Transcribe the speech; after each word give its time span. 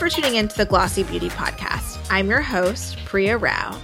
for 0.00 0.08
tuning 0.08 0.36
in 0.36 0.48
to 0.48 0.56
the 0.56 0.64
Glossy 0.64 1.02
Beauty 1.02 1.28
Podcast. 1.28 1.98
I'm 2.08 2.30
your 2.30 2.40
host, 2.40 2.96
Priya 3.04 3.36
Rao. 3.36 3.78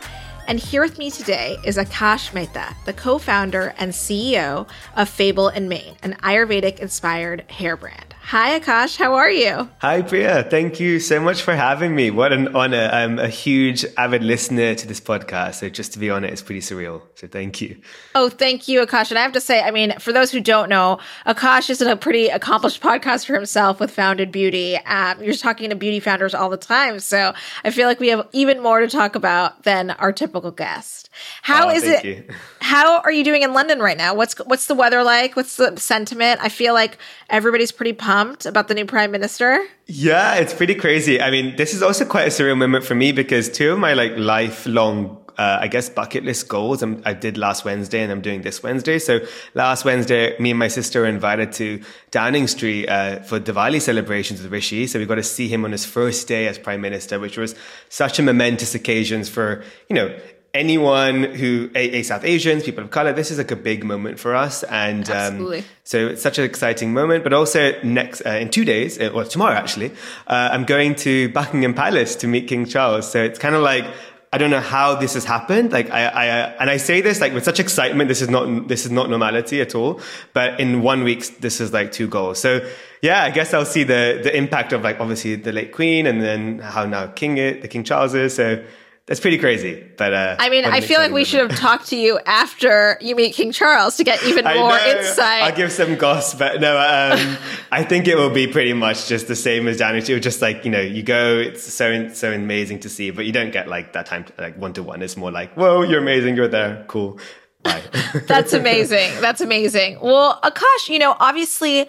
And 0.48 0.58
here 0.58 0.80
with 0.80 0.96
me 0.96 1.10
today 1.10 1.58
is 1.62 1.76
Akash 1.76 2.32
Mehta, 2.32 2.74
the 2.86 2.94
co 2.94 3.18
founder 3.18 3.74
and 3.76 3.92
CEO 3.92 4.66
of 4.96 5.10
Fable 5.10 5.48
and 5.48 5.68
Mane, 5.68 5.94
an 6.02 6.14
Ayurvedic 6.22 6.78
inspired 6.78 7.42
hair 7.50 7.76
brand. 7.76 8.15
Hi, 8.30 8.58
Akash. 8.58 8.96
How 8.96 9.14
are 9.14 9.30
you? 9.30 9.70
Hi, 9.78 10.02
Priya. 10.02 10.42
Thank 10.42 10.80
you 10.80 10.98
so 10.98 11.20
much 11.20 11.42
for 11.42 11.54
having 11.54 11.94
me. 11.94 12.10
What 12.10 12.32
an 12.32 12.56
honor. 12.56 12.90
I'm 12.92 13.20
a 13.20 13.28
huge 13.28 13.86
avid 13.96 14.24
listener 14.24 14.74
to 14.74 14.84
this 14.88 14.98
podcast. 14.98 15.60
So 15.60 15.68
just 15.68 15.92
to 15.92 16.00
be 16.00 16.10
on 16.10 16.24
it 16.24 16.32
is 16.32 16.42
pretty 16.42 16.60
surreal. 16.60 17.02
So 17.14 17.28
thank 17.28 17.60
you. 17.60 17.80
Oh, 18.16 18.28
thank 18.28 18.66
you, 18.66 18.84
Akash. 18.84 19.10
And 19.10 19.18
I 19.20 19.22
have 19.22 19.30
to 19.34 19.40
say, 19.40 19.62
I 19.62 19.70
mean, 19.70 19.96
for 20.00 20.12
those 20.12 20.32
who 20.32 20.40
don't 20.40 20.68
know, 20.68 20.98
Akash 21.24 21.70
is 21.70 21.80
a 21.80 21.94
pretty 21.94 22.26
accomplished 22.26 22.82
podcaster 22.82 23.32
himself 23.32 23.78
with 23.78 23.92
Founded 23.92 24.32
Beauty. 24.32 24.74
Um, 24.74 25.22
you're 25.22 25.34
talking 25.34 25.70
to 25.70 25.76
beauty 25.76 26.00
founders 26.00 26.34
all 26.34 26.50
the 26.50 26.56
time. 26.56 26.98
So 26.98 27.32
I 27.62 27.70
feel 27.70 27.86
like 27.86 28.00
we 28.00 28.08
have 28.08 28.26
even 28.32 28.60
more 28.60 28.80
to 28.80 28.88
talk 28.88 29.14
about 29.14 29.62
than 29.62 29.92
our 29.92 30.12
typical 30.12 30.50
guest. 30.50 31.10
How 31.42 31.68
oh, 31.68 31.70
is 31.70 31.84
it? 31.84 32.04
You. 32.04 32.24
How 32.60 32.98
are 33.02 33.12
you 33.12 33.22
doing 33.22 33.42
in 33.42 33.52
London 33.52 33.78
right 33.78 33.96
now? 33.96 34.14
What's 34.14 34.36
what's 34.40 34.66
the 34.66 34.74
weather 34.74 35.04
like? 35.04 35.36
What's 35.36 35.56
the 35.56 35.76
sentiment? 35.76 36.40
I 36.42 36.48
feel 36.48 36.74
like 36.74 36.98
everybody's 37.30 37.70
pretty 37.70 37.92
pumped 37.92 38.15
about 38.46 38.68
the 38.68 38.74
new 38.74 38.86
prime 38.86 39.10
minister. 39.10 39.58
Yeah, 39.86 40.34
it's 40.36 40.54
pretty 40.54 40.74
crazy. 40.74 41.20
I 41.20 41.30
mean, 41.30 41.56
this 41.56 41.74
is 41.74 41.82
also 41.82 42.04
quite 42.04 42.26
a 42.26 42.30
surreal 42.30 42.56
moment 42.56 42.84
for 42.84 42.94
me 42.94 43.12
because 43.12 43.48
two 43.50 43.72
of 43.72 43.78
my 43.78 43.94
like 43.94 44.16
lifelong 44.16 45.22
uh, 45.38 45.58
I 45.60 45.68
guess 45.68 45.88
bucket 45.90 46.24
list 46.24 46.48
goals 46.48 46.82
I'm, 46.82 47.02
i 47.04 47.12
did 47.12 47.36
last 47.36 47.64
Wednesday 47.64 48.02
and 48.02 48.10
I'm 48.10 48.22
doing 48.22 48.42
this 48.42 48.62
Wednesday. 48.62 48.98
So 48.98 49.20
last 49.54 49.84
Wednesday, 49.84 50.36
me 50.38 50.50
and 50.50 50.58
my 50.58 50.68
sister 50.68 51.00
were 51.00 51.06
invited 51.06 51.52
to 51.52 51.82
Downing 52.10 52.46
Street 52.46 52.88
uh, 52.88 53.20
for 53.20 53.38
Diwali 53.38 53.80
celebrations 53.80 54.42
with 54.42 54.50
Rishi. 54.50 54.86
So 54.86 54.98
we 54.98 55.06
got 55.06 55.16
to 55.16 55.22
see 55.22 55.48
him 55.48 55.64
on 55.64 55.72
his 55.72 55.84
first 55.84 56.26
day 56.26 56.48
as 56.48 56.58
prime 56.58 56.80
minister, 56.80 57.18
which 57.20 57.36
was 57.36 57.54
such 57.88 58.18
a 58.18 58.22
momentous 58.22 58.74
occasion 58.74 59.24
for 59.24 59.62
you 59.88 59.96
know 59.96 60.18
anyone 60.56 61.22
who 61.22 61.70
a, 61.74 61.98
a, 61.98 62.02
South 62.02 62.24
Asians, 62.24 62.64
people 62.64 62.84
of 62.84 62.90
color, 62.90 63.12
this 63.12 63.30
is 63.30 63.38
like 63.38 63.50
a 63.50 63.56
big 63.56 63.84
moment 63.84 64.18
for 64.18 64.34
us, 64.34 64.62
and 64.64 65.08
um, 65.10 65.62
so 65.84 66.08
it's 66.08 66.22
such 66.22 66.38
an 66.38 66.44
exciting 66.44 66.92
moment. 66.92 67.22
But 67.22 67.32
also 67.32 67.80
next 67.82 68.24
uh, 68.26 68.30
in 68.30 68.50
two 68.50 68.64
days, 68.64 68.98
uh, 69.00 69.08
or 69.08 69.24
tomorrow 69.24 69.54
actually, 69.54 69.92
uh, 70.26 70.48
I'm 70.52 70.64
going 70.64 70.94
to 70.96 71.28
Buckingham 71.28 71.74
Palace 71.74 72.16
to 72.16 72.26
meet 72.26 72.48
King 72.48 72.66
Charles. 72.66 73.10
So 73.10 73.22
it's 73.22 73.38
kind 73.38 73.54
of 73.54 73.62
like 73.62 73.84
I 74.32 74.38
don't 74.38 74.50
know 74.50 74.60
how 74.60 74.96
this 74.96 75.14
has 75.14 75.24
happened. 75.24 75.72
Like 75.72 75.90
I, 75.90 76.06
I, 76.06 76.26
and 76.60 76.68
I 76.68 76.76
say 76.76 77.00
this 77.00 77.20
like 77.20 77.32
with 77.32 77.44
such 77.44 77.60
excitement. 77.60 78.08
This 78.08 78.20
is 78.20 78.28
not, 78.28 78.68
this 78.68 78.84
is 78.84 78.90
not 78.90 79.08
normality 79.08 79.60
at 79.60 79.74
all. 79.74 80.00
But 80.34 80.60
in 80.60 80.82
one 80.82 81.04
week, 81.04 81.38
this 81.38 81.60
is 81.60 81.72
like 81.72 81.92
two 81.92 82.08
goals. 82.08 82.38
So 82.38 82.68
yeah, 83.02 83.22
I 83.22 83.30
guess 83.30 83.54
I'll 83.54 83.64
see 83.64 83.84
the, 83.84 84.20
the 84.22 84.36
impact 84.36 84.72
of 84.72 84.82
like 84.82 85.00
obviously 85.00 85.36
the 85.36 85.52
late 85.52 85.72
queen 85.72 86.06
and 86.06 86.20
then 86.20 86.58
how 86.58 86.84
now 86.84 87.06
king 87.06 87.38
it, 87.38 87.62
the 87.62 87.68
King 87.68 87.84
Charles 87.84 88.14
is. 88.14 88.34
So 88.34 88.62
that's 89.06 89.20
pretty 89.20 89.38
crazy. 89.38 89.86
But 89.96 90.12
uh, 90.12 90.36
I 90.38 90.50
mean, 90.50 90.64
I 90.64 90.80
feel 90.80 90.98
like 90.98 91.12
we 91.12 91.24
should 91.24 91.48
have 91.48 91.58
talked 91.58 91.88
to 91.88 91.96
you 91.96 92.18
after 92.26 92.98
you 93.00 93.14
meet 93.14 93.34
King 93.34 93.52
Charles 93.52 93.96
to 93.98 94.04
get 94.04 94.22
even 94.24 94.44
more 94.56 94.76
insight. 94.78 95.42
I'll 95.42 95.54
give 95.54 95.70
some 95.70 95.94
gossip, 95.94 96.40
but 96.40 96.60
no, 96.60 96.76
um, 96.76 97.36
I 97.70 97.84
think 97.84 98.08
it 98.08 98.16
will 98.16 98.30
be 98.30 98.48
pretty 98.48 98.72
much 98.72 99.06
just 99.06 99.28
the 99.28 99.36
same 99.36 99.68
as 99.68 99.78
January. 99.78 100.02
It 100.02 100.20
just 100.20 100.42
like 100.42 100.64
you 100.64 100.72
know, 100.72 100.80
you 100.80 101.04
go, 101.04 101.38
it's 101.38 101.62
so 101.62 102.08
so 102.08 102.32
amazing 102.32 102.80
to 102.80 102.88
see, 102.88 103.10
but 103.10 103.26
you 103.26 103.32
don't 103.32 103.52
get 103.52 103.68
like 103.68 103.92
that 103.92 104.06
time 104.06 104.24
to, 104.24 104.32
like 104.38 104.58
one 104.58 104.72
to 104.72 104.82
one. 104.82 105.02
It's 105.02 105.16
more 105.16 105.30
like, 105.30 105.54
whoa, 105.54 105.82
you're 105.82 106.00
amazing, 106.00 106.34
you're 106.34 106.48
there, 106.48 106.84
cool. 106.88 107.20
Bye. 107.62 107.82
That's 108.26 108.52
amazing. 108.52 109.20
That's 109.20 109.40
amazing. 109.40 109.98
Well, 110.00 110.40
Akash, 110.42 110.88
you 110.88 110.98
know, 110.98 111.16
obviously 111.18 111.88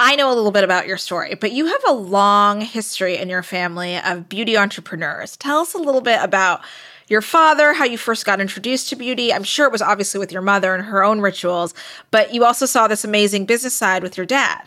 I 0.00 0.14
know 0.14 0.32
a 0.32 0.36
little 0.36 0.52
bit 0.52 0.62
about 0.62 0.86
your 0.86 0.96
story, 0.96 1.34
but 1.34 1.50
you 1.50 1.66
have 1.66 1.82
a 1.88 1.92
long 1.92 2.60
history 2.60 3.16
in 3.16 3.28
your 3.28 3.42
family 3.42 3.98
of 3.98 4.28
beauty 4.28 4.56
entrepreneurs. 4.56 5.36
Tell 5.36 5.58
us 5.58 5.74
a 5.74 5.78
little 5.78 6.00
bit 6.00 6.20
about 6.22 6.60
your 7.08 7.20
father, 7.20 7.72
how 7.72 7.84
you 7.84 7.98
first 7.98 8.24
got 8.24 8.40
introduced 8.40 8.90
to 8.90 8.96
beauty. 8.96 9.32
I'm 9.32 9.42
sure 9.42 9.66
it 9.66 9.72
was 9.72 9.82
obviously 9.82 10.20
with 10.20 10.30
your 10.30 10.42
mother 10.42 10.72
and 10.72 10.84
her 10.84 11.02
own 11.02 11.20
rituals, 11.20 11.74
but 12.12 12.32
you 12.32 12.44
also 12.44 12.64
saw 12.64 12.86
this 12.86 13.04
amazing 13.04 13.46
business 13.46 13.74
side 13.74 14.04
with 14.04 14.16
your 14.16 14.26
dad. 14.26 14.62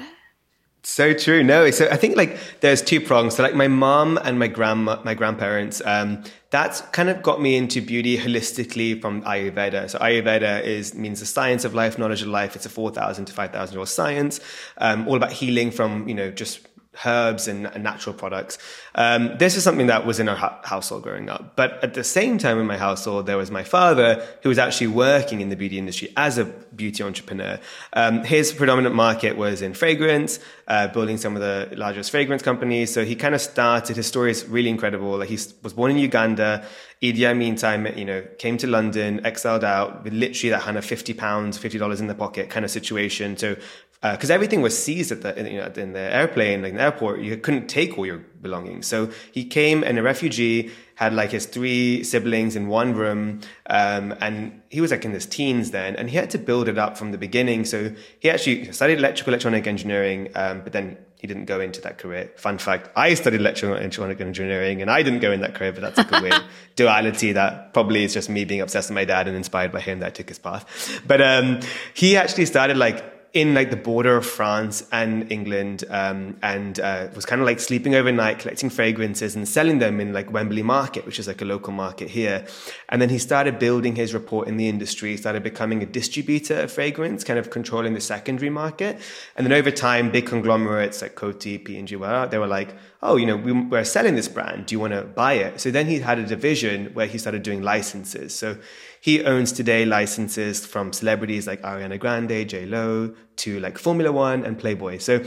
So 0.84 1.14
true. 1.14 1.44
No, 1.44 1.69
so 1.69 1.88
I 1.92 1.96
think 1.96 2.18
like 2.18 2.40
there's 2.62 2.81
two 2.81 3.00
prongs. 3.00 3.36
So 3.36 3.44
like 3.44 3.53
my 3.53 3.68
mom 3.68 4.18
and 4.24 4.40
my 4.40 4.47
grandma, 4.47 5.00
my 5.03 5.14
grandparents, 5.14 5.80
um, 5.86 6.24
that's 6.50 6.81
kind 6.81 7.08
of 7.08 7.22
got 7.22 7.40
me 7.40 7.56
into 7.56 7.81
beauty 7.81 8.18
holistically 8.18 9.00
from 9.00 9.22
Ayurveda. 9.22 9.91
So 9.91 10.00
Ayurveda 10.00 10.64
is 10.64 10.96
means 10.96 11.20
the 11.20 11.28
science 11.28 11.66
of 11.66 11.75
life, 11.75 12.00
knowledge 12.00 12.24
of 12.24 12.30
life. 12.30 12.56
It's 12.56 12.66
a 12.66 12.70
four 12.70 12.90
thousand 12.90 13.25
to 13.25 13.34
five 13.34 13.52
thousand 13.52 13.74
year 13.74 13.80
old 13.80 13.90
science, 13.90 14.40
um, 14.80 15.08
all 15.08 15.16
about 15.16 15.31
healing 15.31 15.70
from 15.70 16.08
you 16.08 16.16
know 16.16 16.31
just 16.31 16.68
herbs 17.06 17.47
and, 17.47 17.63
natural 17.81 18.13
products. 18.13 18.57
Um, 18.96 19.38
this 19.38 19.56
is 19.56 19.63
something 19.63 19.88
that 19.88 20.06
was 20.06 20.19
in 20.19 20.28
our 20.28 20.35
ha- 20.35 20.59
household 20.63 21.03
growing 21.03 21.29
up. 21.29 21.56
But 21.56 21.84
at 21.84 21.94
the 21.94 22.03
same 22.03 22.38
time 22.38 22.59
in 22.59 22.68
my 22.68 22.78
household, 22.78 23.25
there 23.25 23.38
was 23.38 23.50
my 23.50 23.63
father 23.63 24.25
who 24.44 24.50
was 24.50 24.59
actually 24.59 24.88
working 24.88 25.41
in 25.41 25.50
the 25.50 25.56
beauty 25.56 25.78
industry 25.78 26.12
as 26.18 26.38
a 26.38 26.46
beauty 26.46 27.03
entrepreneur. 27.03 27.59
Um, 27.94 28.24
his 28.24 28.52
predominant 28.52 28.94
market 28.94 29.38
was 29.38 29.62
in 29.62 29.74
fragrance, 29.74 30.40
uh, 30.68 30.88
building 30.90 31.18
some 31.18 31.35
of 31.35 31.41
the 31.41 31.74
largest 31.78 32.12
fragrance 32.12 32.41
companies. 32.41 32.94
So 32.94 33.06
he 33.06 33.16
kind 33.16 33.35
of 33.35 33.41
started, 33.41 33.96
his 33.96 34.08
story 34.08 34.31
is 34.31 34.46
really 34.46 34.69
incredible. 34.69 35.18
Like 35.18 35.29
he 35.29 35.40
was 35.63 35.73
born 35.73 35.91
in 35.91 35.97
Uganda. 35.97 36.66
Idi 37.02 37.26
Amin 37.26 37.56
time, 37.56 37.88
you 37.98 38.06
know, 38.06 38.22
came 38.38 38.58
to 38.58 38.68
London, 38.68 39.26
exiled 39.26 39.64
out 39.64 40.04
with 40.04 40.14
literally 40.14 40.52
that 40.52 40.62
kind 40.62 40.78
of 40.78 40.86
50 40.86 41.14
pounds, 41.16 41.58
$50 41.58 42.00
in 42.00 42.08
the 42.08 42.14
pocket 42.14 42.50
kind 42.50 42.64
of 42.64 42.70
situation. 42.70 43.38
So 43.38 43.56
because 44.02 44.32
uh, 44.32 44.34
everything 44.34 44.62
was 44.62 44.76
seized 44.76 45.12
at 45.12 45.22
the 45.22 45.50
you 45.50 45.58
know 45.58 45.72
in 45.76 45.94
the 45.94 46.00
airplane, 46.00 46.64
like 46.64 46.72
in 46.72 46.78
the 46.78 46.82
airport. 46.82 47.22
You 47.22 47.38
couldn't 47.38 47.68
take 47.68 48.00
all 48.00 48.06
your 48.06 48.18
belongings. 48.42 48.88
So 48.88 49.12
he 49.32 49.46
came 49.46 49.84
and 49.84 50.00
a 50.00 50.02
refugee 50.02 50.72
had 50.96 51.14
like 51.14 51.32
his 51.32 51.46
three 51.46 52.04
siblings 52.04 52.56
in 52.56 52.68
one 52.68 52.96
room, 52.96 53.42
um, 53.70 54.16
and 54.20 54.62
he 54.70 54.82
was 54.82 54.90
like 54.90 55.06
in 55.06 55.12
his 55.12 55.28
teens 55.28 55.70
then, 55.70 55.96
and 55.96 56.10
he 56.10 56.18
had 56.18 56.32
to 56.32 56.40
build 56.40 56.68
it 56.68 56.80
up 56.80 56.98
from 56.98 57.12
the 57.12 57.18
beginning. 57.18 57.64
So 57.64 57.94
he 58.20 58.30
actually 58.30 58.72
studied 58.72 58.98
electrical 58.98 59.34
electronic 59.34 59.68
engineering, 59.68 60.30
um, 60.34 60.62
but 60.62 60.74
then 60.74 60.98
he 61.22 61.28
didn't 61.28 61.46
go 61.46 61.62
into 61.62 61.82
that 61.82 62.00
career. 62.00 62.32
Fun 62.36 62.58
fact: 62.58 62.90
I 62.96 63.14
studied 63.14 63.42
electrical 63.42 63.78
electronic 63.78 64.20
engineering, 64.20 64.82
and 64.82 64.90
I 64.90 65.04
didn't 65.04 65.20
go 65.20 65.32
in 65.32 65.42
that 65.42 65.54
career. 65.54 65.72
But 65.72 65.82
that's 65.82 65.98
like 66.00 66.12
a 66.12 66.22
weird 66.24 66.44
duality 66.76 67.34
that 67.34 67.76
probably 67.76 68.04
is 68.04 68.16
just 68.16 68.28
me 68.28 68.44
being 68.44 68.59
obsessed 68.59 68.90
with 68.90 68.96
my 68.96 69.06
dad 69.06 69.28
and 69.28 69.38
inspired 69.38 69.72
by 69.72 69.82
him 69.82 70.00
that 70.00 70.08
I 70.08 70.09
took 70.09 70.28
his 70.30 70.40
path. 70.40 70.66
But 71.06 71.22
um, 71.22 71.59
he 71.94 72.18
actually 72.18 72.48
started 72.48 72.76
like 72.76 73.21
in 73.34 73.53
like 73.53 73.69
the 73.69 73.78
border 73.78 74.18
of 74.18 74.25
France 74.25 74.86
and 74.92 75.31
England, 75.31 75.86
um, 75.90 76.38
and 76.44 76.80
uh, 76.81 77.08
was 77.16 77.25
kind 77.25 77.40
of 77.40 77.47
like 77.47 77.62
sleeping 77.62 77.96
overnight, 77.96 78.40
collecting 78.40 78.69
fragrances 78.69 79.38
and 79.38 79.47
selling 79.47 79.80
them 79.80 80.02
in 80.02 80.12
like 80.12 80.31
Wembley 80.34 80.64
Market, 80.64 81.06
which 81.06 81.18
is 81.18 81.28
like 81.28 81.41
a 81.41 81.46
local 81.46 81.72
market 81.72 82.09
here. 82.09 82.46
And 82.90 83.02
then 83.02 83.08
he 83.08 83.18
started 83.18 83.58
building 83.58 83.96
his 83.96 84.14
report 84.14 84.50
in 84.50 84.58
the 84.58 84.68
industry, 84.68 85.16
started 85.16 85.44
becoming 85.44 85.81
a 85.81 85.86
distributor 85.86 86.62
of 86.62 86.74
fragrance, 86.74 87.24
kind 87.24 87.40
of 87.40 87.50
controlling 87.50 87.94
the 87.94 88.02
secondary 88.02 88.50
market. 88.50 89.00
And 89.38 89.46
then 89.46 89.53
over 89.53 89.72
time, 89.72 90.12
big 90.12 90.25
conglomerates 90.25 91.02
like 91.02 91.16
Coty, 91.16 91.64
P&G, 91.64 91.96
they 91.96 92.38
were 92.38 92.47
like, 92.47 92.75
oh, 93.02 93.16
you 93.16 93.25
know, 93.25 93.38
we, 93.38 93.53
we're 93.53 93.86
selling 93.86 94.16
this 94.16 94.28
brand. 94.28 94.66
Do 94.66 94.75
you 94.75 94.80
want 94.80 94.94
to 94.94 95.03
buy 95.03 95.34
it? 95.34 95.62
So 95.62 95.72
then 95.72 95.88
he 95.88 96.00
had 96.00 96.20
a 96.20 96.25
division 96.25 96.88
where 96.94 97.08
he 97.08 97.18
started 97.18 97.44
doing 97.44 97.62
licenses. 97.62 98.36
So 98.36 98.58
he 99.02 99.24
owns 99.26 99.52
today 99.52 99.84
licenses 99.84 100.64
from 100.64 100.94
celebrities 100.94 101.48
like 101.48 101.62
Ariana 101.64 102.00
Grande, 102.00 102.48
J 102.48 102.68
Lo, 102.68 103.14
to 103.38 103.60
like 103.60 103.80
Formula 103.80 104.12
One 104.12 104.46
and 104.46 104.58
Playboy. 104.58 105.00
So 105.00 105.24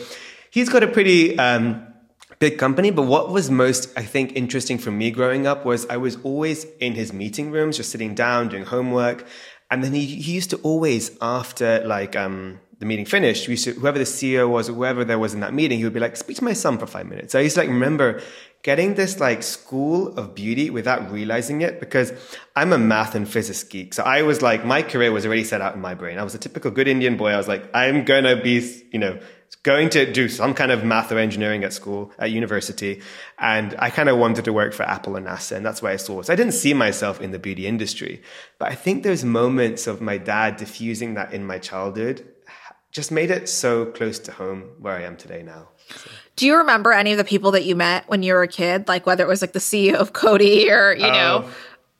he's 0.50 0.68
got 0.68 0.84
a 0.84 0.86
pretty 0.86 1.36
um, 1.36 1.84
big 2.38 2.56
company. 2.56 2.92
But 2.92 3.02
what 3.02 3.30
was 3.30 3.50
most, 3.50 3.92
I 3.98 4.02
think, 4.02 4.36
interesting 4.36 4.78
for 4.78 4.92
me 4.92 5.10
growing 5.10 5.48
up 5.48 5.64
was 5.64 5.86
I 5.86 5.96
was 5.96 6.16
always 6.22 6.64
in 6.78 6.94
his 6.94 7.12
meeting 7.12 7.50
rooms, 7.50 7.76
just 7.76 7.90
sitting 7.90 8.14
down, 8.14 8.48
doing 8.48 8.64
homework. 8.64 9.26
And 9.72 9.82
then 9.82 9.92
he, 9.92 10.06
he 10.06 10.32
used 10.32 10.50
to 10.50 10.56
always, 10.58 11.10
after 11.20 11.82
like 11.84 12.14
um, 12.14 12.60
the 12.78 12.86
meeting 12.86 13.06
finished, 13.06 13.48
we 13.48 13.54
used 13.54 13.64
to, 13.64 13.72
whoever 13.72 13.98
the 13.98 14.04
CEO 14.04 14.48
was, 14.48 14.68
whoever 14.68 15.04
there 15.04 15.18
was 15.18 15.34
in 15.34 15.40
that 15.40 15.52
meeting, 15.52 15.78
he 15.78 15.84
would 15.84 15.94
be 15.94 15.98
like, 15.98 16.16
speak 16.16 16.36
to 16.36 16.44
my 16.44 16.52
son 16.52 16.78
for 16.78 16.86
five 16.86 17.06
minutes. 17.06 17.32
So 17.32 17.40
I 17.40 17.42
used 17.42 17.56
to 17.56 17.62
like 17.62 17.70
remember 17.70 18.22
getting 18.64 18.94
this 18.94 19.20
like 19.20 19.42
school 19.42 20.08
of 20.18 20.34
beauty 20.34 20.70
without 20.70 21.12
realizing 21.12 21.60
it 21.60 21.78
because 21.78 22.12
I'm 22.56 22.72
a 22.72 22.78
math 22.78 23.14
and 23.14 23.28
physics 23.28 23.62
geek. 23.62 23.92
So 23.92 24.02
I 24.02 24.22
was 24.22 24.40
like, 24.40 24.64
my 24.64 24.82
career 24.82 25.12
was 25.12 25.26
already 25.26 25.44
set 25.44 25.60
out 25.60 25.74
in 25.74 25.82
my 25.82 25.94
brain. 25.94 26.18
I 26.18 26.24
was 26.24 26.34
a 26.34 26.38
typical 26.38 26.70
good 26.70 26.88
Indian 26.88 27.18
boy. 27.18 27.28
I 27.28 27.36
was 27.36 27.46
like, 27.46 27.68
I'm 27.74 28.04
going 28.04 28.24
to 28.24 28.42
be, 28.42 28.82
you 28.90 28.98
know, 28.98 29.20
going 29.64 29.90
to 29.90 30.10
do 30.10 30.30
some 30.30 30.54
kind 30.54 30.72
of 30.72 30.82
math 30.82 31.12
or 31.12 31.18
engineering 31.18 31.62
at 31.62 31.74
school, 31.74 32.10
at 32.18 32.30
university. 32.30 33.02
And 33.38 33.74
I 33.78 33.90
kind 33.90 34.08
of 34.08 34.16
wanted 34.16 34.46
to 34.46 34.52
work 34.52 34.72
for 34.72 34.84
Apple 34.84 35.16
and 35.16 35.26
NASA. 35.26 35.56
And 35.56 35.64
that's 35.64 35.82
why 35.82 35.92
I 35.92 35.96
saw 35.96 36.20
it. 36.20 36.26
So 36.26 36.32
I 36.32 36.36
didn't 36.36 36.52
see 36.52 36.72
myself 36.72 37.20
in 37.20 37.32
the 37.32 37.38
beauty 37.38 37.66
industry. 37.66 38.22
But 38.58 38.72
I 38.72 38.76
think 38.76 39.02
those 39.02 39.24
moments 39.24 39.86
of 39.86 40.00
my 40.00 40.16
dad 40.16 40.56
diffusing 40.56 41.14
that 41.14 41.34
in 41.34 41.46
my 41.46 41.58
childhood 41.58 42.26
just 42.92 43.12
made 43.12 43.30
it 43.30 43.46
so 43.46 43.84
close 43.84 44.18
to 44.20 44.32
home 44.32 44.70
where 44.78 44.94
I 44.94 45.02
am 45.02 45.18
today 45.18 45.42
now. 45.42 45.68
So. 45.88 46.10
Do 46.36 46.46
you 46.46 46.56
remember 46.56 46.92
any 46.92 47.12
of 47.12 47.18
the 47.18 47.24
people 47.24 47.52
that 47.52 47.64
you 47.64 47.76
met 47.76 48.08
when 48.08 48.22
you 48.22 48.32
were 48.34 48.42
a 48.42 48.48
kid? 48.48 48.88
Like 48.88 49.06
whether 49.06 49.24
it 49.24 49.28
was 49.28 49.40
like 49.40 49.52
the 49.52 49.60
CEO 49.60 49.94
of 49.94 50.12
Coty 50.12 50.68
or, 50.70 50.94
you 50.94 51.02
know, 51.02 51.44
uh, 51.46 51.50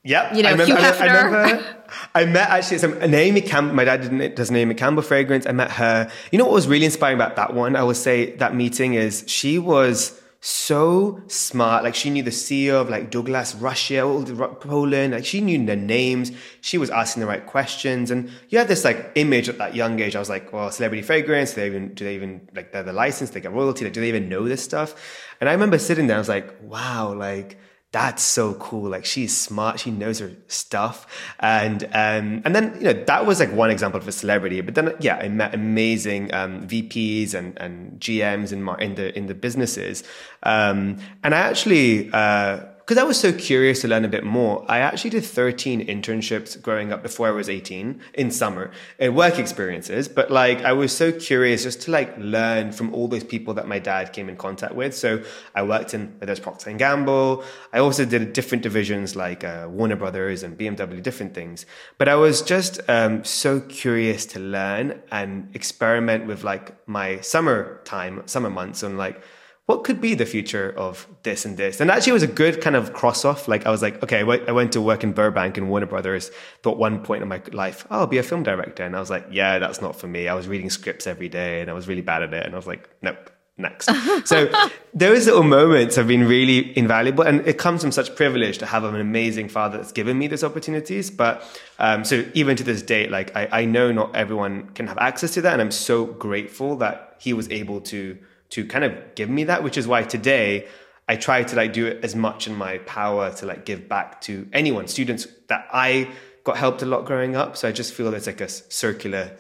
Yep. 0.05 0.35
You 0.35 0.43
know, 0.43 0.51
I 0.51 0.53
remember, 0.53 0.77
Hugh 0.77 0.85
Hefner. 0.85 1.01
I, 1.01 1.25
remember, 1.25 1.77
I 2.15 2.25
met 2.27 2.51
actually 2.51 2.79
some 2.79 2.99
Naomi 2.99 3.41
Campbell. 3.41 3.75
My 3.75 3.85
dad 3.85 4.03
didn't, 4.03 4.37
does 4.37 4.51
Naomi 4.51 4.75
Campbell 4.75 5.03
fragrance. 5.03 5.47
I 5.47 5.53
met 5.53 5.71
her. 5.73 6.11
You 6.31 6.39
know 6.39 6.45
what 6.45 6.53
was 6.53 6.69
really 6.69 6.85
inspiring 6.85 7.17
about 7.17 7.37
that 7.37 7.55
one? 7.55 7.75
I 7.75 7.83
would 7.83 7.97
say 7.97 8.37
that 8.37 8.55
meeting 8.55 8.95
is 8.95 9.25
she 9.27 9.59
was 9.59 10.21
so 10.47 11.23
smart. 11.27 11.85
Like 11.85 11.95
she 11.95 12.11
knew 12.11 12.23
the 12.23 12.31
CEO 12.31 12.79
of 12.79 12.91
like 12.91 13.11
Douglas 13.11 13.55
Russia, 13.55 14.03
all 14.03 14.21
the 14.21 14.35
Poland. 14.47 15.15
Like 15.15 15.25
she 15.25 15.41
knew 15.41 15.65
the 15.65 15.75
names. 15.75 16.33
She 16.61 16.77
was 16.77 16.91
asking 16.91 17.23
the 17.23 17.27
right 17.27 17.47
questions, 17.47 18.11
and 18.11 18.31
you 18.51 18.59
had 18.59 18.69
this 18.69 18.85
like 18.85 19.13
image 19.15 19.49
at 19.49 19.57
that 19.57 19.75
young 19.75 19.99
age. 20.01 20.15
I 20.15 20.19
was 20.19 20.29
like, 20.29 20.53
well, 20.53 20.71
celebrity 20.71 21.01
fragrance. 21.01 21.55
Do 21.55 21.63
they 21.63 21.67
even 21.67 21.95
do 21.95 22.05
they 22.05 22.15
even 22.15 22.47
like 22.55 22.73
they're 22.73 22.83
the 22.83 22.93
license? 22.93 23.31
They 23.31 23.41
get 23.41 23.53
royalty. 23.53 23.85
Like, 23.87 23.95
do 23.95 24.03
they 24.03 24.09
even 24.09 24.29
know 24.29 24.47
this 24.47 24.63
stuff? 24.63 24.95
And 25.41 25.49
I 25.49 25.53
remember 25.53 25.79
sitting 25.79 26.09
there. 26.09 26.17
I 26.17 26.21
was 26.21 26.29
like, 26.29 26.55
wow, 26.61 27.15
like 27.15 27.57
that's 27.95 28.25
so 28.25 28.55
cool. 28.55 28.91
Like 28.91 29.05
she's 29.05 29.35
smart. 29.37 29.79
She 29.79 29.93
knows 29.93 30.19
her 30.19 30.33
stuff. 30.49 31.07
And, 31.39 31.85
um, 31.85 32.43
and 32.45 32.53
then, 32.53 32.75
you 32.81 32.93
know, 32.93 33.05
that 33.05 33.25
was 33.25 33.39
like 33.39 33.53
one 33.53 33.71
example 33.71 34.01
of 34.01 34.09
a 34.09 34.11
celebrity. 34.11 34.61
But 34.63 34.75
then, 34.75 34.97
yeah, 34.99 35.15
I 35.19 35.29
met 35.29 35.55
amazing, 35.55 36.35
um, 36.35 36.67
VPs 36.67 37.35
and, 37.35 37.57
and 37.57 38.01
GMs 38.01 38.53
in, 38.53 38.65
my, 38.65 38.77
in 38.79 38.97
the, 38.97 39.17
in 39.17 39.27
the 39.27 39.35
businesses. 39.35 40.03
Um, 40.43 40.99
and 41.23 41.37
I 41.37 41.39
actually, 41.39 42.11
uh, 42.13 42.65
because 42.85 42.99
I 42.99 43.05
was 43.05 43.19
so 43.19 43.33
curious 43.33 43.81
to 43.81 43.89
learn 43.89 44.05
a 44.05 44.09
bit 44.09 44.25
more, 44.25 44.63
I 44.69 44.81
actually 44.81 45.09
did 45.09 45.25
13 45.25 45.87
internships 45.87 46.61
growing 46.61 46.93
up 46.93 47.03
before 47.03 47.27
I 47.27 47.31
was 47.31 47.49
18 47.49 47.99
in 48.13 48.31
summer 48.31 48.73
in 48.99 49.15
work 49.15 49.39
experiences. 49.39 50.07
But 50.07 50.31
like, 50.31 50.59
I 50.59 50.75
was 50.75 50.95
so 50.95 51.11
curious 51.11 51.63
just 51.63 51.81
to 51.83 51.91
like 51.91 52.15
learn 52.19 52.73
from 52.73 52.93
all 52.93 53.09
those 53.09 53.25
people 53.25 53.55
that 53.55 53.67
my 53.67 53.79
dad 53.79 54.13
came 54.13 54.29
in 54.29 54.37
contact 54.37 54.75
with. 54.75 54.95
So 54.95 55.23
I 55.55 55.63
worked 55.63 55.95
in, 55.95 56.15
there's 56.21 56.41
Procter 56.41 56.69
and 56.69 56.79
Gamble. 56.79 57.43
I 57.73 57.79
also 57.79 58.05
did 58.05 58.35
different 58.35 58.63
divisions 58.63 59.17
like 59.17 59.45
uh, 59.45 59.67
Warner 59.71 59.97
Brothers 59.97 60.43
and 60.43 60.59
BMW, 60.59 61.03
different 61.03 61.33
things. 61.33 61.65
But 61.97 62.11
I 62.11 62.17
was 62.17 62.43
just 62.43 62.81
um, 62.91 63.25
so 63.25 63.61
curious 63.61 64.27
to 64.27 64.41
learn 64.41 65.01
and 65.11 65.49
experiment 65.55 66.27
with 66.27 66.45
like 66.45 66.87
my 66.87 67.21
summer 67.21 67.81
time, 67.85 68.25
summer 68.27 68.51
months 68.51 68.83
on 68.83 68.99
like, 68.99 69.23
what 69.67 69.83
could 69.83 69.99
be 69.99 70.15
the 70.15 70.27
future 70.27 70.75
of 70.77 71.07
this 71.23 71.47
and 71.47 71.57
this? 71.57 71.81
And 71.81 71.91
actually, 71.91 72.11
it 72.11 72.15
was 72.15 72.23
a 72.23 72.29
good 72.29 72.61
kind 72.61 72.77
of 72.77 72.93
cross 72.93 73.25
off. 73.25 73.49
Like, 73.49 73.65
I 73.65 73.71
was 73.71 73.81
like, 73.81 74.03
okay, 74.03 74.21
I 74.21 74.53
went 74.53 74.73
to 74.73 74.81
work 74.83 75.03
in 75.03 75.13
Burbank 75.13 75.57
and 75.57 75.71
Warner 75.71 75.87
Brothers. 75.87 76.31
Thought 76.63 76.77
one 76.77 77.03
point 77.03 77.23
in 77.23 77.29
my 77.29 77.41
life, 77.51 77.87
oh, 77.91 78.01
I'll 78.01 78.07
be 78.07 78.19
a 78.19 78.23
film 78.23 78.43
director. 78.43 78.85
And 78.85 78.95
I 78.95 79.01
was 79.01 79.09
like, 79.09 79.27
yeah, 79.31 79.59
that's 79.59 79.81
not 79.81 79.97
for 79.97 80.07
me. 80.07 80.29
I 80.29 80.35
was 80.35 80.47
reading 80.47 80.69
scripts 80.69 81.07
every 81.07 81.31
day 81.31 81.63
and 81.63 81.71
I 81.71 81.73
was 81.73 81.89
really 81.89 82.03
bad 82.03 82.23
at 82.23 82.35
it. 82.35 82.45
And 82.45 82.55
I 82.55 82.59
was 82.59 82.67
like, 82.67 82.91
nope, 83.01 83.31
next. 83.57 83.89
so 84.27 84.53
those 84.93 85.25
little 85.25 85.43
moments 85.43 85.97
have 85.97 86.09
been 86.09 86.29
really 86.29 86.77
invaluable. 86.77 87.25
And 87.25 87.41
it 87.49 87.57
comes 87.57 87.81
from 87.81 87.91
such 87.91 88.15
privilege 88.17 88.59
to 88.59 88.67
have 88.67 88.85
an 88.85 88.97
amazing 88.97 89.49
father 89.49 89.79
that's 89.79 89.93
given 89.93 90.19
me 90.19 90.27
these 90.27 90.45
opportunities. 90.45 91.11
But 91.11 91.43
um, 91.79 92.05
so 92.05 92.23
even 92.35 92.55
to 92.57 92.65
this 92.65 92.83
date, 92.83 93.11
like, 93.11 93.35
I, 93.35 93.49
I 93.51 93.65
know 93.65 93.93
not 93.93 94.15
everyone 94.15 94.69
can 94.75 94.89
have 94.89 94.99
access 94.99 95.33
to 95.35 95.41
that. 95.41 95.55
And 95.55 95.63
I'm 95.63 95.71
so 95.71 96.05
grateful 96.05 96.77
that 96.77 97.17
he 97.19 97.33
was 97.33 97.49
able 97.49 97.81
to 97.81 98.19
to 98.55 98.65
kind 98.65 98.85
of 98.85 99.15
give 99.17 99.29
me 99.29 99.45
that, 99.45 99.65
which 99.65 99.77
is 99.77 99.87
why 99.87 100.05
today 100.05 100.69
I 101.09 101.17
try 101.17 101.43
to 101.43 101.57
like 101.57 101.73
do 101.73 101.87
it 101.87 102.05
as 102.05 102.15
much 102.15 102.47
in 102.47 102.55
my 102.55 102.79
power 102.79 103.33
to 103.33 103.47
like 103.47 103.65
give 103.65 103.89
back 103.89 104.21
to 104.23 104.49
anyone, 104.53 104.87
students 104.87 105.27
that 105.49 105.67
I 105.73 106.11
got 106.45 106.57
helped 106.57 106.81
a 106.83 106.87
lot 106.87 107.05
growing 107.05 107.35
up. 107.35 107.57
So 107.57 107.67
I 107.69 107.73
just 107.73 107.93
feel 107.93 108.15
it's 108.15 108.29
like 108.29 108.41
a 108.41 108.49
circular 108.49 109.33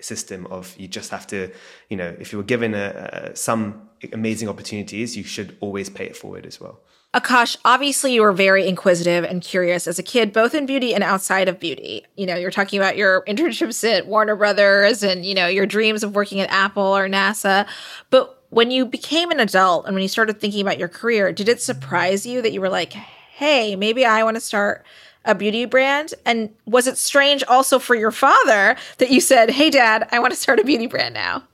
system 0.00 0.46
of 0.46 0.76
you 0.78 0.86
just 0.86 1.10
have 1.10 1.26
to, 1.28 1.50
you 1.90 1.96
know, 1.96 2.14
if 2.20 2.32
you 2.32 2.38
were 2.38 2.44
given 2.44 2.74
a, 2.74 3.30
a, 3.32 3.36
some 3.36 3.88
amazing 4.12 4.48
opportunities, 4.48 5.16
you 5.16 5.24
should 5.24 5.56
always 5.60 5.90
pay 5.90 6.06
it 6.06 6.16
forward 6.16 6.46
as 6.46 6.60
well. 6.60 6.80
Akash, 7.14 7.58
obviously 7.64 8.14
you 8.14 8.22
were 8.22 8.32
very 8.32 8.66
inquisitive 8.66 9.24
and 9.24 9.42
curious 9.42 9.86
as 9.86 9.98
a 9.98 10.02
kid, 10.02 10.32
both 10.32 10.54
in 10.54 10.64
beauty 10.66 10.94
and 10.94 11.04
outside 11.04 11.46
of 11.46 11.60
beauty. 11.60 12.06
You 12.16 12.26
know, 12.26 12.36
you're 12.36 12.50
talking 12.50 12.78
about 12.78 12.96
your 12.96 13.22
internships 13.26 13.84
at 13.84 14.06
Warner 14.06 14.34
Brothers 14.34 15.02
and, 15.02 15.26
you 15.26 15.34
know, 15.34 15.46
your 15.46 15.66
dreams 15.66 16.02
of 16.02 16.14
working 16.14 16.40
at 16.40 16.50
Apple 16.50 16.96
or 16.96 17.08
NASA. 17.08 17.66
But 18.08 18.41
when 18.52 18.70
you 18.70 18.84
became 18.84 19.30
an 19.30 19.40
adult 19.40 19.86
and 19.86 19.94
when 19.94 20.02
you 20.02 20.08
started 20.08 20.38
thinking 20.38 20.60
about 20.60 20.78
your 20.78 20.86
career, 20.86 21.32
did 21.32 21.48
it 21.48 21.62
surprise 21.62 22.26
you 22.26 22.42
that 22.42 22.52
you 22.52 22.60
were 22.60 22.68
like, 22.68 22.92
hey, 22.92 23.76
maybe 23.76 24.04
I 24.04 24.22
want 24.24 24.36
to 24.36 24.42
start 24.42 24.84
a 25.24 25.34
beauty 25.34 25.64
brand? 25.64 26.12
And 26.26 26.50
was 26.66 26.86
it 26.86 26.98
strange 26.98 27.42
also 27.44 27.78
for 27.78 27.94
your 27.94 28.10
father 28.10 28.76
that 28.98 29.08
you 29.08 29.22
said, 29.22 29.48
hey, 29.48 29.70
dad, 29.70 30.06
I 30.12 30.18
want 30.18 30.34
to 30.34 30.38
start 30.38 30.60
a 30.60 30.64
beauty 30.64 30.86
brand 30.86 31.14
now? 31.14 31.44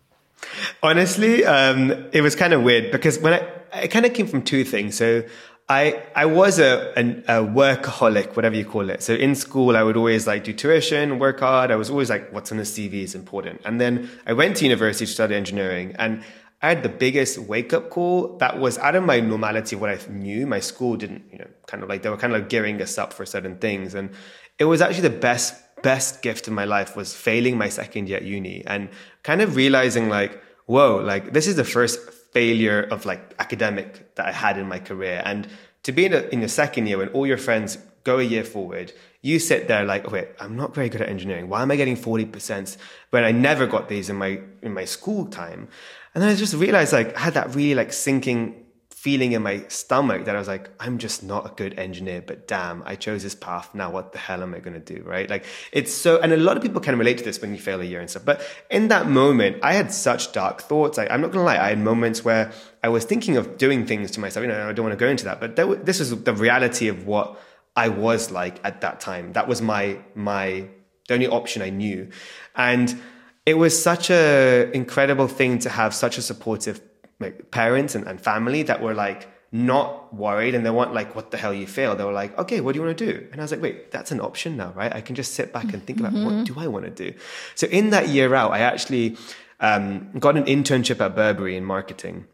Honestly, 0.82 1.44
um, 1.44 1.92
it 2.12 2.20
was 2.20 2.34
kind 2.34 2.52
of 2.52 2.64
weird 2.64 2.90
because 2.90 3.20
when 3.20 3.34
I, 3.34 3.48
I 3.72 3.86
kind 3.86 4.04
of 4.04 4.12
came 4.12 4.26
from 4.26 4.42
two 4.42 4.64
things. 4.64 4.96
So 4.96 5.22
I, 5.68 6.02
I 6.16 6.26
was 6.26 6.58
a, 6.58 6.92
a, 6.96 7.42
a, 7.42 7.46
workaholic, 7.46 8.34
whatever 8.34 8.56
you 8.56 8.64
call 8.64 8.90
it. 8.90 9.04
So 9.04 9.14
in 9.14 9.36
school, 9.36 9.76
I 9.76 9.84
would 9.84 9.96
always 9.96 10.26
like 10.26 10.42
do 10.42 10.52
tuition, 10.52 11.20
work 11.20 11.38
hard. 11.38 11.70
I 11.70 11.76
was 11.76 11.90
always 11.90 12.10
like, 12.10 12.32
what's 12.32 12.50
on 12.50 12.58
the 12.58 12.64
CV 12.64 13.04
is 13.04 13.14
important. 13.14 13.60
And 13.64 13.80
then 13.80 14.10
I 14.26 14.32
went 14.32 14.56
to 14.56 14.64
university 14.64 15.06
to 15.06 15.12
study 15.12 15.36
engineering 15.36 15.94
and 15.96 16.24
I 16.60 16.70
had 16.70 16.82
the 16.82 16.88
biggest 16.88 17.38
wake 17.38 17.72
up 17.72 17.88
call 17.88 18.36
that 18.38 18.58
was 18.58 18.78
out 18.78 18.96
of 18.96 19.04
my 19.04 19.20
normality, 19.20 19.76
what 19.76 19.90
I 19.90 19.98
knew. 20.10 20.46
My 20.46 20.58
school 20.58 20.96
didn't, 20.96 21.24
you 21.30 21.38
know, 21.38 21.46
kind 21.66 21.82
of 21.82 21.88
like 21.88 22.02
they 22.02 22.10
were 22.10 22.16
kind 22.16 22.32
of 22.34 22.40
like 22.40 22.48
gearing 22.48 22.82
us 22.82 22.98
up 22.98 23.12
for 23.12 23.24
certain 23.24 23.58
things. 23.58 23.94
And 23.94 24.10
it 24.58 24.64
was 24.64 24.80
actually 24.80 25.08
the 25.08 25.18
best, 25.18 25.54
best 25.82 26.20
gift 26.20 26.48
in 26.48 26.54
my 26.54 26.64
life 26.64 26.96
was 26.96 27.14
failing 27.14 27.56
my 27.56 27.68
second 27.68 28.08
year 28.08 28.18
at 28.18 28.24
uni 28.24 28.64
and 28.66 28.88
kind 29.22 29.40
of 29.40 29.54
realizing 29.54 30.08
like, 30.08 30.42
whoa, 30.66 30.96
like 30.96 31.32
this 31.32 31.46
is 31.46 31.54
the 31.54 31.64
first 31.64 32.00
failure 32.32 32.82
of 32.82 33.06
like 33.06 33.34
academic 33.38 34.16
that 34.16 34.26
I 34.26 34.32
had 34.32 34.58
in 34.58 34.66
my 34.66 34.80
career. 34.80 35.22
And 35.24 35.46
to 35.84 35.92
be 35.92 36.06
in, 36.06 36.12
a, 36.12 36.22
in 36.32 36.40
your 36.40 36.48
second 36.48 36.88
year 36.88 36.98
when 36.98 37.08
all 37.10 37.26
your 37.26 37.38
friends 37.38 37.78
go 38.02 38.18
a 38.18 38.22
year 38.22 38.42
forward, 38.42 38.92
you 39.22 39.38
sit 39.38 39.68
there 39.68 39.84
like, 39.84 40.10
wait, 40.10 40.28
I'm 40.40 40.56
not 40.56 40.74
very 40.74 40.88
good 40.88 41.02
at 41.02 41.08
engineering. 41.08 41.48
Why 41.48 41.62
am 41.62 41.70
I 41.70 41.76
getting 41.76 41.96
40% 41.96 42.76
when 43.10 43.24
I 43.24 43.32
never 43.32 43.66
got 43.66 43.88
these 43.88 44.08
in 44.10 44.16
my, 44.16 44.40
in 44.62 44.72
my 44.74 44.84
school 44.84 45.26
time? 45.26 45.68
And 46.14 46.22
then 46.22 46.30
I 46.30 46.34
just 46.34 46.54
realized 46.54 46.92
like 46.92 47.16
I 47.16 47.20
had 47.20 47.34
that 47.34 47.54
really 47.54 47.74
like 47.74 47.92
sinking 47.92 48.66
feeling 48.98 49.30
in 49.30 49.40
my 49.40 49.64
stomach 49.68 50.24
that 50.24 50.34
I 50.34 50.40
was 50.40 50.48
like, 50.48 50.70
I'm 50.80 50.98
just 50.98 51.22
not 51.22 51.46
a 51.46 51.54
good 51.54 51.78
engineer, 51.78 52.20
but 52.20 52.48
damn, 52.48 52.82
I 52.84 52.96
chose 52.96 53.22
this 53.22 53.36
path. 53.36 53.72
Now 53.72 53.92
what 53.92 54.10
the 54.10 54.18
hell 54.18 54.42
am 54.42 54.54
I 54.54 54.58
going 54.58 54.74
to 54.74 54.94
do? 54.94 55.04
Right. 55.04 55.30
Like 55.30 55.44
it's 55.70 55.94
so, 55.94 56.20
and 56.20 56.32
a 56.32 56.36
lot 56.36 56.56
of 56.56 56.64
people 56.64 56.80
can 56.80 56.98
relate 56.98 57.18
to 57.18 57.24
this 57.24 57.40
when 57.40 57.52
you 57.52 57.60
fail 57.60 57.80
a 57.80 57.84
year 57.84 58.00
and 58.00 58.10
stuff. 58.10 58.24
But 58.24 58.42
in 58.70 58.88
that 58.88 59.08
moment, 59.08 59.58
I 59.62 59.74
had 59.74 59.92
such 59.92 60.32
dark 60.32 60.62
thoughts. 60.62 60.98
I, 60.98 61.06
I'm 61.06 61.20
not 61.20 61.30
going 61.30 61.42
to 61.42 61.46
lie. 61.46 61.64
I 61.64 61.68
had 61.68 61.78
moments 61.78 62.24
where 62.24 62.50
I 62.82 62.88
was 62.88 63.04
thinking 63.04 63.36
of 63.36 63.56
doing 63.56 63.86
things 63.86 64.10
to 64.12 64.20
myself. 64.20 64.42
You 64.42 64.48
know, 64.48 64.68
I 64.68 64.72
don't 64.72 64.84
want 64.84 64.98
to 64.98 65.04
go 65.04 65.08
into 65.08 65.26
that, 65.26 65.38
but 65.38 65.54
this 65.86 66.00
was 66.00 66.10
the 66.24 66.34
reality 66.34 66.88
of 66.88 67.06
what 67.06 67.40
I 67.76 67.90
was 67.90 68.32
like 68.32 68.58
at 68.64 68.80
that 68.80 68.98
time. 68.98 69.32
That 69.34 69.46
was 69.46 69.62
my, 69.62 70.00
my, 70.16 70.66
the 71.06 71.14
only 71.14 71.28
option 71.28 71.62
I 71.62 71.70
knew. 71.70 72.10
And, 72.56 73.00
it 73.48 73.56
was 73.56 73.82
such 73.90 74.10
a 74.10 74.70
incredible 74.74 75.26
thing 75.26 75.58
to 75.60 75.70
have 75.70 75.94
such 75.94 76.18
a 76.18 76.22
supportive 76.22 76.82
like, 77.18 77.50
parents 77.50 77.94
and, 77.94 78.06
and 78.06 78.20
family 78.20 78.62
that 78.62 78.82
were 78.82 78.92
like 78.92 79.26
not 79.50 80.14
worried 80.14 80.54
and 80.54 80.66
they 80.66 80.70
weren't 80.70 80.92
like 80.92 81.16
what 81.16 81.30
the 81.30 81.38
hell 81.38 81.54
you 81.54 81.66
fail 81.66 81.96
they 81.96 82.04
were 82.04 82.12
like 82.12 82.36
okay 82.38 82.60
what 82.60 82.72
do 82.72 82.78
you 82.78 82.84
want 82.84 82.98
to 82.98 83.06
do 83.12 83.26
and 83.32 83.40
i 83.40 83.44
was 83.44 83.50
like 83.50 83.62
wait 83.62 83.90
that's 83.90 84.12
an 84.12 84.20
option 84.20 84.58
now 84.58 84.70
right 84.76 84.94
i 84.94 85.00
can 85.00 85.16
just 85.16 85.32
sit 85.32 85.50
back 85.50 85.72
and 85.72 85.82
think 85.86 85.98
about 85.98 86.12
mm-hmm. 86.12 86.36
what 86.36 86.44
do 86.44 86.54
i 86.60 86.66
want 86.66 86.84
to 86.84 86.90
do 86.90 87.18
so 87.54 87.66
in 87.68 87.88
that 87.88 88.08
year 88.08 88.34
out 88.34 88.52
i 88.52 88.58
actually 88.58 89.16
um, 89.60 90.12
got 90.18 90.36
an 90.36 90.44
internship 90.44 91.00
at 91.00 91.16
burberry 91.16 91.56
in 91.56 91.64
marketing 91.64 92.26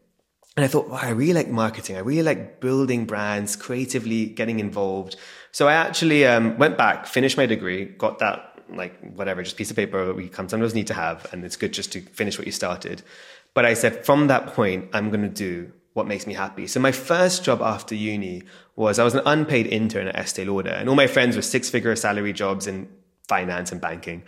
and 0.56 0.64
I 0.64 0.68
thought, 0.68 0.88
wow, 0.88 1.00
I 1.02 1.11
really 1.11 1.33
like 1.33 1.49
marketing. 1.49 1.97
I 1.97 1.99
really 1.99 2.23
like 2.23 2.61
building 2.61 3.06
brands, 3.06 3.56
creatively 3.56 4.26
getting 4.26 4.61
involved. 4.61 5.16
So 5.50 5.66
I 5.66 5.73
actually 5.73 6.25
um, 6.26 6.56
went 6.59 6.78
back, 6.78 7.06
finished 7.06 7.37
my 7.37 7.47
degree, 7.47 7.87
got 7.87 8.21
that 8.21 8.53
like 8.68 8.99
whatever, 9.14 9.42
just 9.42 9.56
piece 9.56 9.71
of 9.71 9.76
paper 9.76 10.06
that 10.06 10.16
we 10.16 10.30
sometimes 10.33 10.75
need 10.75 10.87
to 10.88 10.94
have, 10.94 11.26
and 11.33 11.44
it's 11.44 11.56
good 11.56 11.73
just 11.73 11.92
to 11.92 12.00
finish 12.00 12.38
what 12.38 12.47
you 12.47 12.52
started. 12.52 13.02
But 13.54 13.64
I 13.64 13.75
said, 13.75 14.04
from 14.04 14.26
that 14.28 14.49
point, 14.49 14.90
I'm 14.92 15.11
going 15.11 15.23
to 15.23 15.28
do 15.28 15.73
what 15.92 16.06
makes 16.06 16.26
me 16.26 16.35
happy. 16.35 16.66
So 16.66 16.80
my 16.80 16.92
first 16.92 17.44
job 17.44 17.62
after 17.62 17.94
uni 17.94 18.42
was 18.75 18.99
I 18.99 19.04
was 19.04 19.14
an 19.14 19.23
unpaid 19.26 19.68
intern 19.68 20.09
at 20.09 20.16
Estee 20.16 20.44
Lauder, 20.44 20.71
and 20.71 20.88
all 20.88 20.97
my 20.97 21.06
friends 21.06 21.37
were 21.37 21.42
six 21.42 21.71
figure 21.71 21.94
salary 21.94 22.33
jobs 22.33 22.66
in 22.66 22.88
finance 23.28 23.73
and 23.73 23.80
banking. 23.80 24.23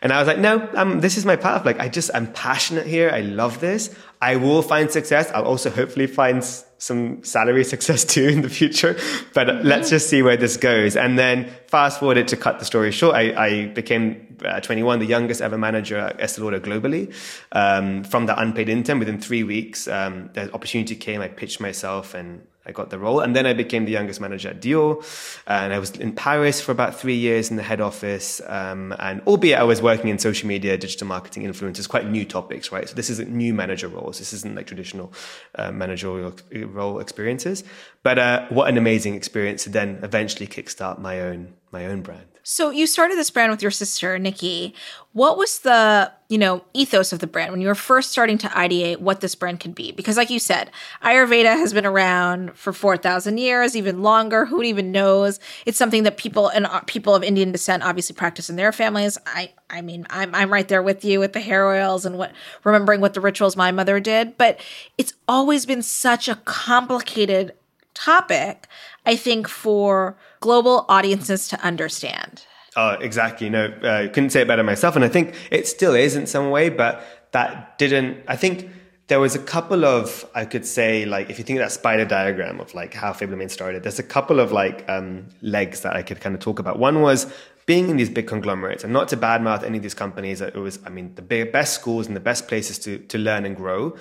And 0.00 0.12
I 0.12 0.18
was 0.18 0.26
like, 0.26 0.38
no, 0.38 0.68
um, 0.74 1.00
this 1.00 1.18
is 1.18 1.26
my 1.26 1.36
path. 1.36 1.66
Like, 1.66 1.78
I 1.78 1.88
just, 1.88 2.10
I'm 2.14 2.32
passionate 2.32 2.86
here. 2.86 3.10
I 3.12 3.20
love 3.20 3.60
this. 3.60 3.94
I 4.22 4.36
will 4.36 4.62
find 4.62 4.90
success. 4.90 5.30
I'll 5.34 5.44
also 5.44 5.68
hopefully 5.68 6.06
find 6.06 6.42
some 6.80 7.22
salary 7.22 7.62
success 7.74 8.04
too 8.04 8.26
in 8.26 8.42
the 8.42 8.48
future. 8.48 8.98
But 9.32 9.46
mm-hmm. 9.46 9.68
let's 9.68 9.90
just 9.90 10.08
see 10.08 10.22
where 10.22 10.36
this 10.36 10.56
goes. 10.56 10.96
And 10.96 11.16
then 11.16 11.48
fast 11.68 12.00
forward 12.00 12.16
it 12.16 12.26
to 12.28 12.36
cut 12.36 12.58
the 12.58 12.64
story 12.64 12.90
short. 12.90 13.14
I, 13.14 13.46
I 13.46 13.66
became 13.68 14.36
uh, 14.44 14.60
21, 14.60 14.98
the 14.98 15.06
youngest 15.06 15.40
ever 15.40 15.58
manager 15.58 15.98
at 15.98 16.20
Estee 16.20 16.42
Lauder 16.42 16.58
globally. 16.58 17.14
Um, 17.52 18.02
from 18.02 18.26
the 18.26 18.38
unpaid 18.40 18.68
intern 18.68 18.98
within 18.98 19.20
three 19.20 19.44
weeks, 19.44 19.86
um, 19.86 20.30
the 20.32 20.52
opportunity 20.52 20.96
came. 20.96 21.20
I 21.20 21.28
pitched 21.28 21.60
myself 21.60 22.14
and 22.14 22.46
I 22.66 22.72
got 22.72 22.90
the 22.90 22.98
role. 22.98 23.20
And 23.20 23.34
then 23.34 23.46
I 23.46 23.52
became 23.52 23.84
the 23.84 23.92
youngest 23.92 24.20
manager 24.20 24.50
at 24.50 24.60
Dior. 24.60 25.02
And 25.46 25.72
I 25.72 25.78
was 25.78 25.92
in 25.92 26.12
Paris 26.12 26.60
for 26.60 26.72
about 26.72 26.94
three 26.94 27.16
years 27.16 27.50
in 27.50 27.56
the 27.56 27.62
head 27.62 27.80
office. 27.80 28.40
Um, 28.46 28.94
and 28.98 29.22
albeit 29.26 29.58
I 29.58 29.62
was 29.62 29.80
working 29.80 30.08
in 30.08 30.18
social 30.18 30.46
media, 30.46 30.76
digital 30.76 31.06
marketing, 31.06 31.44
influencers, 31.44 31.88
quite 31.88 32.08
new 32.08 32.24
topics, 32.24 32.70
right? 32.70 32.88
So 32.88 32.94
this 32.94 33.10
isn't 33.10 33.30
new 33.30 33.54
manager 33.54 33.88
roles. 33.88 34.18
This 34.18 34.32
isn't 34.32 34.54
like 34.54 34.66
traditional 34.66 35.12
uh, 35.54 35.72
managerial 35.72 36.34
role 36.52 37.00
experiences. 37.00 37.64
But 38.02 38.18
uh, 38.18 38.46
what 38.50 38.68
an 38.68 38.76
amazing 38.76 39.14
experience 39.14 39.64
to 39.64 39.70
then 39.70 40.00
eventually 40.02 40.46
kickstart 40.46 40.98
my 40.98 41.20
own 41.20 41.54
my 41.72 41.86
own 41.86 42.02
brand. 42.02 42.26
So 42.42 42.70
you 42.70 42.86
started 42.86 43.16
this 43.16 43.30
brand 43.30 43.52
with 43.52 43.62
your 43.62 43.70
sister, 43.70 44.18
Nikki. 44.18 44.74
What 45.12 45.38
was 45.38 45.60
the, 45.60 46.10
you 46.30 46.38
know, 46.38 46.64
ethos 46.74 47.12
of 47.12 47.18
the 47.18 47.26
brand 47.26 47.50
when 47.50 47.60
you 47.60 47.66
were 47.66 47.74
first 47.74 48.12
starting 48.12 48.38
to 48.38 48.46
ideate 48.48 48.98
what 48.98 49.20
this 49.20 49.34
brand 49.34 49.58
could 49.58 49.74
be? 49.74 49.90
Because 49.90 50.16
like 50.16 50.30
you 50.30 50.38
said, 50.38 50.70
Ayurveda 51.02 51.56
has 51.56 51.72
been 51.72 51.84
around 51.84 52.56
for 52.56 52.72
4,000 52.72 53.36
years, 53.36 53.76
even 53.76 54.00
longer. 54.00 54.46
Who 54.46 54.62
even 54.62 54.92
knows? 54.92 55.40
It's 55.66 55.76
something 55.76 56.04
that 56.04 56.18
people 56.18 56.46
and 56.46 56.66
uh, 56.66 56.82
people 56.86 57.16
of 57.16 57.24
Indian 57.24 57.50
descent 57.50 57.82
obviously 57.82 58.14
practice 58.14 58.48
in 58.48 58.54
their 58.54 58.70
families. 58.70 59.18
I 59.26 59.52
I 59.68 59.82
mean, 59.82 60.06
I'm 60.08 60.32
I'm 60.32 60.52
right 60.52 60.68
there 60.68 60.84
with 60.84 61.04
you 61.04 61.18
with 61.18 61.32
the 61.32 61.40
hair 61.40 61.66
oils 61.66 62.06
and 62.06 62.16
what 62.16 62.32
remembering 62.62 63.00
what 63.00 63.14
the 63.14 63.20
rituals 63.20 63.56
my 63.56 63.72
mother 63.72 63.98
did, 63.98 64.38
but 64.38 64.60
it's 64.96 65.14
always 65.26 65.66
been 65.66 65.82
such 65.82 66.28
a 66.28 66.36
complicated 66.36 67.54
topic, 67.92 68.68
I 69.04 69.16
think 69.16 69.48
for 69.48 70.16
global 70.38 70.86
audiences 70.88 71.48
to 71.48 71.60
understand. 71.60 72.44
Oh, 72.76 72.90
exactly. 72.90 73.50
No, 73.50 73.66
uh, 73.66 74.08
couldn't 74.08 74.30
say 74.30 74.42
it 74.42 74.48
better 74.48 74.62
myself. 74.62 74.96
And 74.96 75.04
I 75.04 75.08
think 75.08 75.34
it 75.50 75.66
still 75.66 75.94
is 75.94 76.16
in 76.16 76.26
some 76.26 76.50
way, 76.50 76.68
but 76.68 77.04
that 77.32 77.78
didn't, 77.78 78.22
I 78.28 78.36
think 78.36 78.70
there 79.08 79.18
was 79.18 79.34
a 79.34 79.40
couple 79.40 79.84
of, 79.84 80.24
I 80.36 80.44
could 80.44 80.64
say, 80.64 81.04
like, 81.04 81.30
if 81.30 81.38
you 81.38 81.44
think 81.44 81.58
of 81.58 81.64
that 81.64 81.72
spider 81.72 82.04
diagram 82.04 82.60
of 82.60 82.72
like 82.74 82.94
how 82.94 83.12
Fabler 83.12 83.50
started, 83.50 83.82
there's 83.82 83.98
a 83.98 84.04
couple 84.04 84.38
of 84.38 84.52
like 84.52 84.88
um, 84.88 85.26
legs 85.42 85.80
that 85.80 85.96
I 85.96 86.02
could 86.02 86.20
kind 86.20 86.34
of 86.34 86.40
talk 86.40 86.60
about. 86.60 86.78
One 86.78 87.02
was 87.02 87.32
being 87.66 87.88
in 87.88 87.96
these 87.96 88.10
big 88.10 88.28
conglomerates 88.28 88.84
and 88.84 88.92
not 88.92 89.08
to 89.08 89.16
badmouth 89.16 89.64
any 89.64 89.78
of 89.78 89.82
these 89.82 89.94
companies. 89.94 90.40
It 90.40 90.54
was, 90.54 90.78
I 90.86 90.90
mean, 90.90 91.14
the 91.16 91.22
big, 91.22 91.52
best 91.52 91.74
schools 91.74 92.06
and 92.06 92.14
the 92.14 92.20
best 92.20 92.46
places 92.46 92.78
to, 92.80 92.98
to 92.98 93.18
learn 93.18 93.44
and 93.44 93.56
grow. 93.56 93.96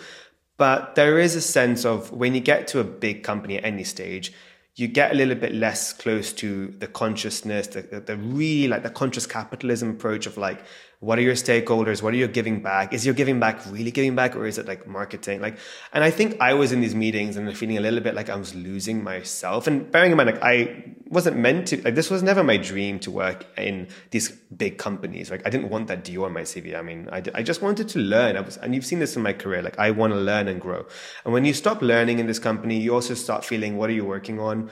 But 0.58 0.96
there 0.96 1.18
is 1.18 1.36
a 1.36 1.42
sense 1.42 1.86
of 1.86 2.12
when 2.12 2.36
you 2.36 2.42
get 2.42 2.68
to 2.70 2.80
a 2.80 2.84
big 2.84 3.24
company 3.24 3.58
at 3.58 3.66
any 3.66 3.84
stage, 3.84 4.34
you 4.80 4.88
get 4.88 5.12
a 5.12 5.16
little 5.16 5.36
bit 5.36 5.54
less 5.54 5.92
close 5.92 6.32
to 6.34 6.68
the 6.80 6.88
consciousness, 6.88 7.68
the, 7.68 7.82
the, 7.82 8.00
the, 8.00 8.16
really 8.16 8.68
like 8.68 8.84
the 8.84 8.90
conscious 8.90 9.26
capitalism 9.26 9.92
approach 9.92 10.26
of 10.26 10.38
like, 10.38 10.64
what 11.02 11.18
are 11.18 11.22
your 11.22 11.36
stakeholders? 11.36 12.02
What 12.02 12.14
are 12.14 12.18
you 12.18 12.28
giving 12.28 12.62
back? 12.62 12.94
Is 12.94 13.06
your 13.06 13.16
giving 13.16 13.40
back 13.40 13.66
really 13.68 13.90
giving 13.90 14.16
back 14.16 14.36
or 14.36 14.46
is 14.46 14.58
it 14.58 14.68
like 14.68 14.86
marketing? 14.86 15.40
Like, 15.40 15.58
and 15.94 16.04
I 16.04 16.12
think 16.12 16.36
I 16.42 16.54
was 16.54 16.74
in 16.74 16.82
these 16.82 16.94
meetings 16.94 17.38
and 17.38 17.58
feeling 17.58 17.78
a 17.78 17.82
little 17.82 18.02
bit 18.02 18.16
like 18.16 18.30
I 18.30 18.36
was 18.36 18.54
losing 18.54 19.02
myself. 19.02 19.66
And 19.66 19.90
bearing 19.90 20.12
in 20.12 20.18
mind, 20.18 20.32
like 20.32 20.44
I 20.44 20.96
wasn't 21.08 21.38
meant 21.38 21.70
to, 21.70 21.82
like 21.84 21.96
this 21.96 22.10
was 22.10 22.22
never 22.22 22.44
my 22.44 22.58
dream 22.58 23.00
to 23.00 23.12
work 23.12 23.46
in 23.58 23.88
these 24.12 24.30
big 24.30 24.78
companies. 24.78 25.32
Like 25.32 25.48
I 25.48 25.50
didn't 25.50 25.70
want 25.70 25.88
that 25.88 26.04
Dior 26.04 26.26
on 26.26 26.34
my 26.34 26.42
CV. 26.42 26.78
I 26.78 26.82
mean, 26.82 27.08
I, 27.14 27.24
I 27.34 27.44
just 27.44 27.62
wanted 27.62 27.88
to 27.90 28.00
learn. 28.00 28.36
I 28.36 28.42
was, 28.42 28.58
and 28.58 28.76
you've 28.76 28.86
seen 28.86 29.00
this 29.00 29.16
in 29.16 29.24
my 29.24 29.32
career. 29.32 29.62
Like 29.62 29.80
I 29.80 29.92
want 29.92 30.12
to 30.12 30.20
learn 30.20 30.50
and 30.50 30.60
grow. 30.60 30.86
And 31.24 31.34
when 31.34 31.46
you 31.46 31.54
stop 31.54 31.82
learning 31.82 32.20
in 32.20 32.28
this 32.28 32.40
company, 32.40 32.78
you 32.78 32.94
also 32.94 33.14
start 33.14 33.46
feeling, 33.46 33.78
what 33.78 33.90
are 33.90 33.94
you 33.94 34.04
working 34.04 34.38
on? 34.42 34.70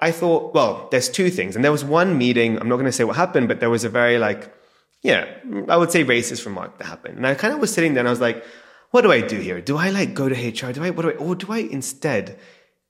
I 0.00 0.12
thought, 0.12 0.54
well, 0.54 0.88
there's 0.90 1.10
two 1.10 1.28
things. 1.28 1.56
And 1.56 1.64
there 1.64 1.72
was 1.72 1.84
one 1.84 2.16
meeting, 2.16 2.58
I'm 2.58 2.70
not 2.70 2.76
going 2.76 2.86
to 2.86 2.92
say 2.92 3.04
what 3.04 3.16
happened, 3.16 3.48
but 3.48 3.60
there 3.60 3.68
was 3.68 3.84
a 3.84 3.90
very 3.90 4.16
like, 4.16 4.54
yeah, 5.02 5.26
I 5.68 5.76
would 5.76 5.92
say 5.92 6.04
racist 6.04 6.44
remark 6.44 6.78
that 6.78 6.86
happened. 6.86 7.16
And 7.16 7.26
I 7.26 7.34
kind 7.34 7.54
of 7.54 7.60
was 7.60 7.72
sitting 7.72 7.94
there 7.94 8.00
and 8.00 8.08
I 8.08 8.12
was 8.12 8.20
like, 8.20 8.44
what 8.90 9.02
do 9.02 9.12
I 9.12 9.20
do 9.20 9.38
here? 9.38 9.60
Do 9.60 9.76
I 9.76 9.90
like 9.90 10.14
go 10.14 10.28
to 10.28 10.34
HR? 10.34 10.72
Do 10.72 10.82
I, 10.84 10.90
what 10.90 11.02
do 11.02 11.10
I, 11.10 11.14
or 11.14 11.34
do 11.34 11.52
I 11.52 11.58
instead 11.58 12.38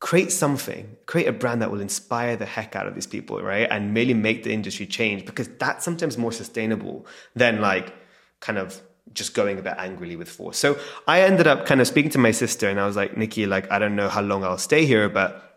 create 0.00 0.30
something, 0.30 0.96
create 1.06 1.26
a 1.26 1.32
brand 1.32 1.60
that 1.60 1.70
will 1.70 1.80
inspire 1.80 2.36
the 2.36 2.46
heck 2.46 2.76
out 2.76 2.86
of 2.86 2.94
these 2.94 3.06
people, 3.06 3.42
right? 3.42 3.66
And 3.70 3.94
really 3.94 4.14
make 4.14 4.44
the 4.44 4.52
industry 4.52 4.86
change 4.86 5.26
because 5.26 5.48
that's 5.58 5.84
sometimes 5.84 6.16
more 6.16 6.32
sustainable 6.32 7.06
than 7.34 7.60
like 7.60 7.92
kind 8.40 8.58
of 8.58 8.80
just 9.12 9.34
going 9.34 9.58
a 9.58 9.62
bit 9.62 9.74
angrily 9.76 10.16
with 10.16 10.28
force. 10.28 10.56
So 10.56 10.78
I 11.06 11.22
ended 11.22 11.46
up 11.46 11.66
kind 11.66 11.80
of 11.80 11.88
speaking 11.88 12.10
to 12.12 12.18
my 12.18 12.30
sister 12.30 12.68
and 12.68 12.78
I 12.78 12.86
was 12.86 12.96
like, 12.96 13.16
Nikki, 13.16 13.46
like, 13.46 13.70
I 13.72 13.78
don't 13.78 13.96
know 13.96 14.08
how 14.08 14.20
long 14.20 14.44
I'll 14.44 14.58
stay 14.58 14.86
here, 14.86 15.08
but 15.08 15.47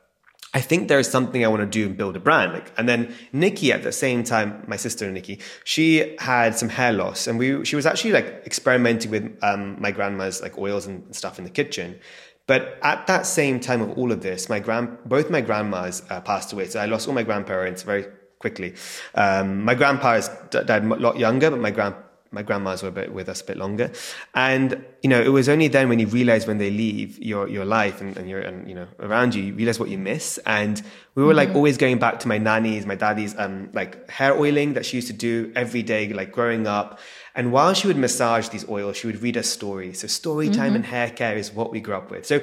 I 0.54 0.60
think 0.60 0.90
there's 0.90 1.10
something 1.10 1.46
I 1.46 1.48
want 1.48 1.62
to 1.62 1.66
do 1.66 1.86
and 1.86 1.96
build 1.96 2.18
a 2.18 2.20
brand. 2.20 2.52
Like, 2.52 2.74
and 2.78 2.88
then 2.88 3.16
Nikki 3.32 3.72
at 3.72 3.84
the 3.84 3.92
same 3.92 4.24
time, 4.24 4.64
my 4.68 4.76
sister 4.76 5.10
Nikki, 5.10 5.40
she 5.64 6.16
had 6.20 6.58
some 6.58 6.68
hair 6.68 6.92
loss 6.92 7.28
and 7.28 7.40
we, 7.40 7.64
she 7.64 7.78
was 7.78 7.86
actually 7.86 8.12
like 8.12 8.44
experimenting 8.46 9.12
with, 9.12 9.38
um, 9.42 9.82
my 9.82 9.92
grandma's 9.92 10.42
like 10.42 10.58
oils 10.58 10.86
and 10.88 11.16
stuff 11.16 11.38
in 11.38 11.46
the 11.46 11.50
kitchen. 11.50 11.98
But 12.48 12.80
at 12.82 13.08
that 13.08 13.26
same 13.26 13.62
time 13.62 13.82
of 13.82 13.98
all 13.98 14.12
of 14.12 14.22
this, 14.22 14.50
my 14.50 14.60
grand, 14.60 14.98
both 15.06 15.30
my 15.30 15.40
grandmas 15.40 16.04
uh, 16.10 16.20
passed 16.20 16.52
away. 16.52 16.68
So 16.68 16.82
I 16.82 16.86
lost 16.86 17.08
all 17.08 17.14
my 17.14 17.24
grandparents 17.24 17.84
very 17.84 18.06
quickly. 18.40 18.74
Um, 19.16 19.64
my 19.64 19.76
grandpa 19.76 20.20
died 20.50 20.84
a 20.84 20.96
lot 20.96 21.18
younger, 21.18 21.50
but 21.50 21.60
my 21.60 21.72
grand, 21.72 21.96
my 22.32 22.42
grandmas 22.42 22.82
were 22.82 22.90
a 22.90 22.94
bit 22.94 23.14
with 23.14 23.28
us 23.28 23.42
a 23.42 23.46
bit 23.46 23.58
longer. 23.58 23.92
And, 24.34 24.84
you 25.02 25.10
know, 25.10 25.22
it 25.22 25.30
was 25.30 25.50
only 25.50 25.68
then 25.68 25.90
when 25.90 26.00
you 26.00 26.08
realize 26.08 26.48
when 26.48 26.58
they 26.60 26.72
leave 26.72 27.22
your, 27.22 27.48
your 27.50 27.66
life 27.66 28.00
and, 28.00 28.16
and 28.16 28.30
you're, 28.30 28.40
and, 28.40 28.68
you 28.68 28.74
know, 28.74 28.88
around 29.00 29.36
you, 29.36 29.44
you 29.44 29.54
realize 29.54 29.80
what 29.80 29.90
you 29.90 29.98
miss. 29.98 30.40
And 30.46 30.82
we 31.16 31.24
were 31.24 31.34
like 31.34 31.50
mm-hmm. 31.50 31.58
always 31.58 31.78
going 31.78 32.00
back 32.00 32.20
to 32.22 32.30
my 32.30 32.38
nanny's, 32.38 32.86
my 32.86 32.96
daddy's, 32.96 33.38
um, 33.38 33.70
like 33.74 34.10
hair 34.10 34.34
oiling 34.34 34.74
that 34.74 34.86
she 34.86 34.98
used 34.98 35.08
to 35.08 35.14
do 35.14 35.52
every 35.56 35.84
day, 35.84 36.12
like 36.14 36.32
growing 36.32 36.68
up. 36.68 37.00
And 37.36 37.52
while 37.52 37.74
she 37.74 37.88
would 37.88 37.98
massage 37.98 38.48
these 38.50 38.68
oils, 38.70 38.98
she 38.98 39.08
would 39.08 39.22
read 39.22 39.36
us 39.36 39.48
stories. 39.48 40.00
So 40.00 40.08
story 40.08 40.50
time 40.50 40.68
mm-hmm. 40.68 40.76
and 40.78 40.86
hair 40.86 41.10
care 41.10 41.36
is 41.36 41.52
what 41.52 41.72
we 41.72 41.82
grew 41.82 41.96
up 41.96 42.12
with. 42.12 42.26
So 42.26 42.42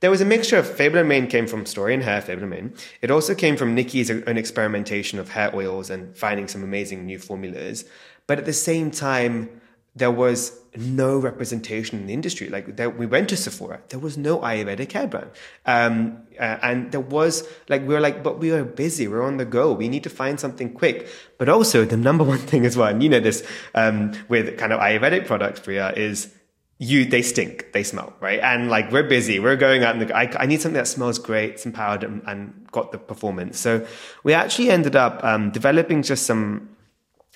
there 0.00 0.10
was 0.10 0.22
a 0.22 0.24
mixture 0.24 0.56
of 0.56 0.66
Fable 0.66 0.98
and 0.98 1.08
Mane 1.08 1.26
came 1.26 1.46
from 1.46 1.66
story 1.66 1.92
and 1.92 2.02
hair, 2.02 2.22
Fable 2.22 2.42
and 2.42 2.50
Mane. 2.50 2.74
It 3.02 3.10
also 3.10 3.34
came 3.34 3.56
from 3.58 3.74
Nikki's 3.74 4.10
own 4.10 4.38
experimentation 4.38 5.18
of 5.18 5.28
hair 5.28 5.54
oils 5.54 5.90
and 5.90 6.16
finding 6.16 6.48
some 6.48 6.64
amazing 6.64 7.04
new 7.04 7.18
formulas. 7.18 7.84
But 8.30 8.38
at 8.38 8.44
the 8.44 8.52
same 8.52 8.92
time, 8.92 9.60
there 9.96 10.12
was 10.12 10.56
no 10.76 11.18
representation 11.18 11.98
in 11.98 12.06
the 12.06 12.12
industry. 12.12 12.48
Like 12.48 12.76
there, 12.76 12.88
we 12.88 13.04
went 13.04 13.28
to 13.30 13.36
Sephora, 13.36 13.80
there 13.88 13.98
was 13.98 14.16
no 14.16 14.38
Ayurvedic 14.38 14.92
hair 14.92 15.08
brand, 15.08 15.32
um, 15.66 16.22
uh, 16.38 16.58
and 16.62 16.92
there 16.92 17.00
was 17.00 17.48
like 17.68 17.80
we 17.82 17.92
were 17.92 17.98
like, 17.98 18.22
but 18.22 18.38
we 18.38 18.52
are 18.52 18.62
busy, 18.62 19.08
we're 19.08 19.24
on 19.24 19.38
the 19.38 19.44
go, 19.44 19.72
we 19.72 19.88
need 19.88 20.04
to 20.04 20.10
find 20.10 20.38
something 20.38 20.72
quick. 20.72 21.08
But 21.38 21.48
also 21.48 21.84
the 21.84 21.96
number 21.96 22.22
one 22.22 22.38
thing 22.52 22.64
as 22.66 22.76
well, 22.76 22.86
and 22.86 23.02
you 23.02 23.08
know 23.08 23.18
this 23.18 23.44
um, 23.74 24.12
with 24.28 24.56
kind 24.56 24.72
of 24.72 24.78
Ayurvedic 24.78 25.26
products, 25.26 25.58
Priya, 25.58 25.92
is 25.96 26.32
you 26.78 27.04
they 27.06 27.22
stink, 27.22 27.72
they 27.72 27.82
smell, 27.82 28.14
right? 28.20 28.38
And 28.38 28.70
like 28.70 28.92
we're 28.92 29.08
busy, 29.08 29.40
we're 29.40 29.56
going 29.56 29.82
out, 29.82 29.96
and 29.96 30.12
I, 30.12 30.30
I 30.38 30.46
need 30.46 30.60
something 30.60 30.78
that 30.78 30.86
smells 30.86 31.18
great, 31.18 31.54
it's 31.54 31.66
empowered, 31.66 32.04
and, 32.04 32.22
and 32.28 32.68
got 32.70 32.92
the 32.92 32.98
performance. 32.98 33.58
So 33.58 33.84
we 34.22 34.34
actually 34.34 34.70
ended 34.70 34.94
up 34.94 35.18
um, 35.24 35.50
developing 35.50 36.04
just 36.04 36.26
some 36.26 36.76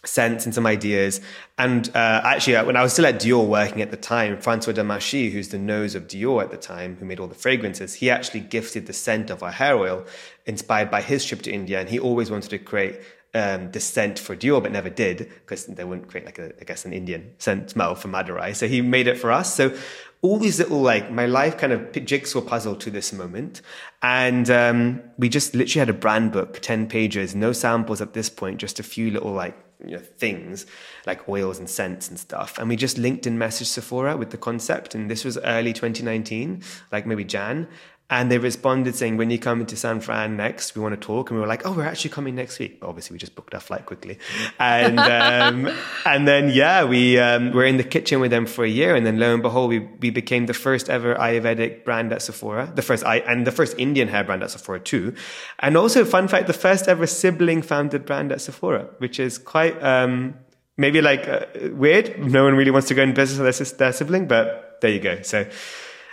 sense 0.07 0.45
and 0.45 0.55
some 0.55 0.67
ideas. 0.67 1.21
And 1.59 1.89
uh, 1.95 2.23
actually, 2.25 2.57
uh, 2.57 2.65
when 2.65 2.77
I 2.77 2.83
was 2.83 2.93
still 2.93 3.07
at 3.07 3.17
Dior 3.17 3.47
working 3.47 3.83
at 3.83 3.91
the 3.91 3.97
time, 3.97 4.41
Francois 4.41 4.73
Demachy, 4.73 5.31
who's 5.31 5.49
the 5.49 5.59
nose 5.59 5.95
of 5.95 6.09
Dior 6.09 6.43
at 6.43 6.51
the 6.51 6.57
time, 6.57 6.97
who 6.97 7.05
made 7.05 7.21
all 7.21 7.29
the 7.29 7.35
fragrances, 7.35 7.95
he 7.95 8.11
actually 8.11 8.41
gifted 8.41 8.87
the 8.87 8.93
scent 8.93 9.31
of 9.31 9.43
our 9.43 9.53
hair 9.53 9.77
oil 9.77 10.05
inspired 10.47 10.91
by 10.91 11.01
his 11.01 11.25
trip 11.25 11.43
to 11.43 11.53
India. 11.53 11.81
And 11.81 11.89
he 11.89 11.99
always 11.99 12.31
wanted 12.31 12.51
to 12.51 12.59
create 12.59 13.01
um, 13.35 13.73
the 13.73 13.81
scent 13.81 14.19
for 14.19 14.37
Dior, 14.37 14.63
but 14.63 14.73
never 14.73 14.89
did 14.89 15.19
because 15.19 15.67
they 15.67 15.85
wouldn't 15.85 16.09
create 16.09 16.25
like 16.25 16.39
a, 16.39 16.53
I 16.61 16.65
guess, 16.65 16.85
an 16.85 16.93
Indian 16.93 17.35
scent 17.39 17.71
smell 17.71 17.95
for 17.95 18.09
Madurai. 18.09 18.55
So 18.55 18.69
he 18.69 18.81
made 18.81 19.09
it 19.09 19.19
for 19.19 19.33
us. 19.33 19.55
So 19.55 19.77
all 20.23 20.39
these 20.39 20.59
little 20.59 20.81
like 20.81 21.11
my 21.11 21.27
life 21.27 21.59
kind 21.59 21.73
of 21.73 21.93
jigsaw 21.93 22.41
puzzle 22.41 22.77
to 22.77 22.91
this 22.91 23.13
moment, 23.13 23.61
and 24.03 24.49
um, 24.49 25.03
we 25.19 25.29
just 25.29 25.55
literally 25.55 25.81
had 25.81 25.91
a 25.91 25.99
brand 25.99 26.33
book, 26.33 26.61
ten 26.61 26.89
pages, 26.89 27.35
no 27.35 27.53
samples 27.53 28.01
at 28.01 28.15
this 28.15 28.31
point, 28.31 28.59
just 28.59 28.81
a 28.81 28.83
few 28.83 29.11
little 29.11 29.33
like 29.33 29.57
you 29.85 29.97
know, 29.97 30.03
things 30.03 30.67
like 31.07 31.29
oils 31.29 31.59
and 31.59 31.69
scents 31.69 32.09
and 32.09 32.19
stuff. 32.19 32.59
And 32.59 32.69
we 32.69 32.77
just 32.77 32.97
linked 32.97 33.27
in 33.27 33.39
message 33.39 33.69
Sephora 33.69 34.17
with 34.17 34.31
the 34.31 34.39
concept. 34.39 34.95
And 34.95 35.11
this 35.11 35.25
was 35.25 35.39
early 35.39 35.73
2019, 35.73 36.63
like 36.91 37.07
maybe 37.07 37.25
Jan. 37.25 37.69
And 38.11 38.31
they 38.31 38.37
responded 38.37 38.95
saying, 38.95 39.17
when 39.17 39.31
you 39.31 39.39
come 39.39 39.61
into 39.61 39.77
San 39.77 39.99
Fran 39.99 40.37
next, 40.37 40.75
we 40.77 40.83
want 40.83 40.95
to 40.95 41.01
talk. 41.01 41.31
And 41.31 41.39
we 41.39 41.41
were 41.41 41.49
like, 41.49 41.65
oh, 41.65 41.73
we're 41.73 41.87
actually 41.87 42.11
coming 42.11 42.35
next 42.35 42.59
week. 42.59 42.79
But 42.79 42.89
obviously, 42.89 43.15
we 43.15 43.19
just 43.19 43.35
booked 43.35 43.55
our 43.55 43.61
flight 43.61 43.87
quickly. 43.87 44.19
And, 44.59 44.99
um, 45.01 45.75
and 46.05 46.29
then, 46.29 46.51
yeah, 46.51 46.85
we 46.85 47.19
um, 47.19 47.53
were 47.53 47.65
in 47.65 47.79
the 47.79 47.85
kitchen 47.85 48.21
with 48.21 48.31
them 48.31 48.45
for 48.45 48.63
a 48.63 48.69
year. 48.69 48.95
And 48.95 49.07
then 49.07 49.19
lo 49.19 49.33
and 49.33 49.43
behold, 49.43 49.71
we, 49.71 49.79
we 50.01 50.11
became 50.11 50.45
the 50.45 50.55
first 50.55 50.91
ever 50.91 51.15
Ayurvedic 51.15 51.85
brand 51.85 52.13
at 52.13 52.21
Sephora, 52.21 52.71
the 52.75 52.83
first, 52.83 53.05
and 53.05 53.47
the 53.47 53.53
first 53.53 53.75
Indian 53.79 54.09
hair 54.09 54.23
brand 54.23 54.43
at 54.43 54.51
Sephora 54.51 54.81
too. 54.81 55.15
And 55.61 55.75
also, 55.75 56.05
fun 56.05 56.29
fact, 56.29 56.47
the 56.47 56.53
first 56.53 56.89
ever 56.89 57.07
sibling 57.07 57.63
founded 57.63 58.05
brand 58.05 58.33
at 58.33 58.43
Sephora, 58.43 58.87
which 58.99 59.19
is 59.19 59.39
quite, 59.39 59.83
um, 59.83 60.35
maybe 60.77 61.01
like 61.01 61.27
uh, 61.27 61.47
weird. 61.73 62.19
No 62.19 62.45
one 62.45 62.55
really 62.55 62.71
wants 62.71 62.89
to 62.89 62.95
go 62.95 63.03
in 63.03 63.15
business 63.15 63.39
with 63.39 63.79
their, 63.79 63.79
their 63.79 63.93
sibling, 63.95 64.29
but 64.29 64.79
there 64.83 64.91
you 64.91 65.01
go. 65.01 65.23
So, 65.23 65.47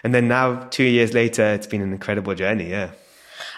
and 0.03 0.13
then 0.13 0.27
now, 0.27 0.55
two 0.69 0.83
years 0.83 1.13
later, 1.13 1.43
it's 1.53 1.67
been 1.67 1.81
an 1.81 1.91
incredible 1.91 2.35
journey. 2.35 2.69
Yeah. 2.69 2.91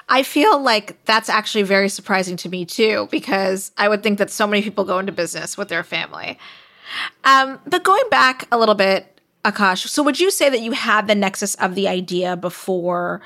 I 0.10 0.24
feel 0.24 0.62
like 0.62 1.04
that's 1.06 1.30
actually 1.30 1.64
very 1.64 1.90
surprising 1.90 2.36
to 2.38 2.50
me 2.50 2.66
too, 2.66 3.08
because 3.12 3.72
I 3.78 3.88
would 3.88 4.04
think 4.04 4.20
that 4.20 4.30
so 4.30 4.46
many 4.46 4.62
people 4.62 4.84
go 4.84 5.00
into 5.00 5.12
business 5.12 5.58
with 5.58 5.70
their 5.70 5.84
family. 5.84 6.38
Um, 7.24 7.60
but 7.66 7.84
going 7.84 8.04
back 8.12 8.48
a 8.52 8.58
little 8.58 8.76
bit, 8.76 9.22
Akash, 9.46 9.88
so 9.88 10.04
would 10.04 10.20
you 10.20 10.30
say 10.32 10.50
that 10.50 10.62
you 10.62 10.72
had 10.74 11.08
the 11.08 11.16
nexus 11.16 11.56
of 11.56 11.76
the 11.76 11.88
idea 11.88 12.36
before 12.36 13.22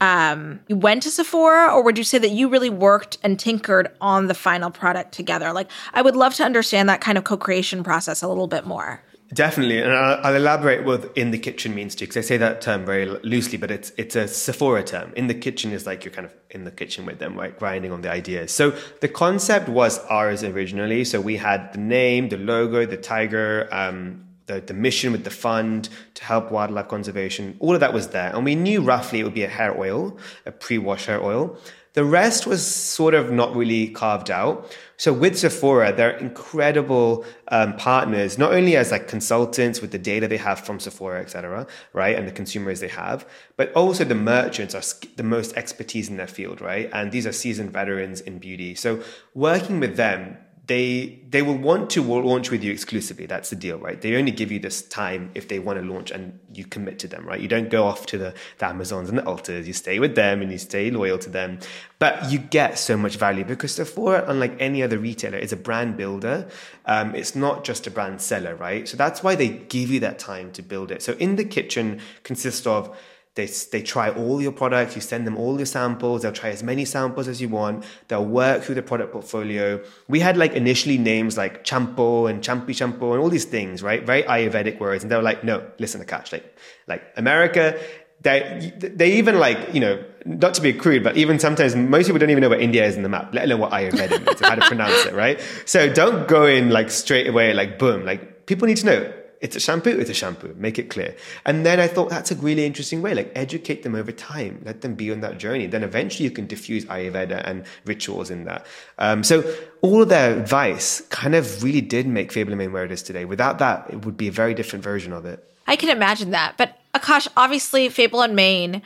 um, 0.00 0.60
you 0.68 0.76
went 0.76 1.02
to 1.04 1.10
Sephora, 1.10 1.72
or 1.72 1.82
would 1.82 1.96
you 1.96 2.04
say 2.04 2.18
that 2.18 2.30
you 2.30 2.48
really 2.48 2.68
worked 2.68 3.16
and 3.22 3.38
tinkered 3.38 3.90
on 4.00 4.26
the 4.26 4.34
final 4.34 4.70
product 4.70 5.12
together? 5.12 5.52
Like, 5.52 5.70
I 5.94 6.02
would 6.02 6.16
love 6.16 6.34
to 6.34 6.44
understand 6.44 6.88
that 6.88 7.00
kind 7.00 7.16
of 7.16 7.24
co 7.24 7.36
creation 7.36 7.84
process 7.84 8.22
a 8.22 8.28
little 8.28 8.48
bit 8.48 8.66
more 8.66 9.02
Definitely, 9.34 9.80
and 9.82 9.92
I'll, 9.92 10.26
I'll, 10.26 10.34
elaborate 10.36 10.84
what 10.84 11.10
in 11.16 11.32
the 11.32 11.38
kitchen 11.38 11.74
means 11.74 11.96
too, 11.96 12.04
because 12.04 12.18
I 12.18 12.20
say 12.20 12.36
that 12.36 12.60
term 12.60 12.86
very 12.86 13.06
loosely, 13.06 13.58
but 13.58 13.70
it's 13.70 13.90
it's 13.96 14.14
a 14.14 14.28
Sephora 14.28 14.84
term. 14.84 15.12
In 15.16 15.26
the 15.26 15.34
kitchen 15.34 15.72
is 15.72 15.86
like 15.86 16.04
you're 16.04 16.14
kind 16.14 16.26
of 16.26 16.32
in 16.50 16.62
the 16.62 16.70
kitchen 16.70 17.04
with 17.04 17.18
them, 17.18 17.36
right, 17.36 17.58
grinding 17.58 17.90
on 17.90 18.02
the 18.02 18.10
ideas. 18.10 18.52
So 18.52 18.72
the 19.00 19.08
concept 19.08 19.68
was 19.68 19.98
ours 20.06 20.44
originally. 20.44 21.04
So 21.04 21.20
we 21.20 21.36
had 21.36 21.72
the 21.72 21.80
name, 21.80 22.28
the 22.28 22.36
logo, 22.36 22.86
the 22.86 22.96
tiger, 22.96 23.68
um, 23.72 24.24
the, 24.46 24.60
the 24.60 24.74
mission 24.74 25.10
with 25.10 25.24
the 25.24 25.30
fund 25.30 25.88
to 26.14 26.24
help 26.24 26.52
wildlife 26.52 26.86
conservation. 26.86 27.56
All 27.58 27.74
of 27.74 27.80
that 27.80 27.92
was 27.92 28.08
there, 28.08 28.30
and 28.34 28.44
we 28.44 28.54
knew 28.54 28.82
roughly 28.82 29.18
it 29.18 29.24
would 29.24 29.34
be 29.34 29.44
a 29.44 29.48
hair 29.48 29.76
oil, 29.76 30.16
a 30.46 30.52
pre-wash 30.52 31.06
hair 31.06 31.20
oil. 31.20 31.58
The 31.94 32.04
rest 32.04 32.46
was 32.46 32.66
sort 32.66 33.14
of 33.14 33.30
not 33.30 33.54
really 33.54 33.88
carved 33.88 34.30
out. 34.30 34.76
So 34.96 35.12
with 35.12 35.38
Sephora, 35.38 35.92
they're 35.92 36.16
incredible 36.16 37.24
um, 37.48 37.76
partners, 37.76 38.36
not 38.36 38.52
only 38.52 38.76
as 38.76 38.90
like 38.90 39.06
consultants 39.08 39.80
with 39.80 39.92
the 39.92 39.98
data 39.98 40.28
they 40.28 40.36
have 40.36 40.60
from 40.60 40.80
Sephora, 40.80 41.20
et 41.20 41.30
cetera, 41.30 41.66
right, 41.92 42.16
and 42.16 42.26
the 42.26 42.32
consumers 42.32 42.80
they 42.80 42.88
have, 42.88 43.26
but 43.56 43.72
also 43.74 44.04
the 44.04 44.14
merchants 44.14 44.74
are 44.74 44.82
the 45.16 45.22
most 45.22 45.56
expertise 45.56 46.08
in 46.08 46.16
their 46.16 46.26
field, 46.26 46.60
right, 46.60 46.90
and 46.92 47.12
these 47.12 47.26
are 47.26 47.32
seasoned 47.32 47.70
veterans 47.70 48.20
in 48.20 48.38
beauty. 48.38 48.74
So 48.74 49.00
working 49.34 49.80
with 49.80 49.96
them 49.96 50.36
they 50.66 51.20
they 51.28 51.42
will 51.42 51.58
want 51.58 51.90
to 51.90 52.02
launch 52.02 52.50
with 52.50 52.64
you 52.64 52.72
exclusively. 52.72 53.26
That's 53.26 53.50
the 53.50 53.56
deal, 53.56 53.78
right? 53.78 54.00
They 54.00 54.16
only 54.16 54.30
give 54.30 54.50
you 54.50 54.58
this 54.58 54.80
time 54.82 55.30
if 55.34 55.48
they 55.48 55.58
want 55.58 55.78
to 55.78 55.84
launch 55.84 56.10
and 56.10 56.38
you 56.54 56.64
commit 56.64 56.98
to 57.00 57.08
them, 57.08 57.26
right? 57.26 57.40
You 57.40 57.48
don't 57.48 57.68
go 57.68 57.84
off 57.84 58.06
to 58.06 58.18
the, 58.18 58.34
the 58.58 58.66
Amazons 58.66 59.10
and 59.10 59.18
the 59.18 59.22
Ultas. 59.22 59.66
You 59.66 59.74
stay 59.74 59.98
with 59.98 60.14
them 60.14 60.40
and 60.40 60.50
you 60.50 60.56
stay 60.56 60.90
loyal 60.90 61.18
to 61.18 61.28
them. 61.28 61.58
But 61.98 62.30
you 62.30 62.38
get 62.38 62.78
so 62.78 62.96
much 62.96 63.16
value 63.16 63.44
because 63.44 63.74
Sephora, 63.74 64.24
unlike 64.26 64.56
any 64.58 64.82
other 64.82 64.96
retailer, 64.96 65.38
is 65.38 65.52
a 65.52 65.56
brand 65.56 65.96
builder. 65.98 66.48
Um, 66.86 67.14
it's 67.14 67.34
not 67.34 67.64
just 67.64 67.86
a 67.86 67.90
brand 67.90 68.22
seller, 68.22 68.54
right? 68.54 68.88
So 68.88 68.96
that's 68.96 69.22
why 69.22 69.34
they 69.34 69.48
give 69.48 69.90
you 69.90 70.00
that 70.00 70.18
time 70.18 70.50
to 70.52 70.62
build 70.62 70.90
it. 70.90 71.02
So 71.02 71.12
in 71.14 71.36
the 71.36 71.44
kitchen 71.44 72.00
consists 72.22 72.66
of 72.66 72.96
they, 73.34 73.46
they 73.46 73.82
try 73.82 74.10
all 74.10 74.40
your 74.40 74.52
products, 74.52 74.94
you 74.94 75.00
send 75.00 75.26
them 75.26 75.36
all 75.36 75.56
your 75.56 75.66
samples, 75.66 76.22
they'll 76.22 76.32
try 76.32 76.50
as 76.50 76.62
many 76.62 76.84
samples 76.84 77.26
as 77.26 77.40
you 77.40 77.48
want, 77.48 77.84
they'll 78.06 78.24
work 78.24 78.62
through 78.62 78.76
the 78.76 78.82
product 78.82 79.12
portfolio. 79.12 79.82
We 80.06 80.20
had 80.20 80.36
like 80.36 80.52
initially 80.52 80.98
names 80.98 81.36
like 81.36 81.64
Champo 81.64 82.30
and 82.30 82.42
Champi 82.42 82.68
Champo 82.70 83.12
and 83.12 83.20
all 83.20 83.30
these 83.30 83.44
things, 83.44 83.82
right? 83.82 84.04
Very 84.04 84.22
Ayurvedic 84.22 84.78
words. 84.78 85.02
And 85.02 85.10
they 85.10 85.16
were 85.16 85.22
like, 85.22 85.42
no, 85.42 85.66
listen 85.78 86.00
to 86.00 86.06
Akash, 86.06 86.30
like, 86.30 86.56
like 86.86 87.02
America, 87.16 87.80
they, 88.20 88.72
they 88.78 89.14
even 89.14 89.38
like, 89.38 89.74
you 89.74 89.80
know, 89.80 90.02
not 90.24 90.54
to 90.54 90.62
be 90.62 90.72
crude, 90.72 91.02
but 91.02 91.16
even 91.16 91.40
sometimes 91.40 91.74
most 91.74 92.06
people 92.06 92.20
don't 92.20 92.30
even 92.30 92.40
know 92.40 92.48
where 92.48 92.60
India 92.60 92.86
is 92.86 92.96
in 92.96 93.02
the 93.02 93.08
map, 93.08 93.34
let 93.34 93.44
alone 93.44 93.60
what 93.60 93.72
Ayurveda 93.72 94.24
means, 94.24 94.40
how 94.40 94.54
to 94.54 94.62
pronounce 94.62 95.06
it, 95.06 95.12
right? 95.12 95.40
So 95.66 95.92
don't 95.92 96.28
go 96.28 96.46
in 96.46 96.70
like 96.70 96.90
straight 96.90 97.26
away, 97.26 97.52
like 97.52 97.80
boom, 97.80 98.06
like 98.06 98.46
people 98.46 98.68
need 98.68 98.76
to 98.78 98.86
know 98.86 99.12
it's 99.40 99.56
a 99.56 99.60
shampoo, 99.60 99.98
it's 99.98 100.10
a 100.10 100.14
shampoo. 100.14 100.54
Make 100.56 100.78
it 100.78 100.90
clear. 100.90 101.14
And 101.44 101.64
then 101.64 101.80
I 101.80 101.86
thought 101.86 102.10
that's 102.10 102.30
a 102.30 102.34
really 102.36 102.64
interesting 102.64 103.02
way. 103.02 103.14
Like 103.14 103.32
educate 103.34 103.82
them 103.82 103.94
over 103.94 104.12
time. 104.12 104.62
Let 104.64 104.80
them 104.80 104.94
be 104.94 105.10
on 105.12 105.20
that 105.20 105.38
journey. 105.38 105.66
Then 105.66 105.82
eventually 105.82 106.24
you 106.24 106.30
can 106.30 106.46
diffuse 106.46 106.84
Ayurveda 106.86 107.42
and 107.44 107.64
rituals 107.84 108.30
in 108.30 108.44
that. 108.44 108.66
Um, 108.98 109.22
so 109.22 109.44
all 109.82 110.02
of 110.02 110.08
their 110.08 110.38
advice 110.38 111.00
kind 111.10 111.34
of 111.34 111.62
really 111.62 111.80
did 111.80 112.06
make 112.06 112.32
Fable 112.32 112.56
Mane 112.56 112.72
where 112.72 112.84
it 112.84 112.92
is 112.92 113.02
today. 113.02 113.24
Without 113.24 113.58
that, 113.58 113.86
it 113.90 114.04
would 114.04 114.16
be 114.16 114.28
a 114.28 114.32
very 114.32 114.54
different 114.54 114.82
version 114.82 115.12
of 115.12 115.24
it. 115.24 115.44
I 115.66 115.76
can 115.76 115.90
imagine 115.90 116.30
that. 116.30 116.56
But 116.56 116.78
Akash, 116.94 117.28
obviously 117.36 117.88
Fable 117.88 118.22
and 118.22 118.36
Mane 118.36 118.82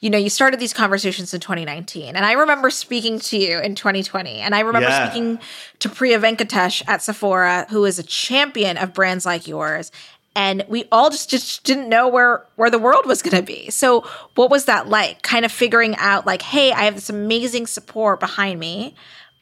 you 0.00 0.10
know, 0.10 0.18
you 0.18 0.30
started 0.30 0.60
these 0.60 0.72
conversations 0.72 1.34
in 1.34 1.40
2019. 1.40 2.14
And 2.14 2.24
I 2.24 2.32
remember 2.32 2.70
speaking 2.70 3.18
to 3.20 3.36
you 3.36 3.58
in 3.58 3.74
2020. 3.74 4.38
And 4.38 4.54
I 4.54 4.60
remember 4.60 4.88
yeah. 4.88 5.10
speaking 5.10 5.40
to 5.80 5.88
Priya 5.88 6.20
Venkatesh 6.20 6.82
at 6.86 7.02
Sephora, 7.02 7.66
who 7.70 7.84
is 7.84 7.98
a 7.98 8.04
champion 8.04 8.76
of 8.76 8.94
brands 8.94 9.26
like 9.26 9.48
yours. 9.48 9.90
And 10.36 10.64
we 10.68 10.84
all 10.92 11.10
just, 11.10 11.28
just 11.30 11.64
didn't 11.64 11.88
know 11.88 12.06
where, 12.06 12.46
where 12.54 12.70
the 12.70 12.78
world 12.78 13.06
was 13.06 13.22
going 13.22 13.36
to 13.36 13.42
be. 13.42 13.70
So, 13.70 14.08
what 14.36 14.50
was 14.50 14.66
that 14.66 14.88
like? 14.88 15.22
Kind 15.22 15.44
of 15.44 15.50
figuring 15.50 15.96
out, 15.96 16.26
like, 16.26 16.42
hey, 16.42 16.70
I 16.70 16.82
have 16.82 16.94
this 16.94 17.10
amazing 17.10 17.66
support 17.66 18.20
behind 18.20 18.60
me, 18.60 18.94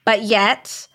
but 0.07 0.23
yet 0.23 0.89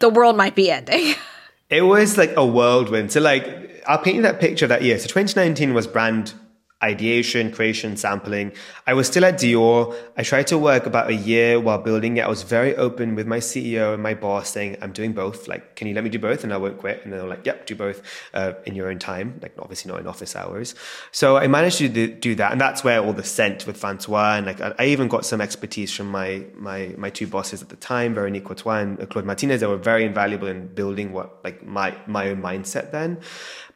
the 0.00 0.10
world 0.10 0.36
might 0.36 0.54
be 0.54 0.70
ending. 0.70 1.14
It 1.70 1.86
was 1.86 2.18
like 2.18 2.34
a 2.36 2.44
whirlwind. 2.44 3.12
So, 3.12 3.20
like, 3.22 3.82
I'll 3.86 3.96
paint 3.96 4.16
you 4.16 4.22
that 4.22 4.40
picture 4.40 4.66
that 4.66 4.82
year. 4.82 4.98
So, 4.98 5.06
2019 5.06 5.72
was 5.72 5.86
brand 5.86 6.34
ideation, 6.82 7.52
creation, 7.52 7.96
sampling. 7.96 8.52
I 8.86 8.94
was 8.94 9.06
still 9.06 9.24
at 9.24 9.34
Dior. 9.34 9.94
I 10.16 10.22
tried 10.22 10.46
to 10.48 10.58
work 10.58 10.86
about 10.86 11.08
a 11.08 11.14
year 11.14 11.60
while 11.60 11.78
building 11.78 12.16
it. 12.16 12.22
I 12.22 12.28
was 12.28 12.42
very 12.42 12.74
open 12.76 13.14
with 13.14 13.26
my 13.26 13.38
CEO 13.38 13.94
and 13.94 14.02
my 14.02 14.14
boss 14.14 14.50
saying, 14.50 14.76
I'm 14.82 14.92
doing 14.92 15.12
both. 15.12 15.48
Like, 15.48 15.76
can 15.76 15.86
you 15.86 15.94
let 15.94 16.04
me 16.04 16.10
do 16.10 16.18
both? 16.18 16.44
And 16.44 16.52
I 16.52 16.56
won't 16.56 16.78
quit. 16.78 17.02
And 17.04 17.12
they 17.12 17.18
were 17.18 17.28
like, 17.28 17.46
yep, 17.46 17.66
do 17.66 17.76
both 17.76 18.02
uh, 18.34 18.54
in 18.66 18.74
your 18.74 18.88
own 18.88 18.98
time. 18.98 19.38
Like, 19.42 19.54
obviously 19.58 19.90
not 19.90 20.00
in 20.00 20.06
office 20.06 20.34
hours. 20.34 20.74
So 21.12 21.36
I 21.36 21.46
managed 21.46 21.78
to 21.78 21.88
do 21.88 22.34
that. 22.34 22.52
And 22.52 22.60
that's 22.60 22.82
where 22.82 23.00
all 23.00 23.12
the 23.12 23.24
scent 23.24 23.66
with 23.66 23.76
Francois 23.76 24.36
and 24.36 24.46
like, 24.46 24.60
I 24.60 24.86
even 24.86 25.08
got 25.08 25.24
some 25.24 25.40
expertise 25.40 25.94
from 25.94 26.10
my, 26.10 26.44
my, 26.54 26.94
my 26.98 27.10
two 27.10 27.26
bosses 27.26 27.62
at 27.62 27.68
the 27.68 27.76
time, 27.76 28.14
Veronique 28.14 28.44
Courtois 28.44 28.78
and 28.78 29.08
Claude 29.10 29.24
Martinez. 29.24 29.60
They 29.60 29.66
were 29.66 29.76
very 29.76 30.04
invaluable 30.04 30.48
in 30.48 30.66
building 30.68 31.12
what, 31.12 31.44
like 31.44 31.64
my, 31.64 31.96
my 32.06 32.28
own 32.30 32.42
mindset 32.42 32.90
then. 32.90 33.20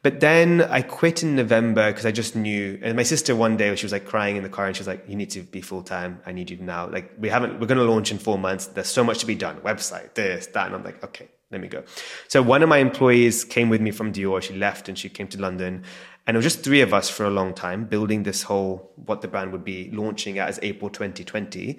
But 0.02 0.20
then 0.20 0.62
I 0.62 0.82
quit 0.82 1.22
in 1.22 1.36
November 1.36 1.90
because 1.90 2.06
I 2.06 2.12
just 2.12 2.36
knew. 2.36 2.78
And 2.82 2.96
my 2.96 3.02
sister 3.02 3.34
one 3.34 3.56
day, 3.56 3.74
she 3.76 3.84
was 3.84 3.92
like 3.92 4.04
crying 4.04 4.36
in 4.36 4.42
the 4.42 4.48
car 4.48 4.66
and 4.66 4.76
she 4.76 4.80
was 4.80 4.86
like, 4.86 5.04
you 5.08 5.16
need 5.16 5.30
to 5.30 5.42
be 5.42 5.60
full 5.60 5.82
time. 5.82 6.20
I 6.26 6.32
need 6.32 6.50
you 6.50 6.58
now. 6.58 6.88
Like 6.88 7.12
we 7.18 7.28
haven't, 7.28 7.60
we're 7.60 7.66
going 7.66 7.78
to 7.78 7.84
launch 7.84 8.10
in 8.10 8.18
four 8.18 8.38
months. 8.38 8.66
There's 8.66 8.88
so 8.88 9.02
much 9.04 9.18
to 9.18 9.26
be 9.26 9.34
done. 9.34 9.56
Website, 9.60 10.14
this, 10.14 10.46
that. 10.48 10.66
And 10.66 10.74
I'm 10.74 10.84
like, 10.84 11.02
okay, 11.02 11.28
let 11.50 11.60
me 11.60 11.68
go. 11.68 11.82
So 12.28 12.42
one 12.42 12.62
of 12.62 12.68
my 12.68 12.78
employees 12.78 13.44
came 13.44 13.68
with 13.68 13.80
me 13.80 13.90
from 13.90 14.12
Dior. 14.12 14.42
She 14.42 14.54
left 14.54 14.88
and 14.88 14.98
she 14.98 15.08
came 15.08 15.28
to 15.28 15.40
London. 15.40 15.84
And 16.26 16.34
it 16.34 16.38
was 16.38 16.44
just 16.44 16.64
three 16.64 16.80
of 16.80 16.92
us 16.92 17.08
for 17.08 17.24
a 17.24 17.30
long 17.30 17.54
time 17.54 17.84
building 17.84 18.24
this 18.24 18.42
whole, 18.42 18.92
what 18.96 19.20
the 19.20 19.28
brand 19.28 19.52
would 19.52 19.64
be 19.64 19.90
launching 19.92 20.40
as 20.40 20.58
April 20.62 20.90
2020 20.90 21.78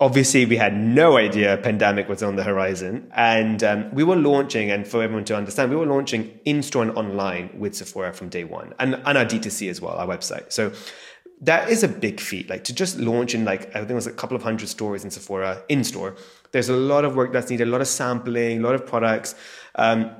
obviously 0.00 0.46
we 0.46 0.56
had 0.56 0.76
no 0.76 1.16
idea 1.16 1.54
a 1.54 1.56
pandemic 1.56 2.08
was 2.08 2.22
on 2.22 2.36
the 2.36 2.42
horizon. 2.42 3.10
And 3.14 3.62
um, 3.62 3.94
we 3.94 4.04
were 4.04 4.16
launching 4.16 4.70
and 4.70 4.86
for 4.86 5.02
everyone 5.02 5.24
to 5.26 5.36
understand 5.36 5.70
we 5.70 5.76
were 5.76 5.86
launching 5.86 6.38
in-store 6.44 6.82
and 6.82 6.96
online 6.96 7.50
with 7.58 7.74
sephora 7.74 8.12
from 8.12 8.28
day 8.28 8.44
one 8.44 8.74
and, 8.78 8.94
and 8.94 9.18
our 9.18 9.24
d2c 9.24 9.70
as 9.70 9.80
well 9.80 9.94
our 9.94 10.06
website. 10.06 10.52
So 10.52 10.72
that 11.40 11.68
is 11.68 11.82
a 11.82 11.88
big 11.88 12.20
feat. 12.20 12.48
Like 12.48 12.64
to 12.64 12.74
just 12.74 12.98
launch 12.98 13.34
in 13.34 13.44
like 13.44 13.68
i 13.70 13.78
think 13.80 13.90
it 13.90 13.94
was 13.94 14.06
a 14.06 14.12
couple 14.12 14.36
of 14.36 14.42
hundred 14.42 14.68
stores 14.68 15.04
in 15.04 15.10
sephora 15.10 15.62
in 15.68 15.84
store 15.84 16.16
there's 16.52 16.68
a 16.68 16.76
lot 16.76 17.04
of 17.04 17.16
work 17.16 17.32
that's 17.32 17.50
needed 17.50 17.68
a 17.68 17.70
lot 17.70 17.80
of 17.80 17.88
sampling 17.88 18.58
a 18.58 18.62
lot 18.62 18.74
of 18.74 18.86
products. 18.86 19.34
Um, 19.74 20.10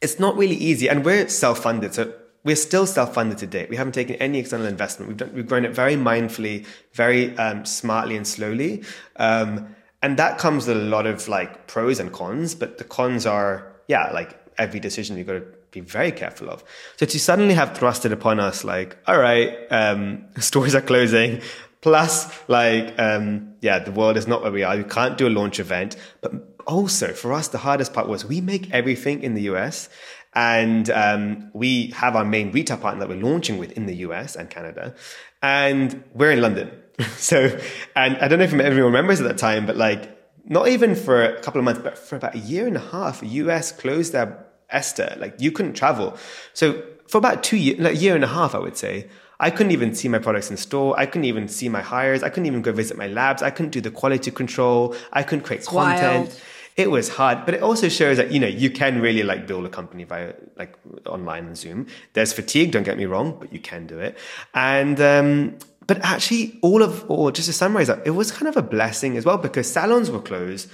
it's 0.00 0.18
not 0.18 0.36
really 0.36 0.56
easy 0.56 0.88
and 0.88 1.04
we're 1.04 1.28
self-funded 1.28 1.94
so 1.94 2.12
we're 2.46 2.54
still 2.54 2.86
self-funded 2.86 3.36
today. 3.38 3.66
We 3.68 3.74
haven't 3.74 3.94
taken 3.94 4.14
any 4.16 4.38
external 4.38 4.66
investment. 4.66 5.08
We've 5.08 5.16
done, 5.16 5.32
we've 5.34 5.48
grown 5.48 5.64
it 5.64 5.74
very 5.74 5.96
mindfully, 5.96 6.64
very 6.92 7.36
um, 7.38 7.64
smartly 7.66 8.16
and 8.16 8.24
slowly. 8.24 8.84
Um, 9.16 9.74
and 10.00 10.16
that 10.18 10.38
comes 10.38 10.68
with 10.68 10.76
a 10.76 10.80
lot 10.80 11.06
of 11.06 11.26
like 11.26 11.66
pros 11.66 11.98
and 11.98 12.12
cons, 12.12 12.54
but 12.54 12.78
the 12.78 12.84
cons 12.84 13.26
are, 13.26 13.72
yeah, 13.88 14.12
like 14.12 14.38
every 14.58 14.78
decision 14.78 15.18
you've 15.18 15.26
got 15.26 15.32
to 15.32 15.46
be 15.72 15.80
very 15.80 16.12
careful 16.12 16.48
of. 16.48 16.62
So 16.98 17.04
to 17.06 17.18
suddenly 17.18 17.54
have 17.54 17.76
thrusted 17.76 18.12
upon 18.12 18.38
us 18.38 18.62
like, 18.62 18.96
all 19.08 19.18
right, 19.18 19.52
um, 19.70 20.24
stores 20.38 20.76
are 20.76 20.80
closing, 20.80 21.42
plus 21.80 22.32
like, 22.48 22.96
um, 22.96 23.54
yeah, 23.60 23.80
the 23.80 23.90
world 23.90 24.16
is 24.16 24.28
not 24.28 24.42
where 24.42 24.52
we 24.52 24.62
are. 24.62 24.76
We 24.76 24.84
can't 24.84 25.18
do 25.18 25.26
a 25.26 25.30
launch 25.30 25.58
event, 25.58 25.96
but 26.20 26.32
also 26.66 27.12
for 27.12 27.32
us, 27.32 27.48
the 27.48 27.58
hardest 27.58 27.92
part 27.92 28.08
was 28.08 28.24
we 28.24 28.40
make 28.40 28.70
everything 28.72 29.22
in 29.22 29.34
the 29.34 29.42
US 29.42 29.88
and 30.36 30.90
um, 30.90 31.50
we 31.54 31.86
have 31.92 32.14
our 32.14 32.24
main 32.24 32.52
retail 32.52 32.76
partner 32.76 33.00
that 33.00 33.08
we're 33.08 33.22
launching 33.22 33.56
with 33.56 33.72
in 33.72 33.86
the 33.86 33.96
US 33.96 34.36
and 34.36 34.50
Canada. 34.50 34.94
And 35.42 36.04
we're 36.12 36.30
in 36.30 36.42
London. 36.42 36.70
so, 37.16 37.58
and 37.96 38.18
I 38.18 38.28
don't 38.28 38.38
know 38.38 38.44
if 38.44 38.52
everyone 38.52 38.92
remembers 38.92 39.18
at 39.18 39.26
that 39.26 39.38
time, 39.38 39.64
but 39.64 39.76
like, 39.76 40.12
not 40.44 40.68
even 40.68 40.94
for 40.94 41.24
a 41.24 41.40
couple 41.40 41.58
of 41.58 41.64
months, 41.64 41.80
but 41.82 41.98
for 41.98 42.16
about 42.16 42.34
a 42.34 42.38
year 42.38 42.66
and 42.66 42.76
a 42.76 42.80
half, 42.80 43.22
US 43.22 43.72
closed 43.72 44.12
their 44.12 44.46
ESTA. 44.68 45.16
Like, 45.18 45.40
you 45.40 45.50
couldn't 45.50 45.72
travel. 45.72 46.16
So, 46.52 46.82
for 47.08 47.16
about 47.18 47.42
two 47.42 47.56
years, 47.56 47.78
like 47.80 47.94
a 47.94 47.96
year 47.96 48.14
and 48.14 48.22
a 48.22 48.28
half, 48.28 48.54
I 48.54 48.58
would 48.58 48.76
say, 48.76 49.08
I 49.40 49.50
couldn't 49.50 49.72
even 49.72 49.94
see 49.94 50.08
my 50.08 50.18
products 50.18 50.50
in 50.50 50.56
store. 50.58 50.98
I 50.98 51.06
couldn't 51.06 51.24
even 51.24 51.48
see 51.48 51.68
my 51.68 51.80
hires. 51.80 52.22
I 52.22 52.28
couldn't 52.28 52.46
even 52.46 52.62
go 52.62 52.72
visit 52.72 52.98
my 52.98 53.06
labs. 53.06 53.42
I 53.42 53.50
couldn't 53.50 53.70
do 53.70 53.80
the 53.80 53.90
quality 53.90 54.30
control. 54.30 54.94
I 55.12 55.22
couldn't 55.22 55.44
create 55.44 55.60
it's 55.60 55.68
content. 55.68 56.28
Wild 56.28 56.40
it 56.76 56.90
was 56.90 57.08
hard, 57.08 57.46
but 57.46 57.54
it 57.54 57.62
also 57.62 57.88
shows 57.88 58.18
that, 58.18 58.30
you 58.30 58.38
know, 58.38 58.46
you 58.46 58.70
can 58.70 59.00
really 59.00 59.22
like 59.22 59.46
build 59.46 59.64
a 59.64 59.68
company 59.68 60.04
via 60.04 60.34
like 60.56 60.76
online 61.06 61.46
and 61.46 61.56
Zoom. 61.56 61.86
There's 62.12 62.34
fatigue, 62.34 62.70
don't 62.70 62.82
get 62.82 62.98
me 62.98 63.06
wrong, 63.06 63.38
but 63.40 63.52
you 63.52 63.60
can 63.60 63.86
do 63.86 63.98
it. 63.98 64.18
And, 64.52 65.00
um, 65.00 65.58
but 65.86 66.04
actually 66.04 66.58
all 66.62 66.82
of, 66.82 67.10
or 67.10 67.32
just 67.32 67.46
to 67.46 67.54
summarize 67.54 67.86
that, 67.86 68.06
it 68.06 68.10
was 68.10 68.30
kind 68.30 68.46
of 68.46 68.58
a 68.58 68.62
blessing 68.62 69.16
as 69.16 69.24
well 69.24 69.38
because 69.38 69.70
salons 69.70 70.10
were 70.10 70.20
closed. 70.20 70.68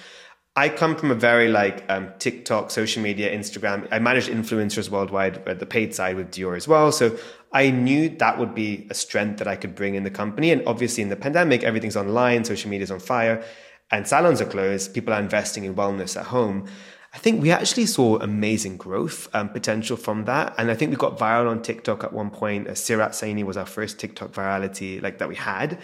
I 0.56 0.68
come 0.68 0.96
from 0.96 1.10
a 1.12 1.14
very 1.14 1.48
like 1.48 1.84
um, 1.88 2.10
TikTok, 2.18 2.72
social 2.72 3.02
media, 3.02 3.34
Instagram. 3.34 3.86
I 3.90 4.00
managed 4.00 4.28
influencers 4.28 4.90
worldwide 4.90 5.46
at 5.48 5.60
the 5.60 5.66
paid 5.66 5.94
side 5.94 6.16
with 6.16 6.32
Dior 6.32 6.56
as 6.56 6.66
well. 6.66 6.90
So 6.90 7.16
I 7.52 7.70
knew 7.70 8.08
that 8.08 8.38
would 8.38 8.54
be 8.54 8.88
a 8.90 8.94
strength 8.94 9.38
that 9.38 9.46
I 9.46 9.54
could 9.54 9.74
bring 9.76 9.94
in 9.94 10.02
the 10.02 10.10
company. 10.10 10.50
And 10.50 10.62
obviously 10.66 11.02
in 11.02 11.10
the 11.10 11.16
pandemic, 11.16 11.62
everything's 11.62 11.96
online, 11.96 12.44
social 12.44 12.70
media's 12.70 12.90
on 12.90 12.98
fire 12.98 13.44
and 13.92 14.08
salons 14.08 14.40
are 14.40 14.46
closed, 14.46 14.94
people 14.94 15.12
are 15.12 15.20
investing 15.20 15.64
in 15.64 15.74
wellness 15.74 16.18
at 16.18 16.26
home. 16.26 16.66
I 17.14 17.18
think 17.18 17.42
we 17.42 17.50
actually 17.50 17.84
saw 17.86 18.16
amazing 18.16 18.78
growth 18.78 19.28
um, 19.34 19.50
potential 19.50 19.98
from 19.98 20.24
that. 20.24 20.54
And 20.56 20.70
I 20.70 20.74
think 20.74 20.90
we 20.90 20.96
got 20.96 21.18
viral 21.18 21.50
on 21.50 21.60
TikTok 21.60 22.02
at 22.04 22.12
one 22.12 22.30
point. 22.30 22.68
Uh, 22.68 22.72
Sirat 22.72 23.10
Saini 23.10 23.44
was 23.44 23.58
our 23.58 23.66
first 23.66 23.98
TikTok 23.98 24.32
virality 24.32 25.02
like 25.02 25.18
that 25.18 25.28
we 25.28 25.36
had. 25.36 25.78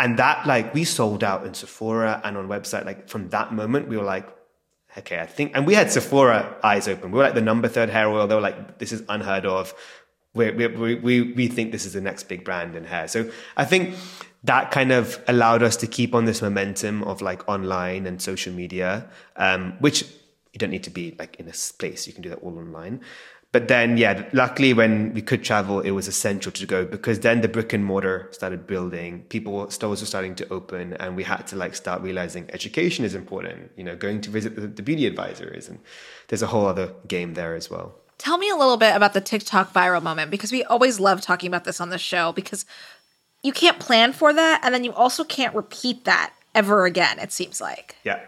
And 0.00 0.18
that 0.18 0.44
like 0.44 0.74
we 0.74 0.82
sold 0.82 1.22
out 1.22 1.46
in 1.46 1.54
Sephora 1.54 2.20
and 2.24 2.36
on 2.36 2.48
website. 2.48 2.84
Like 2.84 3.08
from 3.08 3.28
that 3.28 3.52
moment, 3.52 3.86
we 3.86 3.96
were 3.96 4.02
like, 4.02 4.28
okay, 4.98 5.20
I 5.20 5.26
think, 5.26 5.52
and 5.54 5.66
we 5.66 5.74
had 5.74 5.92
Sephora 5.92 6.56
eyes 6.64 6.88
open. 6.88 7.12
We 7.12 7.18
were 7.18 7.24
like 7.24 7.34
the 7.34 7.40
number 7.40 7.68
third 7.68 7.88
hair 7.88 8.08
oil. 8.08 8.26
They 8.26 8.34
were 8.34 8.40
like, 8.40 8.78
this 8.78 8.90
is 8.90 9.04
unheard 9.08 9.46
of. 9.46 9.72
We, 10.34 10.50
we, 10.50 10.96
we, 10.96 11.32
we 11.32 11.46
think 11.46 11.70
this 11.70 11.86
is 11.86 11.92
the 11.92 12.00
next 12.00 12.24
big 12.24 12.42
brand 12.42 12.74
in 12.74 12.84
hair. 12.84 13.06
So 13.06 13.30
I 13.56 13.64
think 13.64 13.94
that 14.44 14.70
kind 14.70 14.92
of 14.92 15.22
allowed 15.28 15.62
us 15.62 15.76
to 15.76 15.86
keep 15.86 16.14
on 16.14 16.24
this 16.24 16.42
momentum 16.42 17.02
of 17.04 17.22
like 17.22 17.48
online 17.48 18.06
and 18.06 18.20
social 18.20 18.52
media, 18.52 19.08
um, 19.36 19.74
which 19.78 20.02
you 20.52 20.58
don't 20.58 20.70
need 20.70 20.82
to 20.84 20.90
be 20.90 21.14
like 21.18 21.36
in 21.36 21.48
a 21.48 21.52
place. 21.78 22.06
You 22.06 22.12
can 22.12 22.22
do 22.22 22.28
that 22.30 22.40
all 22.40 22.58
online. 22.58 23.00
But 23.52 23.68
then, 23.68 23.98
yeah, 23.98 24.26
luckily 24.32 24.72
when 24.72 25.12
we 25.12 25.20
could 25.20 25.44
travel, 25.44 25.80
it 25.80 25.90
was 25.90 26.08
essential 26.08 26.50
to 26.52 26.66
go 26.66 26.86
because 26.86 27.20
then 27.20 27.42
the 27.42 27.48
brick 27.48 27.74
and 27.74 27.84
mortar 27.84 28.28
started 28.32 28.66
building. 28.66 29.24
People, 29.28 29.70
stores 29.70 30.00
were 30.00 30.06
starting 30.06 30.34
to 30.36 30.48
open 30.50 30.94
and 30.94 31.16
we 31.16 31.22
had 31.22 31.46
to 31.48 31.56
like 31.56 31.74
start 31.74 32.00
realizing 32.00 32.48
education 32.52 33.04
is 33.04 33.14
important, 33.14 33.70
you 33.76 33.84
know, 33.84 33.94
going 33.94 34.22
to 34.22 34.30
visit 34.30 34.56
the, 34.56 34.62
the 34.62 34.82
beauty 34.82 35.06
advisors. 35.06 35.68
And 35.68 35.78
there's 36.28 36.40
a 36.40 36.46
whole 36.46 36.64
other 36.64 36.94
game 37.06 37.34
there 37.34 37.54
as 37.54 37.70
well. 37.70 37.94
Tell 38.16 38.38
me 38.38 38.48
a 38.48 38.56
little 38.56 38.78
bit 38.78 38.96
about 38.96 39.12
the 39.12 39.20
TikTok 39.20 39.72
viral 39.74 40.02
moment 40.02 40.30
because 40.30 40.50
we 40.50 40.64
always 40.64 40.98
love 40.98 41.20
talking 41.20 41.48
about 41.48 41.64
this 41.64 41.80
on 41.80 41.90
the 41.90 41.98
show 41.98 42.32
because 42.32 42.64
you 43.42 43.52
can't 43.52 43.78
plan 43.78 44.12
for 44.12 44.32
that 44.32 44.60
and 44.62 44.74
then 44.74 44.84
you 44.84 44.92
also 44.92 45.24
can't 45.24 45.54
repeat 45.54 46.04
that 46.04 46.32
ever 46.54 46.84
again 46.84 47.18
it 47.18 47.32
seems 47.32 47.60
like 47.60 47.96
yeah 48.04 48.20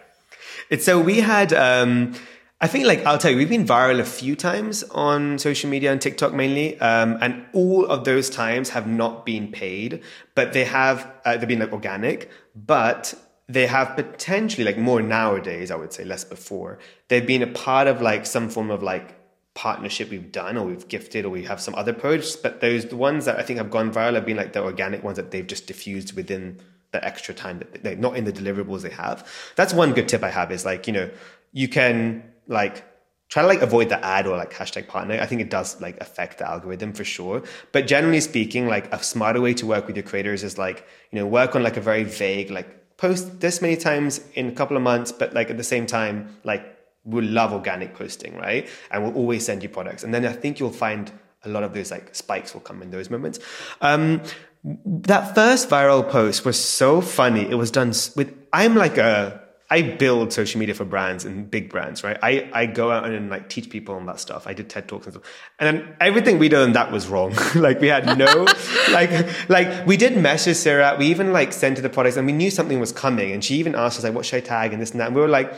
it's 0.70 0.84
so 0.84 1.00
we 1.00 1.20
had 1.20 1.52
um 1.52 2.14
I 2.60 2.66
think, 2.66 2.86
like, 2.86 3.04
I'll 3.04 3.18
tell 3.18 3.30
you, 3.30 3.36
we've 3.36 3.50
been 3.50 3.66
viral 3.66 4.00
a 4.00 4.04
few 4.04 4.34
times 4.34 4.84
on 4.84 5.38
social 5.38 5.68
media 5.68 5.92
and 5.92 6.00
TikTok 6.00 6.32
mainly, 6.32 6.80
um, 6.80 7.18
and 7.20 7.44
all 7.52 7.84
of 7.84 8.04
those 8.04 8.30
times 8.30 8.70
have 8.70 8.86
not 8.86 9.26
been 9.26 9.52
paid, 9.52 10.02
but 10.34 10.54
they 10.54 10.64
have 10.64 11.12
uh, 11.26 11.36
they've 11.36 11.46
been 11.46 11.58
like 11.58 11.74
organic, 11.74 12.30
but 12.54 13.12
they 13.48 13.66
have 13.66 13.94
potentially 13.96 14.64
like 14.64 14.78
more 14.78 15.02
nowadays. 15.02 15.70
I 15.70 15.76
would 15.76 15.92
say 15.92 16.04
less 16.04 16.24
before. 16.24 16.78
They've 17.08 17.26
been 17.26 17.42
a 17.42 17.48
part 17.48 17.86
of 17.86 18.00
like 18.00 18.24
some 18.24 18.48
form 18.48 18.70
of 18.70 18.82
like 18.82 19.14
partnership 19.54 20.10
we've 20.10 20.32
done 20.32 20.56
or 20.56 20.66
we've 20.66 20.88
gifted 20.88 21.24
or 21.24 21.30
we 21.30 21.44
have 21.44 21.60
some 21.60 21.74
other 21.76 21.92
posts, 21.92 22.36
but 22.36 22.60
those 22.60 22.86
the 22.86 22.96
ones 22.96 23.24
that 23.24 23.38
I 23.38 23.42
think 23.42 23.58
have 23.58 23.70
gone 23.70 23.92
viral 23.92 24.14
have 24.14 24.26
been 24.26 24.36
like 24.36 24.52
the 24.52 24.62
organic 24.62 25.02
ones 25.02 25.16
that 25.16 25.30
they've 25.30 25.46
just 25.46 25.66
diffused 25.66 26.14
within 26.14 26.60
the 26.90 27.04
extra 27.04 27.34
time 27.34 27.58
that 27.58 27.82
they 27.82 27.94
not 27.94 28.16
in 28.16 28.24
the 28.24 28.32
deliverables 28.32 28.82
they 28.82 28.90
have. 28.90 29.26
That's 29.56 29.72
one 29.72 29.92
good 29.92 30.08
tip 30.08 30.22
I 30.22 30.30
have 30.30 30.50
is 30.50 30.64
like, 30.64 30.86
you 30.86 30.92
know, 30.92 31.10
you 31.52 31.68
can 31.68 32.24
like 32.48 32.84
try 33.28 33.42
to 33.42 33.48
like 33.48 33.62
avoid 33.62 33.88
the 33.88 34.04
ad 34.04 34.26
or 34.26 34.36
like 34.36 34.52
hashtag 34.52 34.88
partner. 34.88 35.20
I 35.20 35.26
think 35.26 35.40
it 35.40 35.50
does 35.50 35.80
like 35.80 36.00
affect 36.00 36.38
the 36.38 36.48
algorithm 36.48 36.92
for 36.92 37.04
sure. 37.04 37.42
But 37.72 37.86
generally 37.86 38.20
speaking, 38.20 38.66
like 38.66 38.92
a 38.92 39.02
smarter 39.02 39.40
way 39.40 39.54
to 39.54 39.66
work 39.66 39.86
with 39.86 39.96
your 39.96 40.04
creators 40.04 40.42
is 40.42 40.58
like, 40.58 40.86
you 41.10 41.18
know, 41.18 41.26
work 41.26 41.54
on 41.54 41.62
like 41.62 41.76
a 41.76 41.80
very 41.80 42.04
vague, 42.04 42.50
like 42.50 42.96
post 42.96 43.40
this 43.40 43.62
many 43.62 43.76
times 43.76 44.20
in 44.34 44.48
a 44.48 44.52
couple 44.52 44.76
of 44.76 44.82
months, 44.82 45.12
but 45.12 45.32
like 45.32 45.50
at 45.50 45.56
the 45.56 45.64
same 45.64 45.86
time, 45.86 46.36
like 46.44 46.73
will 47.04 47.24
love 47.24 47.52
organic 47.52 47.94
posting, 47.94 48.36
right? 48.36 48.68
And 48.90 49.02
we'll 49.02 49.14
always 49.14 49.44
send 49.44 49.62
you 49.62 49.68
products. 49.68 50.04
And 50.04 50.12
then 50.12 50.24
I 50.24 50.32
think 50.32 50.58
you'll 50.58 50.70
find 50.70 51.12
a 51.44 51.48
lot 51.48 51.62
of 51.62 51.74
those 51.74 51.90
like 51.90 52.14
spikes 52.14 52.54
will 52.54 52.60
come 52.60 52.82
in 52.82 52.90
those 52.90 53.10
moments. 53.10 53.38
Um, 53.80 54.22
that 54.64 55.34
first 55.34 55.68
viral 55.68 56.08
post 56.08 56.44
was 56.44 56.58
so 56.58 57.00
funny. 57.00 57.42
It 57.42 57.54
was 57.54 57.70
done 57.70 57.88
with, 58.16 58.34
I'm 58.52 58.74
like 58.74 58.96
a, 58.96 59.42
I 59.70 59.82
build 59.82 60.32
social 60.32 60.58
media 60.60 60.74
for 60.74 60.84
brands 60.84 61.24
and 61.24 61.50
big 61.50 61.70
brands, 61.70 62.04
right? 62.04 62.18
I, 62.22 62.48
I 62.52 62.66
go 62.66 62.90
out 62.90 63.06
and 63.06 63.28
like 63.28 63.48
teach 63.48 63.70
people 63.70 63.94
on 63.94 64.06
that 64.06 64.20
stuff. 64.20 64.46
I 64.46 64.52
did 64.52 64.68
TED 64.70 64.88
talks 64.88 65.06
and 65.06 65.14
stuff. 65.14 65.26
And 65.58 65.78
then 65.78 65.96
everything 66.00 66.38
we 66.38 66.48
did 66.48 66.60
on 66.60 66.72
that 66.72 66.92
was 66.92 67.08
wrong. 67.08 67.34
like 67.54 67.80
we 67.80 67.88
had 67.88 68.16
no, 68.16 68.46
like, 68.90 69.10
like 69.48 69.86
we 69.86 69.96
did 69.96 70.16
message 70.16 70.56
Sarah. 70.56 70.96
We 70.98 71.06
even 71.06 71.32
like 71.32 71.52
sent 71.52 71.78
her 71.78 71.82
the 71.82 71.90
products 71.90 72.16
and 72.16 72.26
we 72.26 72.32
knew 72.32 72.50
something 72.50 72.78
was 72.78 72.92
coming. 72.92 73.32
And 73.32 73.42
she 73.42 73.56
even 73.56 73.74
asked 73.74 73.98
us 73.98 74.04
like, 74.04 74.14
what 74.14 74.24
should 74.24 74.36
I 74.36 74.40
tag 74.40 74.72
and 74.72 74.80
this 74.80 74.92
and 74.92 75.00
that. 75.00 75.06
And 75.08 75.16
we 75.16 75.20
were 75.20 75.28
like, 75.28 75.52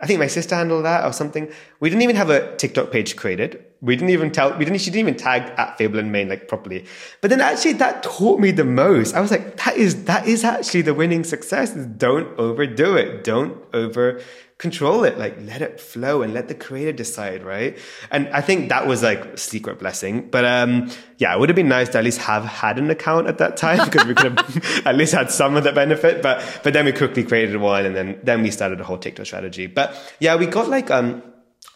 I 0.00 0.06
think 0.06 0.20
my 0.20 0.28
sister 0.28 0.54
handled 0.54 0.84
that 0.84 1.04
or 1.04 1.12
something. 1.12 1.50
We 1.80 1.90
didn't 1.90 2.02
even 2.02 2.16
have 2.16 2.30
a 2.30 2.56
TikTok 2.56 2.92
page 2.92 3.16
created. 3.16 3.64
We 3.80 3.96
didn't 3.96 4.10
even 4.10 4.30
tell, 4.30 4.56
we 4.56 4.64
didn't, 4.64 4.80
she 4.80 4.90
didn't 4.90 5.08
even 5.08 5.16
tag 5.16 5.52
at 5.56 5.76
Fable 5.76 5.98
and 5.98 6.12
Mane 6.12 6.28
like 6.28 6.46
properly. 6.46 6.84
But 7.20 7.30
then 7.30 7.40
actually 7.40 7.74
that 7.74 8.02
taught 8.04 8.38
me 8.38 8.52
the 8.52 8.64
most. 8.64 9.14
I 9.14 9.20
was 9.20 9.30
like, 9.30 9.56
that 9.64 9.76
is, 9.76 10.04
that 10.04 10.26
is 10.26 10.44
actually 10.44 10.82
the 10.82 10.94
winning 10.94 11.24
success 11.24 11.74
don't 11.74 12.38
overdo 12.38 12.96
it. 12.96 13.24
Don't 13.24 13.60
over 13.72 14.20
control 14.58 15.04
it 15.04 15.16
like 15.18 15.40
let 15.42 15.62
it 15.62 15.80
flow 15.80 16.20
and 16.20 16.34
let 16.34 16.48
the 16.48 16.54
creator 16.54 16.90
decide 16.90 17.44
right 17.44 17.78
and 18.10 18.28
i 18.30 18.40
think 18.40 18.68
that 18.68 18.88
was 18.88 19.04
like 19.04 19.38
secret 19.38 19.78
blessing 19.78 20.28
but 20.30 20.44
um 20.44 20.90
yeah 21.18 21.32
it 21.32 21.38
would 21.38 21.48
have 21.48 21.54
been 21.54 21.68
nice 21.68 21.88
to 21.88 21.96
at 21.96 22.02
least 22.02 22.18
have 22.18 22.44
had 22.44 22.76
an 22.76 22.90
account 22.90 23.28
at 23.28 23.38
that 23.38 23.56
time 23.56 23.78
because 23.90 24.04
we 24.04 24.14
could 24.14 24.36
have 24.36 24.82
at 24.86 24.96
least 24.96 25.14
had 25.14 25.30
some 25.30 25.56
of 25.56 25.62
the 25.62 25.70
benefit 25.70 26.20
but 26.22 26.60
but 26.64 26.72
then 26.72 26.84
we 26.84 26.90
quickly 26.90 27.22
created 27.22 27.56
one 27.56 27.86
and 27.86 27.94
then 27.94 28.18
then 28.24 28.42
we 28.42 28.50
started 28.50 28.80
a 28.80 28.84
whole 28.84 28.98
tiktok 28.98 29.26
strategy 29.26 29.68
but 29.68 29.96
yeah 30.18 30.34
we 30.34 30.44
got 30.44 30.68
like 30.68 30.90
um 30.90 31.22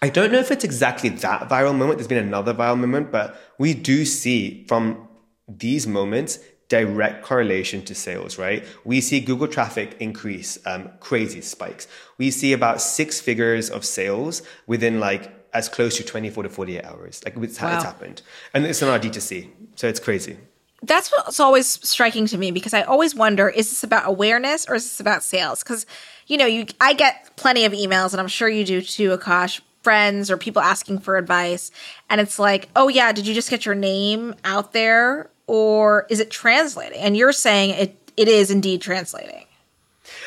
I 0.00 0.08
don't 0.08 0.32
know 0.32 0.40
if 0.40 0.50
it's 0.50 0.64
exactly 0.64 1.10
that 1.10 1.48
viral 1.48 1.76
moment. 1.76 1.98
There's 1.98 2.08
been 2.08 2.18
another 2.18 2.52
viral 2.52 2.78
moment, 2.78 3.12
but 3.12 3.36
we 3.58 3.72
do 3.72 4.04
see 4.04 4.64
from 4.66 5.08
these 5.46 5.86
moments 5.86 6.40
direct 6.72 7.22
correlation 7.22 7.82
to 7.84 7.94
sales, 7.94 8.38
right? 8.38 8.64
We 8.82 9.02
see 9.02 9.20
Google 9.20 9.46
traffic 9.46 9.94
increase, 10.00 10.58
um, 10.64 10.88
crazy 11.00 11.42
spikes. 11.42 11.86
We 12.16 12.30
see 12.30 12.54
about 12.54 12.80
six 12.80 13.20
figures 13.20 13.68
of 13.68 13.84
sales 13.84 14.40
within 14.66 14.98
like 14.98 15.30
as 15.52 15.68
close 15.68 15.98
to 15.98 16.02
24 16.02 16.44
to 16.44 16.48
48 16.48 16.82
hours. 16.82 17.20
Like 17.26 17.36
it's, 17.36 17.60
wow. 17.60 17.74
it's 17.74 17.84
happened. 17.84 18.22
And 18.54 18.64
it's 18.64 18.82
on 18.82 18.88
our 18.88 18.98
D2C. 18.98 19.50
So 19.76 19.86
it's 19.86 20.00
crazy. 20.00 20.38
That's 20.82 21.12
what's 21.12 21.38
always 21.40 21.66
striking 21.86 22.24
to 22.28 22.38
me 22.38 22.50
because 22.52 22.72
I 22.72 22.80
always 22.84 23.14
wonder 23.14 23.50
is 23.50 23.68
this 23.68 23.84
about 23.84 24.08
awareness 24.08 24.66
or 24.66 24.74
is 24.74 24.84
this 24.84 24.98
about 24.98 25.22
sales? 25.22 25.62
Because, 25.62 25.84
you 26.26 26.38
know, 26.38 26.46
you 26.46 26.64
I 26.80 26.94
get 26.94 27.36
plenty 27.36 27.66
of 27.66 27.72
emails 27.72 28.12
and 28.12 28.20
I'm 28.20 28.28
sure 28.28 28.48
you 28.48 28.64
do 28.64 28.80
too, 28.80 29.10
Akash, 29.10 29.60
friends 29.82 30.30
or 30.30 30.38
people 30.38 30.62
asking 30.62 31.00
for 31.00 31.18
advice. 31.18 31.70
And 32.08 32.18
it's 32.18 32.38
like, 32.38 32.70
oh, 32.74 32.88
yeah, 32.88 33.12
did 33.12 33.26
you 33.26 33.34
just 33.34 33.50
get 33.50 33.66
your 33.66 33.74
name 33.74 34.34
out 34.42 34.72
there? 34.72 35.28
Or 35.46 36.06
is 36.10 36.20
it 36.20 36.30
translating? 36.30 37.00
And 37.00 37.16
you're 37.16 37.32
saying 37.32 37.70
it 37.70 37.96
it 38.16 38.28
is 38.28 38.50
indeed 38.50 38.82
translating. 38.82 39.46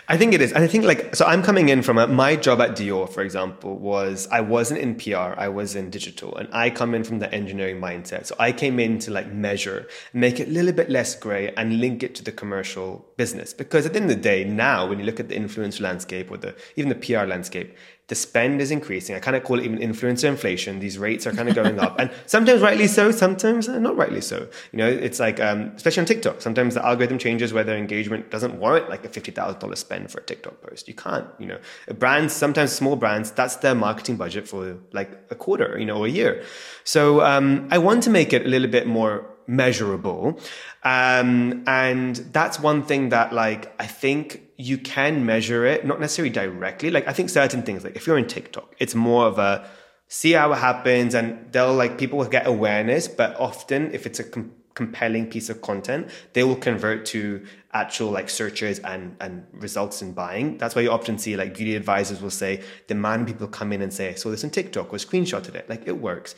I 0.08 0.18
think 0.18 0.34
it 0.34 0.42
is. 0.42 0.54
I 0.54 0.68
think 0.68 0.86
like, 0.86 1.16
so 1.16 1.26
I'm 1.26 1.42
coming 1.42 1.70
in 1.70 1.82
from 1.82 1.98
a, 1.98 2.06
my 2.06 2.36
job 2.36 2.62
at 2.62 2.72
Dior, 2.72 3.10
for 3.10 3.22
example, 3.22 3.78
was 3.78 4.28
I 4.32 4.42
wasn't 4.42 4.82
in 4.82 4.96
PR, 4.96 5.34
I 5.38 5.48
was 5.48 5.76
in 5.76 5.90
digital 5.90 6.36
and 6.36 6.48
I 6.54 6.70
come 6.70 6.94
in 6.94 7.04
from 7.04 7.20
the 7.20 7.34
engineering 7.34 7.82
mindset. 7.82 8.28
So 8.28 8.36
I 8.38 8.52
came 8.52 8.80
in 8.80 9.00
to 9.00 9.12
like 9.12 9.32
measure, 9.32 9.88
make 10.14 10.40
it 10.40 10.48
a 10.48 10.52
little 10.52 10.74
bit 10.74 10.92
less 10.92 11.16
gray 11.16 11.54
and 11.56 11.80
link 11.80 12.04
it 12.04 12.14
to 12.16 12.24
the 12.24 12.32
commercial 12.32 13.06
business. 13.18 13.54
Because 13.54 13.86
at 13.86 13.94
the 13.94 14.02
end 14.02 14.12
of 14.12 14.18
the 14.18 14.22
day, 14.22 14.44
now 14.44 14.88
when 14.88 15.00
you 15.00 15.06
look 15.06 15.20
at 15.20 15.30
the 15.30 15.36
influencer 15.36 15.82
landscape 15.82 16.30
or 16.30 16.38
the, 16.38 16.56
even 16.76 16.90
the 16.90 16.96
PR 16.96 17.26
landscape, 17.26 17.76
the 18.08 18.16
spend 18.16 18.62
is 18.62 18.70
increasing. 18.70 19.16
I 19.16 19.20
kind 19.20 19.36
of 19.36 19.44
call 19.44 19.60
it 19.60 19.66
even 19.66 19.80
influencer 19.80 20.26
inflation. 20.26 20.80
These 20.80 20.98
rates 21.00 21.26
are 21.26 21.32
kind 21.32 21.50
of 21.50 21.56
going 21.56 21.80
up, 21.80 22.00
and 22.00 22.12
sometimes 22.28 22.62
rightly 22.62 22.88
so, 22.88 23.12
sometimes 23.12 23.68
not 23.68 23.98
rightly 23.98 24.22
so. 24.22 24.48
You 24.72 24.78
know, 24.78 24.88
it's 24.88 25.20
like 25.20 25.40
um, 25.40 25.72
especially 25.76 26.02
on 26.02 26.06
TikTok. 26.06 26.42
Sometimes 26.42 26.76
the 26.76 26.86
algorithm 26.86 27.18
changes 27.18 27.52
where 27.52 27.64
their 27.64 27.78
engagement 27.78 28.30
doesn't 28.30 28.60
warrant 28.60 28.90
like 28.90 29.04
a 29.06 29.10
fifty 29.10 29.32
thousand 29.32 29.60
dollars 29.60 29.80
spend 29.80 30.12
for 30.12 30.20
a 30.20 30.24
TikTok 30.24 30.62
post. 30.62 30.88
You 30.88 30.94
can't. 30.94 31.28
You 31.40 31.48
know, 31.48 31.60
brands 31.98 32.34
sometimes 32.34 32.72
small 32.72 32.96
brands 32.96 33.32
that's 33.32 33.56
their 33.58 33.76
marketing 33.76 34.18
budget 34.18 34.48
for 34.48 34.78
like 34.92 35.12
a 35.32 35.36
quarter, 35.36 35.78
you 35.80 35.86
know, 35.86 35.98
or 35.98 36.06
a 36.06 36.10
year. 36.10 36.44
So 36.84 37.22
um, 37.22 37.68
I 37.72 37.80
want 37.80 38.04
to 38.04 38.10
make 38.10 38.34
it 38.34 38.46
a 38.46 38.50
little 38.50 38.70
bit 38.70 38.86
more 38.86 39.26
measurable. 39.48 40.40
Um, 40.84 41.64
and 41.68 42.16
that's 42.16 42.60
one 42.60 42.84
thing 42.84 43.10
that 43.10 43.34
like 43.34 43.74
I 43.82 43.88
think 43.88 44.45
you 44.58 44.78
can 44.78 45.26
measure 45.26 45.66
it, 45.66 45.86
not 45.86 46.00
necessarily 46.00 46.30
directly. 46.30 46.90
Like 46.90 47.08
I 47.08 47.14
think 47.14 47.30
certain 47.30 47.64
things, 47.64 47.84
like 47.84 47.96
if 47.96 48.08
you're 48.08 48.18
in 48.18 48.28
TikTok, 48.28 48.74
it's 48.80 48.96
more 48.96 49.26
of 49.26 49.38
a 49.38 49.68
see 50.08 50.34
how 50.34 50.52
it 50.54 50.58
happens 50.58 51.16
and 51.16 51.52
they'll 51.52 51.74
like 51.74 51.98
people 51.98 52.18
will 52.18 52.26
get 52.26 52.48
awareness, 52.48 53.08
but 53.08 53.36
often 53.40 53.94
if 53.94 54.06
it's 54.06 54.20
a 54.20 54.24
com- 54.24 54.52
compelling 54.76 55.28
piece 55.28 55.50
of 55.50 55.62
content, 55.62 56.10
they 56.34 56.44
will 56.44 56.56
convert 56.56 57.06
to 57.06 57.46
actual 57.74 58.12
like 58.12 58.30
searches 58.30 58.80
and, 58.80 59.16
and 59.20 59.46
results 59.54 60.02
in 60.02 60.12
buying. 60.12 60.58
That's 60.58 60.76
why 60.76 60.84
you 60.84 60.92
often 60.92 61.18
see 61.18 61.36
like 61.36 61.56
beauty 61.56 61.76
advisors 61.76 62.22
will 62.22 62.30
say, 62.30 62.62
demand 62.88 63.28
people 63.28 63.48
come 63.48 63.74
in 63.74 63.82
and 63.82 63.92
say, 63.92 64.10
I 64.10 64.14
saw 64.14 64.30
this 64.30 64.44
on 64.44 64.50
TikTok 64.50 64.94
or 64.94 64.98
screenshotted 64.98 65.56
it. 65.56 65.70
Like 65.70 65.88
it 65.88 66.00
works. 66.00 66.36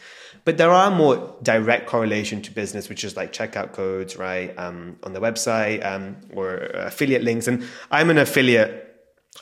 But 0.48 0.58
there 0.58 0.72
are 0.72 0.90
more 0.90 1.36
direct 1.44 1.88
correlation 1.88 2.42
to 2.44 2.52
business, 2.52 2.88
which 2.88 3.04
is 3.04 3.18
like 3.18 3.34
checkout 3.34 3.74
codes, 3.74 4.16
right? 4.16 4.58
Um, 4.58 4.96
on 5.04 5.12
the 5.12 5.20
website, 5.20 5.86
um, 5.86 6.16
or 6.34 6.60
affiliate 6.74 7.22
links. 7.22 7.50
And 7.50 7.68
I'm 7.92 8.10
an 8.10 8.18
affiliate 8.18 8.86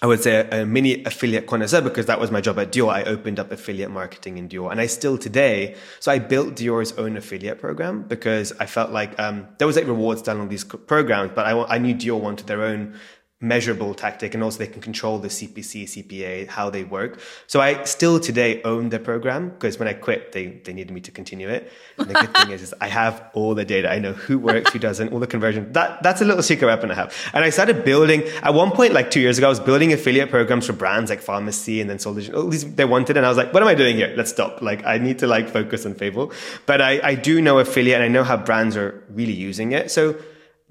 I 0.01 0.07
would 0.07 0.21
say 0.21 0.47
a, 0.51 0.63
a, 0.63 0.65
mini 0.65 1.03
affiliate 1.05 1.47
connoisseur 1.47 1.81
because 1.81 2.07
that 2.07 2.19
was 2.19 2.29
my 2.29 2.41
job 2.41 2.59
at 2.59 2.71
Dior. 2.71 2.91
I 2.91 3.03
opened 3.03 3.39
up 3.39 3.51
affiliate 3.51 3.91
marketing 3.91 4.37
in 4.37 4.49
Dior 4.49 4.69
and 4.71 4.81
I 4.81 4.87
still 4.87 5.17
today. 5.17 5.75
So 5.99 6.11
I 6.11 6.19
built 6.19 6.55
Dior's 6.55 6.91
own 6.93 7.15
affiliate 7.15 7.59
program 7.61 8.03
because 8.03 8.51
I 8.59 8.65
felt 8.65 8.91
like, 8.91 9.17
um, 9.19 9.47
there 9.57 9.67
was 9.67 9.77
like 9.77 9.87
rewards 9.87 10.21
done 10.21 10.41
on 10.41 10.49
these 10.49 10.65
programs, 10.65 11.31
but 11.33 11.45
I, 11.45 11.75
I 11.75 11.77
knew 11.77 11.95
Dior 11.95 12.19
wanted 12.19 12.47
their 12.47 12.63
own 12.63 12.95
measurable 13.41 13.93
tactic 13.93 14.33
and 14.33 14.41
also 14.41 14.59
they 14.59 14.67
can 14.67 14.81
control 14.81 15.19
the 15.19 15.27
CPC, 15.27 15.83
CPA, 15.83 16.47
how 16.47 16.69
they 16.69 16.85
work. 16.85 17.19
So 17.47 17.59
I 17.59 17.83
still 17.83 18.17
today 18.17 18.61
own 18.63 18.89
the 18.89 18.97
program 18.97 19.49
because 19.49 19.77
when 19.77 19.89
I 19.89 19.93
quit, 19.93 20.31
they, 20.31 20.47
they 20.63 20.71
needed 20.71 20.93
me 20.93 21.01
to 21.01 21.11
continue 21.11 21.49
it. 21.49 21.69
And 21.97 22.09
the 22.09 22.13
good 22.13 22.33
thing 22.33 22.51
is, 22.51 22.61
is 22.61 22.73
I 22.79 22.87
have 22.87 23.29
all 23.33 23.53
the 23.53 23.65
data. 23.65 23.91
I 23.91 23.99
know 23.99 24.13
who 24.13 24.39
works, 24.39 24.71
who 24.71 24.79
doesn't, 24.79 25.11
all 25.11 25.19
the 25.19 25.27
conversion. 25.27 25.73
That, 25.73 26.01
that's 26.01 26.21
a 26.21 26.25
little 26.25 26.43
secret 26.43 26.67
weapon 26.67 26.91
I 26.91 26.95
have. 26.95 27.13
And 27.33 27.43
I 27.43 27.49
started 27.49 27.83
building 27.83 28.23
at 28.41 28.53
one 28.53 28.71
point, 28.71 28.93
like 28.93 29.11
two 29.11 29.19
years 29.19 29.37
ago, 29.37 29.47
I 29.47 29.49
was 29.49 29.59
building 29.59 29.91
affiliate 29.91 30.29
programs 30.29 30.67
for 30.67 30.73
brands 30.73 31.09
like 31.09 31.21
Farmacy 31.21 31.81
and 31.81 31.89
then 31.89 31.99
Soldier. 31.99 32.33
All 32.33 32.47
these 32.47 32.73
they 32.75 32.85
wanted. 32.85 33.17
And 33.17 33.25
I 33.25 33.29
was 33.29 33.37
like, 33.37 33.53
what 33.53 33.61
am 33.61 33.67
I 33.67 33.75
doing 33.75 33.97
here? 33.97 34.13
Let's 34.15 34.31
stop. 34.31 34.61
Like 34.61 34.85
I 34.85 34.97
need 34.97 35.19
to 35.19 35.27
like 35.27 35.49
focus 35.49 35.85
on 35.85 35.93
Fable. 35.93 36.31
But 36.65 36.81
I, 36.81 37.01
I 37.03 37.15
do 37.15 37.41
know 37.41 37.59
affiliate 37.59 37.95
and 37.95 38.03
I 38.05 38.07
know 38.07 38.23
how 38.23 38.37
brands 38.37 38.77
are 38.77 39.03
really 39.09 39.33
using 39.33 39.73
it. 39.73 39.91
So 39.91 40.15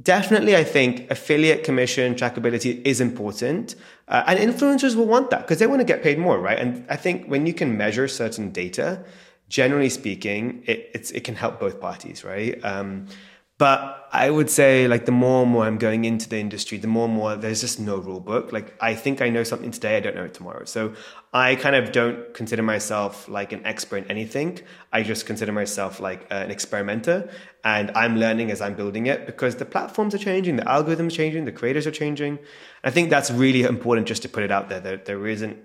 definitely 0.02 0.57
i 0.57 0.64
think 0.64 1.09
affiliate 1.11 1.62
commission 1.64 2.14
trackability 2.14 2.83
is 2.85 3.00
important 3.00 3.76
uh, 4.09 4.24
and 4.26 4.38
influencers 4.38 4.96
will 4.96 5.07
want 5.07 5.30
that 5.30 5.42
because 5.42 5.59
they 5.59 5.66
want 5.66 5.80
to 5.80 5.85
get 5.85 6.02
paid 6.02 6.18
more 6.18 6.38
right? 6.38 6.59
And 6.59 6.85
i 6.90 6.96
think 6.96 7.26
when 7.26 7.46
you 7.46 7.54
can 7.54 7.76
measure 7.76 8.09
certain 8.09 8.50
data 8.50 9.04
generally 9.48 9.90
speaking 9.90 10.64
it, 10.66 11.11
it 11.14 11.22
can 11.22 11.37
help 11.37 11.61
both 11.61 11.80
parties 11.80 12.24
right? 12.24 12.62
Um, 12.64 13.07
but 13.56 14.08
I 14.10 14.30
would 14.30 14.50
say, 14.50 14.88
like, 14.88 15.06
the 15.06 15.12
more 15.12 15.42
and 15.42 15.52
more 15.52 15.64
I'm 15.64 15.78
going 15.78 16.04
into 16.04 16.28
the 16.28 16.38
industry, 16.38 16.76
the 16.78 16.88
more 16.88 17.04
and 17.06 17.14
more 17.14 17.36
there's 17.36 17.60
just 17.60 17.78
no 17.78 17.96
rule 17.96 18.18
book. 18.18 18.52
Like, 18.52 18.74
I 18.80 18.94
think 18.94 19.22
I 19.22 19.28
know 19.28 19.44
something 19.44 19.70
today, 19.70 19.96
I 19.96 20.00
don't 20.00 20.16
know 20.16 20.24
it 20.24 20.34
tomorrow. 20.34 20.64
So 20.64 20.94
I 21.32 21.54
kind 21.54 21.76
of 21.76 21.92
don't 21.92 22.34
consider 22.34 22.62
myself 22.62 23.28
like 23.28 23.52
an 23.52 23.64
expert 23.64 23.98
in 23.98 24.10
anything. 24.10 24.60
I 24.92 25.04
just 25.04 25.26
consider 25.26 25.52
myself 25.52 26.00
like 26.00 26.26
an 26.30 26.50
experimenter, 26.50 27.30
and 27.64 27.92
I'm 27.92 28.16
learning 28.16 28.50
as 28.50 28.60
I'm 28.60 28.74
building 28.74 29.06
it 29.06 29.24
because 29.24 29.56
the 29.56 29.64
platforms 29.64 30.14
are 30.14 30.18
changing, 30.18 30.56
the 30.56 30.62
algorithms 30.62 31.08
are 31.08 31.16
changing, 31.16 31.44
the 31.44 31.52
creators 31.52 31.86
are 31.86 31.92
changing. 31.92 32.40
I 32.82 32.90
think 32.90 33.08
that's 33.08 33.30
really 33.30 33.62
important 33.62 34.08
just 34.08 34.22
to 34.22 34.28
put 34.28 34.42
it 34.42 34.50
out 34.50 34.68
there 34.68 34.80
that 34.80 35.04
there 35.04 35.26
isn't 35.26 35.58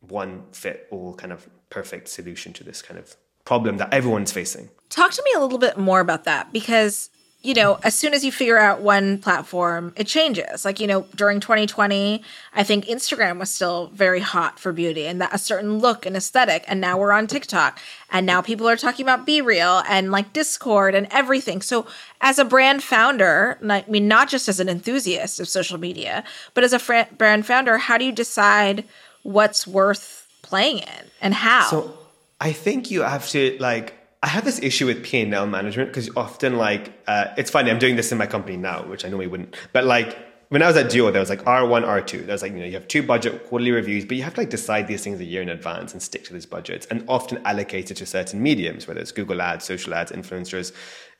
one 0.00 0.44
fit 0.52 0.86
all 0.90 1.14
kind 1.14 1.32
of 1.32 1.48
perfect 1.70 2.08
solution 2.08 2.52
to 2.52 2.64
this 2.64 2.82
kind 2.82 2.98
of 2.98 3.16
problem 3.44 3.78
that 3.78 3.92
everyone's 3.92 4.32
facing. 4.32 4.70
Talk 4.88 5.12
to 5.12 5.22
me 5.24 5.32
a 5.36 5.40
little 5.40 5.58
bit 5.58 5.76
more 5.76 6.00
about 6.00 6.24
that 6.24 6.52
because 6.52 7.10
you 7.42 7.54
know, 7.54 7.80
as 7.82 7.96
soon 7.96 8.14
as 8.14 8.24
you 8.24 8.30
figure 8.30 8.56
out 8.56 8.82
one 8.82 9.18
platform, 9.18 9.92
it 9.96 10.06
changes. 10.06 10.64
Like, 10.64 10.78
you 10.78 10.86
know, 10.86 11.06
during 11.16 11.40
2020, 11.40 12.22
I 12.54 12.62
think 12.62 12.86
Instagram 12.86 13.40
was 13.40 13.50
still 13.50 13.88
very 13.88 14.20
hot 14.20 14.60
for 14.60 14.72
beauty 14.72 15.06
and 15.06 15.20
that 15.20 15.34
a 15.34 15.38
certain 15.38 15.78
look 15.78 16.06
and 16.06 16.16
aesthetic. 16.16 16.64
And 16.68 16.80
now 16.80 16.96
we're 16.96 17.10
on 17.10 17.26
TikTok. 17.26 17.80
And 18.10 18.26
now 18.26 18.42
people 18.42 18.68
are 18.68 18.76
talking 18.76 19.04
about 19.04 19.26
BeReal 19.26 19.84
and 19.88 20.12
like 20.12 20.32
Discord 20.32 20.94
and 20.94 21.08
everything. 21.10 21.62
So, 21.62 21.86
as 22.20 22.38
a 22.38 22.44
brand 22.44 22.84
founder, 22.84 23.58
I 23.68 23.84
mean, 23.88 24.06
not 24.06 24.28
just 24.28 24.48
as 24.48 24.60
an 24.60 24.68
enthusiast 24.68 25.40
of 25.40 25.48
social 25.48 25.78
media, 25.78 26.22
but 26.54 26.62
as 26.62 26.72
a 26.72 26.78
fr- 26.78 27.12
brand 27.18 27.44
founder, 27.44 27.76
how 27.78 27.98
do 27.98 28.04
you 28.04 28.12
decide 28.12 28.84
what's 29.24 29.66
worth 29.66 30.28
playing 30.42 30.78
in 30.78 31.10
and 31.20 31.34
how? 31.34 31.66
So, 31.68 31.98
I 32.40 32.52
think 32.52 32.90
you 32.90 33.02
have 33.02 33.28
to 33.30 33.56
like 33.58 33.94
I 34.22 34.28
have 34.28 34.44
this 34.44 34.60
issue 34.60 34.86
with 34.86 35.02
P 35.02 35.20
and 35.20 35.34
L 35.34 35.46
management 35.46 35.90
because 35.90 36.08
often, 36.16 36.56
like, 36.56 36.92
uh, 37.08 37.26
it's 37.36 37.50
funny. 37.50 37.70
I'm 37.70 37.80
doing 37.80 37.96
this 37.96 38.12
in 38.12 38.18
my 38.18 38.26
company 38.26 38.56
now, 38.56 38.84
which 38.84 39.04
I 39.04 39.08
normally 39.08 39.26
wouldn't. 39.26 39.56
But 39.72 39.84
like, 39.84 40.16
when 40.52 40.62
I 40.62 40.66
was 40.66 40.76
at 40.76 40.86
Dior, 40.86 41.10
there 41.10 41.20
was 41.20 41.30
like 41.30 41.42
R1, 41.44 41.82
R2. 41.82 42.26
There 42.26 42.34
was 42.34 42.42
like, 42.42 42.52
you 42.52 42.58
know, 42.58 42.66
you 42.66 42.74
have 42.74 42.86
two 42.86 43.02
budget 43.02 43.48
quarterly 43.48 43.70
reviews, 43.70 44.04
but 44.04 44.18
you 44.18 44.22
have 44.22 44.34
to 44.34 44.42
like 44.42 44.50
decide 44.50 44.86
these 44.86 45.02
things 45.02 45.18
a 45.18 45.24
year 45.24 45.40
in 45.40 45.48
advance 45.48 45.94
and 45.94 46.02
stick 46.02 46.24
to 46.24 46.34
these 46.34 46.44
budgets 46.44 46.84
and 46.90 47.06
often 47.08 47.40
allocate 47.46 47.90
it 47.90 47.94
to 47.94 48.04
certain 48.04 48.42
mediums, 48.42 48.86
whether 48.86 49.00
it's 49.00 49.12
Google 49.12 49.40
ads, 49.40 49.64
social 49.64 49.94
ads, 49.94 50.12
influencers, 50.12 50.72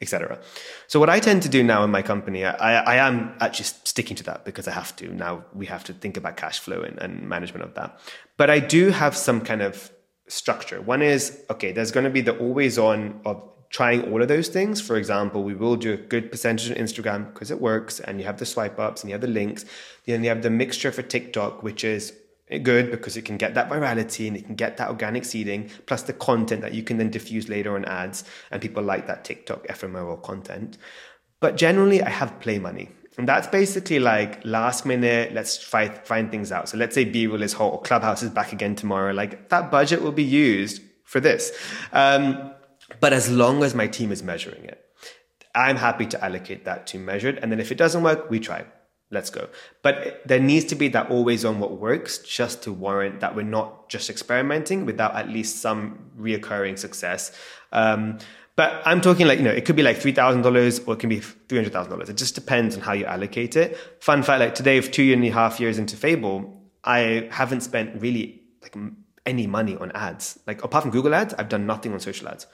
etc. 0.02 0.38
So 0.86 1.00
what 1.00 1.08
I 1.08 1.18
tend 1.18 1.42
to 1.44 1.48
do 1.48 1.62
now 1.62 1.82
in 1.82 1.90
my 1.90 2.02
company, 2.02 2.44
I, 2.44 2.82
I, 2.82 2.96
am 2.96 3.34
actually 3.40 3.64
sticking 3.84 4.18
to 4.18 4.24
that 4.24 4.44
because 4.44 4.68
I 4.68 4.72
have 4.72 4.94
to. 4.96 5.08
Now 5.08 5.46
we 5.54 5.64
have 5.64 5.82
to 5.84 5.94
think 5.94 6.18
about 6.18 6.36
cash 6.36 6.58
flow 6.58 6.82
and, 6.82 6.98
and 6.98 7.26
management 7.26 7.64
of 7.64 7.72
that. 7.72 7.98
But 8.36 8.50
I 8.50 8.58
do 8.58 8.90
have 8.90 9.16
some 9.16 9.40
kind 9.40 9.62
of 9.62 9.90
structure. 10.32 10.80
One 10.80 11.02
is, 11.02 11.42
okay, 11.50 11.72
there's 11.72 11.90
going 11.90 12.04
to 12.04 12.10
be 12.10 12.22
the 12.22 12.36
always 12.38 12.78
on 12.78 13.20
of 13.24 13.42
trying 13.70 14.10
all 14.10 14.20
of 14.20 14.28
those 14.28 14.48
things. 14.48 14.80
For 14.80 14.96
example, 14.96 15.42
we 15.44 15.54
will 15.54 15.76
do 15.76 15.92
a 15.94 15.96
good 15.96 16.30
percentage 16.30 16.70
on 16.70 16.76
Instagram 16.76 17.32
because 17.32 17.50
it 17.50 17.60
works 17.60 18.00
and 18.00 18.18
you 18.18 18.26
have 18.26 18.38
the 18.38 18.46
swipe 18.46 18.78
ups 18.78 19.02
and 19.02 19.10
you 19.10 19.14
have 19.14 19.20
the 19.20 19.26
links. 19.26 19.64
Then 20.06 20.22
you 20.22 20.28
have 20.28 20.42
the 20.42 20.50
mixture 20.50 20.92
for 20.92 21.02
TikTok, 21.02 21.62
which 21.62 21.84
is 21.84 22.12
good 22.62 22.90
because 22.90 23.16
it 23.16 23.22
can 23.22 23.38
get 23.38 23.54
that 23.54 23.70
virality 23.70 24.28
and 24.28 24.36
it 24.36 24.44
can 24.44 24.54
get 24.54 24.76
that 24.76 24.88
organic 24.90 25.24
seeding 25.24 25.70
plus 25.86 26.02
the 26.02 26.12
content 26.12 26.60
that 26.60 26.74
you 26.74 26.82
can 26.82 26.98
then 26.98 27.10
diffuse 27.10 27.48
later 27.48 27.74
on 27.74 27.84
ads 27.86 28.24
and 28.50 28.60
people 28.60 28.82
like 28.82 29.06
that 29.06 29.24
TikTok 29.24 29.64
ephemeral 29.70 30.18
content. 30.18 30.76
But 31.40 31.56
generally 31.56 32.02
I 32.02 32.10
have 32.10 32.40
play 32.40 32.58
money. 32.58 32.90
And 33.18 33.28
that's 33.28 33.46
basically 33.46 33.98
like 33.98 34.42
last 34.44 34.86
minute, 34.86 35.34
let's 35.34 35.62
find, 35.62 35.94
find 36.04 36.30
things 36.30 36.50
out. 36.50 36.68
So 36.68 36.78
let's 36.78 36.94
say 36.94 37.04
BeReal 37.04 37.42
is 37.42 37.52
hot 37.52 37.72
or 37.72 37.82
Clubhouse 37.82 38.22
is 38.22 38.30
back 38.30 38.52
again 38.52 38.74
tomorrow. 38.74 39.12
Like 39.12 39.50
that 39.50 39.70
budget 39.70 40.02
will 40.02 40.12
be 40.12 40.22
used 40.24 40.80
for 41.04 41.20
this. 41.20 41.52
Um, 41.92 42.52
but 43.00 43.12
as 43.12 43.30
long 43.30 43.62
as 43.62 43.74
my 43.74 43.86
team 43.86 44.12
is 44.12 44.22
measuring 44.22 44.64
it, 44.64 44.82
I'm 45.54 45.76
happy 45.76 46.06
to 46.06 46.24
allocate 46.24 46.64
that 46.64 46.86
to 46.88 46.98
measured. 46.98 47.38
And 47.38 47.52
then 47.52 47.60
if 47.60 47.70
it 47.70 47.76
doesn't 47.76 48.02
work, 48.02 48.30
we 48.30 48.40
try. 48.40 48.64
Let's 49.10 49.28
go. 49.28 49.48
But 49.82 50.22
there 50.24 50.40
needs 50.40 50.64
to 50.66 50.74
be 50.74 50.88
that 50.88 51.10
always 51.10 51.44
on 51.44 51.60
what 51.60 51.72
works 51.72 52.16
just 52.18 52.62
to 52.62 52.72
warrant 52.72 53.20
that 53.20 53.36
we're 53.36 53.42
not 53.42 53.90
just 53.90 54.08
experimenting 54.08 54.86
without 54.86 55.14
at 55.14 55.28
least 55.28 55.60
some 55.60 56.10
reoccurring 56.18 56.78
success. 56.78 57.30
Um, 57.72 58.18
but 58.54 58.82
I'm 58.84 59.00
talking 59.00 59.26
like, 59.26 59.38
you 59.38 59.44
know, 59.44 59.50
it 59.50 59.64
could 59.64 59.76
be 59.76 59.82
like 59.82 59.98
$3,000 59.98 60.86
or 60.86 60.94
it 60.94 60.98
can 60.98 61.08
be 61.08 61.20
$300,000. 61.20 62.08
It 62.08 62.16
just 62.16 62.34
depends 62.34 62.76
on 62.76 62.82
how 62.82 62.92
you 62.92 63.06
allocate 63.06 63.56
it. 63.56 63.76
Fun 64.00 64.22
fact, 64.22 64.40
like 64.40 64.54
today, 64.54 64.80
two 64.80 65.12
and 65.12 65.24
a 65.24 65.30
half 65.30 65.58
years 65.58 65.78
into 65.78 65.96
Fable, 65.96 66.62
I 66.84 67.28
haven't 67.30 67.62
spent 67.62 68.00
really 68.00 68.42
like 68.60 68.76
any 69.24 69.46
money 69.46 69.76
on 69.76 69.90
ads. 69.92 70.38
Like 70.46 70.62
apart 70.62 70.82
from 70.82 70.90
Google 70.90 71.14
ads, 71.14 71.32
I've 71.34 71.48
done 71.48 71.66
nothing 71.66 71.92
on 71.92 72.00
social 72.00 72.28
ads. 72.28 72.46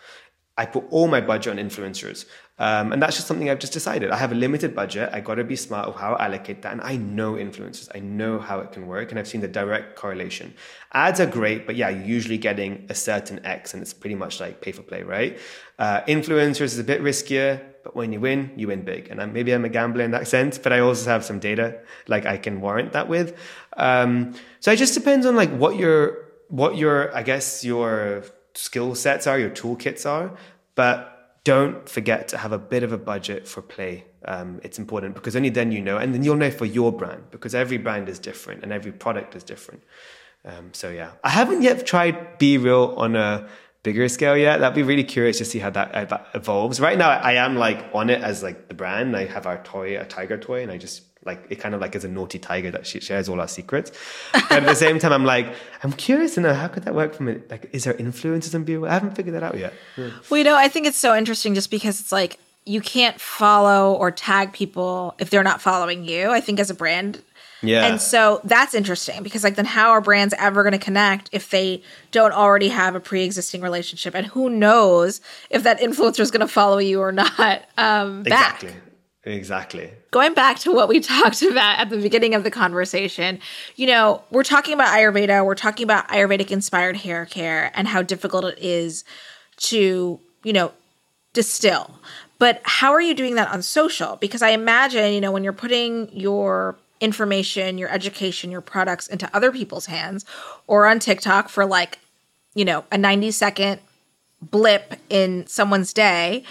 I 0.58 0.66
put 0.66 0.84
all 0.90 1.06
my 1.06 1.20
budget 1.20 1.56
on 1.56 1.64
influencers. 1.64 2.26
Um, 2.58 2.92
and 2.92 3.00
that's 3.00 3.14
just 3.14 3.28
something 3.28 3.48
I've 3.48 3.60
just 3.60 3.72
decided. 3.72 4.10
I 4.10 4.16
have 4.16 4.32
a 4.32 4.34
limited 4.34 4.74
budget. 4.74 5.10
I 5.12 5.20
got 5.20 5.36
to 5.36 5.44
be 5.44 5.54
smart 5.54 5.86
of 5.86 5.94
how 5.94 6.14
I 6.14 6.24
allocate 6.24 6.62
that. 6.62 6.72
And 6.72 6.80
I 6.80 6.96
know 6.96 7.34
influencers. 7.34 7.88
I 7.94 8.00
know 8.00 8.40
how 8.40 8.58
it 8.58 8.72
can 8.72 8.88
work. 8.88 9.10
And 9.10 9.20
I've 9.20 9.28
seen 9.28 9.40
the 9.40 9.46
direct 9.46 9.94
correlation. 9.94 10.52
Ads 10.92 11.20
are 11.20 11.26
great, 11.26 11.64
but 11.64 11.76
yeah, 11.76 11.90
you're 11.90 12.04
usually 12.04 12.38
getting 12.38 12.86
a 12.88 12.94
certain 12.94 13.38
X 13.46 13.72
and 13.72 13.82
it's 13.82 13.94
pretty 13.94 14.16
much 14.16 14.40
like 14.40 14.60
pay 14.60 14.72
for 14.72 14.82
play, 14.82 15.04
right? 15.04 15.38
Uh, 15.78 16.00
influencers 16.08 16.72
is 16.74 16.78
a 16.80 16.84
bit 16.84 17.00
riskier, 17.02 17.62
but 17.84 17.94
when 17.94 18.12
you 18.12 18.18
win, 18.18 18.50
you 18.56 18.66
win 18.66 18.82
big. 18.82 19.08
And 19.10 19.22
I'm, 19.22 19.32
maybe 19.32 19.52
I'm 19.52 19.64
a 19.64 19.68
gambler 19.68 20.02
in 20.02 20.10
that 20.10 20.26
sense, 20.26 20.58
but 20.58 20.72
I 20.72 20.80
also 20.80 21.08
have 21.08 21.24
some 21.24 21.38
data 21.38 21.78
like 22.08 22.26
I 22.26 22.36
can 22.36 22.60
warrant 22.60 22.92
that 22.94 23.08
with. 23.08 23.38
Um, 23.76 24.34
so 24.58 24.72
it 24.72 24.76
just 24.76 24.94
depends 24.94 25.24
on 25.24 25.36
like 25.36 25.50
what 25.50 25.76
your, 25.76 26.26
what 26.48 26.76
your, 26.76 27.14
I 27.14 27.22
guess 27.22 27.64
your 27.64 28.24
skill 28.58 28.94
sets 28.94 29.26
are, 29.26 29.38
your 29.38 29.50
toolkits 29.50 30.04
are, 30.04 30.36
but 30.74 31.40
don't 31.44 31.88
forget 31.88 32.28
to 32.28 32.36
have 32.36 32.52
a 32.52 32.58
bit 32.58 32.82
of 32.82 32.92
a 32.92 32.98
budget 32.98 33.46
for 33.46 33.62
play. 33.62 34.04
Um, 34.24 34.60
it's 34.64 34.78
important 34.78 35.14
because 35.14 35.36
only 35.36 35.48
then 35.48 35.70
you 35.72 35.80
know, 35.80 35.96
and 35.96 36.12
then 36.12 36.24
you'll 36.24 36.36
know 36.36 36.50
for 36.50 36.66
your 36.66 36.92
brand 36.92 37.30
because 37.30 37.54
every 37.54 37.78
brand 37.78 38.08
is 38.08 38.18
different 38.18 38.62
and 38.62 38.72
every 38.72 38.92
product 38.92 39.36
is 39.36 39.44
different. 39.44 39.82
Um, 40.44 40.70
so 40.72 40.90
yeah, 40.90 41.12
I 41.22 41.30
haven't 41.30 41.62
yet 41.62 41.86
tried 41.86 42.38
BeReal 42.38 42.98
on 42.98 43.16
a 43.16 43.48
bigger 43.82 44.08
scale 44.08 44.36
yet. 44.36 44.58
That'd 44.58 44.74
be 44.74 44.82
really 44.82 45.04
curious 45.04 45.38
to 45.38 45.44
see 45.44 45.60
how 45.60 45.70
that, 45.70 46.28
evolves. 46.34 46.80
Right 46.80 46.98
now, 46.98 47.10
I 47.10 47.34
am 47.34 47.56
like 47.56 47.84
on 47.94 48.10
it 48.10 48.22
as 48.22 48.42
like 48.42 48.68
the 48.68 48.74
brand. 48.74 49.16
I 49.16 49.26
have 49.26 49.46
our 49.46 49.62
toy, 49.62 49.98
a 49.98 50.04
tiger 50.04 50.36
toy, 50.36 50.62
and 50.62 50.72
I 50.72 50.78
just 50.78 51.07
like 51.28 51.46
it 51.50 51.56
kind 51.56 51.74
of 51.74 51.80
like 51.80 51.94
is 51.94 52.04
a 52.04 52.08
naughty 52.08 52.40
tiger 52.40 52.72
that 52.72 52.86
she 52.86 52.98
shares 52.98 53.28
all 53.28 53.40
our 53.40 53.46
secrets. 53.46 53.92
but 54.32 54.50
at 54.50 54.64
the 54.64 54.74
same 54.74 54.98
time, 54.98 55.12
I'm 55.12 55.24
like, 55.24 55.46
I'm 55.84 55.92
curious 55.92 56.34
to 56.34 56.40
know 56.40 56.54
how 56.54 56.66
could 56.66 56.82
that 56.84 56.94
work 56.94 57.14
from 57.14 57.28
it. 57.28 57.48
Like, 57.48 57.70
is 57.72 57.84
there 57.84 57.94
influences 57.94 58.54
in 58.54 58.64
BeReal? 58.64 58.88
I 58.88 58.94
haven't 58.94 59.14
figured 59.14 59.36
that 59.36 59.44
out 59.44 59.56
yet. 59.56 59.72
Yeah. 59.96 60.10
Well, 60.28 60.38
you 60.38 60.44
know, 60.44 60.56
I 60.56 60.66
think 60.66 60.86
it's 60.86 60.98
so 60.98 61.16
interesting 61.16 61.54
just 61.54 61.70
because 61.70 62.00
it's 62.00 62.10
like 62.10 62.40
you 62.64 62.80
can't 62.80 63.20
follow 63.20 63.94
or 63.94 64.10
tag 64.10 64.52
people 64.52 65.14
if 65.18 65.30
they're 65.30 65.44
not 65.44 65.62
following 65.62 66.04
you. 66.04 66.30
I 66.30 66.40
think 66.40 66.58
as 66.58 66.70
a 66.70 66.74
brand. 66.74 67.22
Yeah. 67.62 67.86
And 67.86 68.00
so 68.00 68.40
that's 68.44 68.74
interesting 68.74 69.22
because 69.22 69.42
like 69.42 69.56
then 69.56 69.64
how 69.64 69.90
are 69.90 70.00
brands 70.00 70.34
ever 70.38 70.62
going 70.62 70.72
to 70.72 70.78
connect 70.78 71.30
if 71.32 71.50
they 71.50 71.82
don't 72.12 72.32
already 72.32 72.68
have 72.68 72.94
a 72.94 73.00
pre-existing 73.00 73.62
relationship 73.62 74.14
and 74.14 74.26
who 74.26 74.48
knows 74.48 75.20
if 75.50 75.64
that 75.64 75.80
influencer 75.80 76.20
is 76.20 76.30
going 76.30 76.40
to 76.40 76.48
follow 76.48 76.78
you 76.78 77.00
or 77.00 77.10
not 77.10 77.64
um 77.76 78.22
back. 78.22 78.62
Exactly. 78.62 78.87
Going 80.10 80.34
back 80.34 80.58
to 80.60 80.72
what 80.72 80.88
we 80.88 81.00
talked 81.00 81.42
about 81.42 81.78
at 81.78 81.90
the 81.90 81.98
beginning 81.98 82.34
of 82.34 82.44
the 82.44 82.50
conversation, 82.50 83.40
you 83.76 83.86
know, 83.86 84.22
we're 84.30 84.44
talking 84.44 84.74
about 84.74 84.88
Ayurveda, 84.88 85.44
we're 85.44 85.54
talking 85.54 85.84
about 85.84 86.08
Ayurvedic 86.08 86.50
inspired 86.50 86.96
hair 86.96 87.26
care 87.26 87.70
and 87.74 87.86
how 87.88 88.02
difficult 88.02 88.44
it 88.44 88.58
is 88.58 89.04
to, 89.58 90.18
you 90.42 90.52
know, 90.52 90.72
distill. 91.32 91.98
But 92.38 92.62
how 92.64 92.92
are 92.92 93.00
you 93.00 93.14
doing 93.14 93.34
that 93.34 93.48
on 93.48 93.62
social? 93.62 94.16
Because 94.16 94.42
I 94.42 94.50
imagine, 94.50 95.12
you 95.12 95.20
know, 95.20 95.32
when 95.32 95.44
you're 95.44 95.52
putting 95.52 96.08
your 96.16 96.76
information, 97.00 97.78
your 97.78 97.88
education, 97.90 98.50
your 98.50 98.60
products 98.60 99.06
into 99.06 99.28
other 99.34 99.52
people's 99.52 99.86
hands 99.86 100.24
or 100.66 100.86
on 100.86 100.98
TikTok 100.98 101.48
for 101.48 101.66
like, 101.66 101.98
you 102.54 102.64
know, 102.64 102.84
a 102.90 102.98
90 102.98 103.30
second 103.32 103.80
blip 104.40 104.94
in 105.10 105.46
someone's 105.46 105.92
day, 105.92 106.44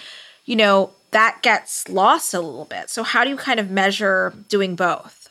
you 0.46 0.56
know, 0.56 0.92
that 1.12 1.40
gets 1.42 1.88
lost 1.90 2.34
a 2.34 2.42
little 2.42 2.66
bit. 2.66 2.90
So 2.90 3.04
how 3.04 3.24
do 3.24 3.30
you 3.30 3.38
kind 3.38 3.60
of 3.60 3.72
measure 3.72 4.34
doing 4.50 4.76
both? 4.76 5.28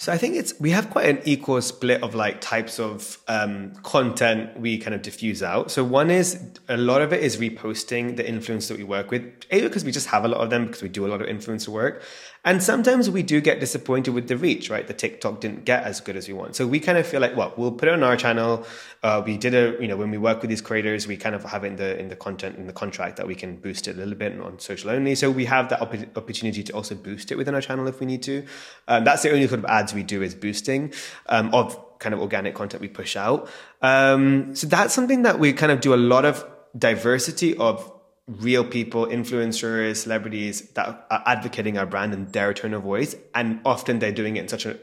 So 0.00 0.10
I 0.10 0.16
think 0.16 0.34
it's 0.34 0.58
we 0.58 0.70
have 0.70 0.88
quite 0.88 1.10
an 1.10 1.20
equal 1.26 1.60
split 1.60 2.02
of 2.02 2.14
like 2.14 2.40
types 2.40 2.80
of 2.80 3.18
um, 3.28 3.74
content 3.82 4.58
we 4.58 4.78
kind 4.78 4.94
of 4.94 5.02
diffuse 5.02 5.42
out. 5.42 5.70
So 5.70 5.84
one 5.84 6.10
is 6.10 6.42
a 6.70 6.78
lot 6.78 7.02
of 7.02 7.12
it 7.12 7.22
is 7.22 7.36
reposting 7.36 8.16
the 8.16 8.24
influencers 8.24 8.68
that 8.68 8.78
we 8.78 8.84
work 8.84 9.10
with, 9.10 9.22
a 9.50 9.60
because 9.60 9.84
we 9.84 9.92
just 9.92 10.06
have 10.06 10.24
a 10.24 10.28
lot 10.28 10.40
of 10.40 10.48
them 10.48 10.64
because 10.64 10.80
we 10.80 10.88
do 10.88 11.06
a 11.06 11.08
lot 11.08 11.20
of 11.20 11.28
influencer 11.28 11.68
work, 11.68 12.02
and 12.44 12.62
sometimes 12.62 13.10
we 13.10 13.22
do 13.22 13.40
get 13.40 13.60
disappointed 13.60 14.12
with 14.12 14.28
the 14.28 14.36
reach. 14.36 14.70
Right, 14.70 14.86
the 14.86 14.94
TikTok 14.94 15.40
didn't 15.40 15.64
get 15.64 15.84
as 15.84 16.00
good 16.00 16.16
as 16.16 16.28
we 16.28 16.34
want, 16.34 16.56
so 16.56 16.66
we 16.66 16.80
kind 16.80 16.98
of 16.98 17.06
feel 17.06 17.20
like, 17.20 17.36
well, 17.36 17.52
we'll 17.56 17.72
put 17.72 17.88
it 17.88 17.92
on 17.92 18.02
our 18.02 18.16
channel. 18.16 18.66
Uh, 19.02 19.22
we 19.24 19.36
did 19.36 19.54
a 19.54 19.76
you 19.80 19.88
know 19.88 19.96
when 19.96 20.10
we 20.10 20.18
work 20.18 20.40
with 20.40 20.50
these 20.50 20.60
creators, 20.60 21.06
we 21.06 21.16
kind 21.16 21.34
of 21.34 21.44
have 21.44 21.64
it 21.64 21.68
in 21.68 21.76
the 21.76 21.98
in 21.98 22.08
the 22.08 22.16
content 22.16 22.56
in 22.56 22.66
the 22.66 22.72
contract 22.72 23.16
that 23.16 23.26
we 23.26 23.34
can 23.34 23.56
boost 23.56 23.88
it 23.88 23.96
a 23.96 23.98
little 23.98 24.14
bit 24.14 24.40
on 24.40 24.58
social 24.58 24.90
only. 24.90 25.14
So 25.14 25.30
we 25.30 25.44
have 25.46 25.68
that 25.70 25.80
opp- 25.80 26.16
opportunity 26.16 26.62
to 26.62 26.72
also 26.72 26.94
boost 26.94 27.30
it 27.30 27.36
within 27.36 27.54
our 27.54 27.60
channel 27.60 27.86
if 27.88 28.00
we 28.00 28.06
need 28.06 28.22
to. 28.24 28.44
Um, 28.88 29.04
that's 29.04 29.22
the 29.22 29.30
only 29.30 29.46
sort 29.46 29.60
of 29.60 29.66
ads 29.66 29.94
we 29.94 30.02
do 30.02 30.22
is 30.22 30.34
boosting 30.34 30.92
um, 31.26 31.54
of 31.54 31.78
kind 31.98 32.14
of 32.14 32.20
organic 32.20 32.54
content 32.54 32.80
we 32.80 32.88
push 32.88 33.14
out. 33.16 33.48
Um, 33.82 34.54
so 34.56 34.66
that's 34.66 34.92
something 34.92 35.22
that 35.22 35.38
we 35.38 35.52
kind 35.52 35.70
of 35.70 35.80
do 35.80 35.94
a 35.94 35.96
lot 35.96 36.24
of 36.24 36.44
diversity 36.76 37.56
of 37.56 37.92
real 38.38 38.64
people, 38.64 39.06
influencers, 39.06 39.96
celebrities 39.96 40.68
that 40.70 41.06
are 41.10 41.22
advocating 41.26 41.76
our 41.76 41.86
brand 41.86 42.14
and 42.14 42.32
their 42.32 42.54
tone 42.54 42.74
of 42.74 42.82
voice. 42.82 43.16
And 43.34 43.60
often 43.64 43.98
they're 43.98 44.12
doing 44.12 44.36
it 44.36 44.42
in 44.42 44.48
such 44.48 44.66
a 44.66 44.78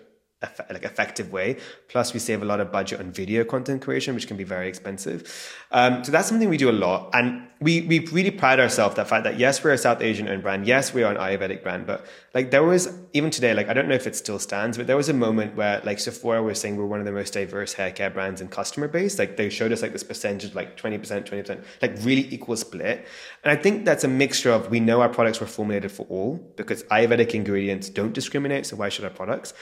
like 0.69 0.83
effective 0.83 1.31
way. 1.31 1.57
Plus, 1.87 2.13
we 2.13 2.19
save 2.19 2.41
a 2.41 2.45
lot 2.45 2.59
of 2.59 2.71
budget 2.71 2.99
on 2.99 3.11
video 3.11 3.43
content 3.43 3.81
creation, 3.81 4.13
which 4.13 4.27
can 4.27 4.37
be 4.37 4.43
very 4.43 4.67
expensive. 4.67 5.55
Um, 5.71 6.03
so 6.03 6.11
that's 6.11 6.27
something 6.27 6.49
we 6.49 6.57
do 6.57 6.69
a 6.69 6.71
lot, 6.71 7.09
and 7.13 7.47
we 7.59 7.81
we 7.81 7.99
really 8.07 8.29
pride 8.29 8.59
ourselves 8.59 8.95
that 8.95 9.07
fact 9.07 9.23
that 9.23 9.39
yes, 9.39 9.63
we're 9.63 9.73
a 9.73 9.77
South 9.77 10.01
Asian 10.01 10.27
owned 10.27 10.43
brand, 10.43 10.67
yes, 10.67 10.93
we 10.93 11.01
are 11.01 11.11
an 11.11 11.17
Ayurvedic 11.17 11.63
brand, 11.63 11.87
but 11.87 12.05
like 12.35 12.51
there 12.51 12.63
was 12.63 12.93
even 13.13 13.31
today, 13.31 13.53
like 13.55 13.67
I 13.67 13.73
don't 13.73 13.87
know 13.87 13.95
if 13.95 14.05
it 14.05 14.15
still 14.15 14.37
stands, 14.37 14.77
but 14.77 14.85
there 14.85 14.95
was 14.95 15.09
a 15.09 15.13
moment 15.13 15.55
where 15.55 15.81
like 15.83 15.97
Sephora 15.99 16.43
was 16.43 16.59
saying 16.59 16.77
we're 16.77 16.85
one 16.85 16.99
of 16.99 17.05
the 17.05 17.11
most 17.11 17.33
diverse 17.33 17.73
hair 17.73 17.91
care 17.91 18.11
brands 18.11 18.41
in 18.41 18.47
customer 18.47 18.87
base. 18.87 19.17
Like 19.17 19.37
they 19.37 19.49
showed 19.49 19.71
us 19.71 19.81
like 19.81 19.91
this 19.91 20.03
percentage, 20.03 20.53
like 20.53 20.77
twenty 20.77 20.99
percent, 20.99 21.25
twenty 21.25 21.41
percent, 21.41 21.63
like 21.81 21.95
really 22.03 22.27
equal 22.31 22.55
split, 22.57 23.07
and 23.43 23.51
I 23.51 23.55
think 23.55 23.85
that's 23.85 24.03
a 24.03 24.07
mixture 24.07 24.51
of 24.51 24.69
we 24.69 24.79
know 24.79 25.01
our 25.01 25.09
products 25.09 25.41
were 25.41 25.47
formulated 25.47 25.91
for 25.91 26.05
all 26.09 26.35
because 26.57 26.83
Ayurvedic 26.83 27.33
ingredients 27.33 27.89
don't 27.89 28.13
discriminate, 28.13 28.67
so 28.67 28.75
why 28.75 28.89
should 28.89 29.03
our 29.03 29.09
products? 29.09 29.53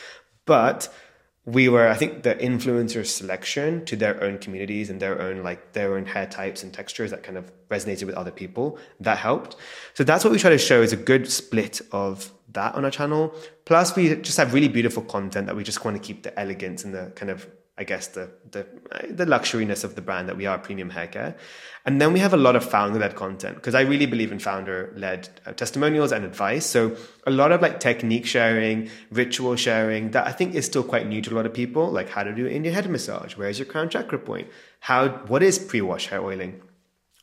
But 0.45 0.93
we 1.45 1.69
were, 1.69 1.87
I 1.87 1.93
think, 1.93 2.23
the 2.23 2.33
influencer 2.35 3.05
selection 3.05 3.85
to 3.85 3.95
their 3.95 4.21
own 4.23 4.39
communities 4.39 4.89
and 4.89 4.99
their 4.99 5.21
own 5.21 5.43
like 5.43 5.73
their 5.73 5.95
own 5.95 6.05
hair 6.05 6.25
types 6.25 6.63
and 6.63 6.73
textures 6.73 7.11
that 7.11 7.21
kind 7.21 7.37
of 7.37 7.51
resonated 7.69 8.05
with 8.05 8.15
other 8.15 8.31
people. 8.31 8.79
That 8.99 9.19
helped. 9.19 9.55
So 9.93 10.03
that's 10.03 10.23
what 10.23 10.31
we 10.31 10.39
try 10.39 10.49
to 10.49 10.57
show 10.57 10.81
is 10.81 10.91
a 10.91 10.97
good 10.97 11.31
split 11.31 11.81
of 11.91 12.31
that 12.53 12.73
on 12.73 12.83
our 12.83 12.91
channel. 12.91 13.33
Plus, 13.65 13.95
we 13.95 14.15
just 14.15 14.37
have 14.37 14.53
really 14.53 14.67
beautiful 14.67 15.03
content 15.03 15.45
that 15.45 15.55
we 15.55 15.63
just 15.63 15.85
want 15.85 15.95
to 15.95 16.01
keep 16.01 16.23
the 16.23 16.37
elegance 16.39 16.83
and 16.83 16.93
the 16.93 17.11
kind 17.15 17.29
of 17.29 17.47
I 17.77 17.83
guess 17.83 18.07
the 18.07 18.29
the 18.51 18.65
the 19.09 19.25
luxuriness 19.25 19.83
of 19.83 19.95
the 19.95 20.01
brand 20.01 20.29
that 20.29 20.37
we 20.37 20.45
are 20.45 20.57
premium 20.57 20.89
hair 20.91 21.07
care, 21.07 21.35
and 21.85 21.99
then 21.99 22.13
we 22.13 22.19
have 22.19 22.33
a 22.33 22.37
lot 22.37 22.55
of 22.55 22.63
founder 22.63 22.99
led 22.99 23.15
content 23.15 23.55
because 23.55 23.75
I 23.75 23.81
really 23.81 24.05
believe 24.05 24.31
in 24.31 24.39
founder 24.39 24.93
led 24.95 25.27
uh, 25.45 25.51
testimonials 25.51 26.13
and 26.13 26.23
advice. 26.23 26.65
So 26.65 26.95
a 27.27 27.31
lot 27.31 27.51
of 27.51 27.61
like 27.61 27.81
technique 27.81 28.25
sharing, 28.25 28.89
ritual 29.11 29.57
sharing 29.57 30.11
that 30.11 30.25
I 30.25 30.31
think 30.31 30.55
is 30.55 30.65
still 30.65 30.83
quite 30.83 31.05
new 31.05 31.21
to 31.23 31.33
a 31.33 31.35
lot 31.35 31.45
of 31.45 31.53
people, 31.53 31.91
like 31.91 32.07
how 32.07 32.23
to 32.23 32.33
do 32.33 32.47
Indian 32.47 32.73
head 32.73 32.89
massage, 32.89 33.35
where's 33.35 33.59
your 33.59 33.65
crown 33.65 33.89
chakra 33.89 34.19
point, 34.19 34.47
how 34.79 35.09
what 35.27 35.43
is 35.43 35.59
pre 35.59 35.81
wash 35.81 36.07
hair 36.07 36.23
oiling, 36.23 36.61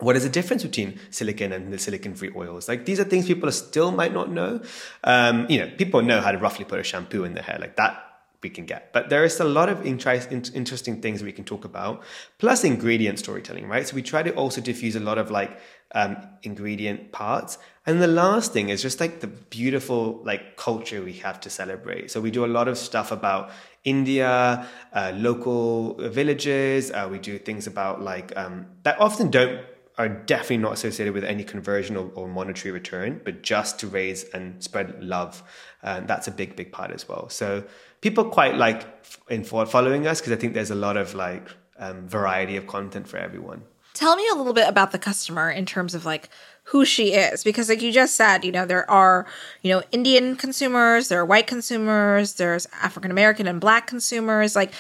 what 0.01 0.17
is 0.17 0.25
the 0.25 0.29
difference 0.29 0.65
between 0.65 1.01
silicone 1.09 1.53
and 1.53 1.73
the 1.73 1.79
silicone 1.79 2.15
free 2.15 2.31
oils? 2.37 2.69
Like 2.69 2.85
these 2.85 3.01
are 3.01 3.05
things 3.05 3.27
people 3.27 3.51
still 3.53 3.91
might 3.91 4.13
not 4.13 4.31
know. 4.31 4.61
Um, 5.03 5.47
you 5.49 5.61
know 5.61 5.71
people 5.79 6.03
know 6.03 6.21
how 6.21 6.31
to 6.31 6.37
roughly 6.37 6.67
put 6.67 6.79
a 6.79 6.83
shampoo 6.83 7.25
in 7.25 7.33
their 7.33 7.43
hair 7.43 7.57
like 7.59 7.77
that 7.77 8.12
we 8.43 8.51
can 8.51 8.67
get. 8.67 8.93
But 8.93 9.09
there 9.09 9.25
is 9.25 9.41
a 9.41 9.45
lot 9.45 9.69
of 9.69 9.85
interesting 9.87 11.01
things 11.01 11.23
we 11.23 11.33
can 11.33 11.45
talk 11.45 11.65
about, 11.65 12.03
plus 12.39 12.65
ingredient 12.65 13.19
storytelling, 13.19 13.69
right? 13.69 13.87
So 13.87 13.95
we 13.95 14.03
try 14.03 14.23
to 14.23 14.35
also 14.35 14.61
diffuse 14.61 14.97
a 14.97 15.01
lot 15.01 15.19
of 15.19 15.31
like 15.31 15.59
um, 15.95 16.17
ingredient 16.43 17.13
parts. 17.13 17.59
And 17.87 18.01
the 18.01 18.07
last 18.07 18.53
thing 18.53 18.69
is 18.69 18.83
just 18.83 19.01
like 19.01 19.21
the 19.21 19.27
beautiful 19.27 20.23
like 20.25 20.57
culture 20.57 21.03
we 21.03 21.15
have 21.15 21.41
to 21.41 21.51
celebrate. 21.51 22.11
So 22.11 22.21
we 22.21 22.31
do 22.31 22.45
a 22.45 22.53
lot 22.59 22.69
of 22.69 22.79
stuff 22.79 23.13
about 23.13 23.51
India, 23.85 24.67
uh, 24.93 25.13
local 25.17 25.95
villages. 25.95 26.91
Uh, 26.91 27.09
we 27.11 27.19
do 27.19 27.39
things 27.39 27.67
about 27.67 28.01
like 28.01 28.33
um, 28.37 28.67
that 28.85 29.01
often 29.01 29.31
don't 29.31 29.61
are 29.99 30.09
definitely 30.09 30.59
not 30.59 30.73
associated 30.73 31.13
with 31.13 31.25
any 31.25 31.45
conversion 31.45 31.97
or, 31.97 32.11
or, 32.15 32.27
monetary 32.27 32.73
return, 32.73 33.21
but 33.25 33.43
just 33.43 33.79
to 33.81 33.87
raise 33.87 34.25
and 34.31 34.63
spread 34.63 35.03
love. 35.03 35.43
And 35.83 36.09
that's 36.09 36.27
a 36.29 36.31
big, 36.31 36.57
big 36.57 36.73
part 36.73 36.91
as 36.91 37.07
well. 37.07 37.29
So 37.29 37.65
people 38.01 38.25
quite 38.25 38.57
like 38.57 38.87
in 39.29 39.45
following 39.45 40.07
us 40.07 40.21
because 40.21 40.33
I 40.33 40.37
think 40.37 40.55
there's 40.55 40.71
a 40.71 40.75
lot 40.75 40.97
of 40.97 41.15
like 41.15 41.47
um, 41.79 42.09
variety 42.09 42.57
of 42.57 42.67
content 42.67 43.07
for 43.07 43.19
everyone. 43.19 43.63
Tell 43.95 44.17
me 44.17 44.27
a 44.33 44.35
little 44.35 44.55
bit 44.55 44.69
about 44.69 44.93
the 44.93 44.99
customer 44.99 45.51
in 45.51 45.67
terms 45.67 45.95
of 45.95 46.07
like 46.07 46.31
who 46.65 46.85
she 46.85 47.13
is 47.13 47.43
because 47.45 47.69
like 47.69 47.83
you 47.83 47.91
just 47.91 48.15
said 48.15 48.45
you 48.45 48.53
know 48.53 48.65
there 48.65 48.89
are 48.89 49.27
you 49.63 49.73
know 49.73 49.83
indian 49.91 50.37
consumers 50.37 51.09
there 51.09 51.19
are 51.19 51.25
white 51.25 51.49
consumers 51.49 52.35
there's 52.35 52.69
african 52.81 53.11
american 53.11 53.49
and 53.49 53.61
black 53.61 53.87
consumers 53.89 54.55
like 54.55 54.73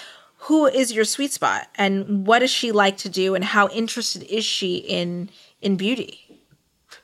who 0.46 0.66
is 0.66 0.92
your 0.92 1.04
sweet 1.04 1.32
spot 1.32 1.68
and 1.76 2.26
what 2.26 2.40
does 2.40 2.50
she 2.50 2.72
like 2.72 2.96
to 2.96 3.08
do 3.08 3.34
and 3.34 3.44
how 3.44 3.68
interested 3.68 4.22
is 4.24 4.44
she 4.44 4.76
in 4.76 5.30
in 5.60 5.76
beauty 5.76 6.40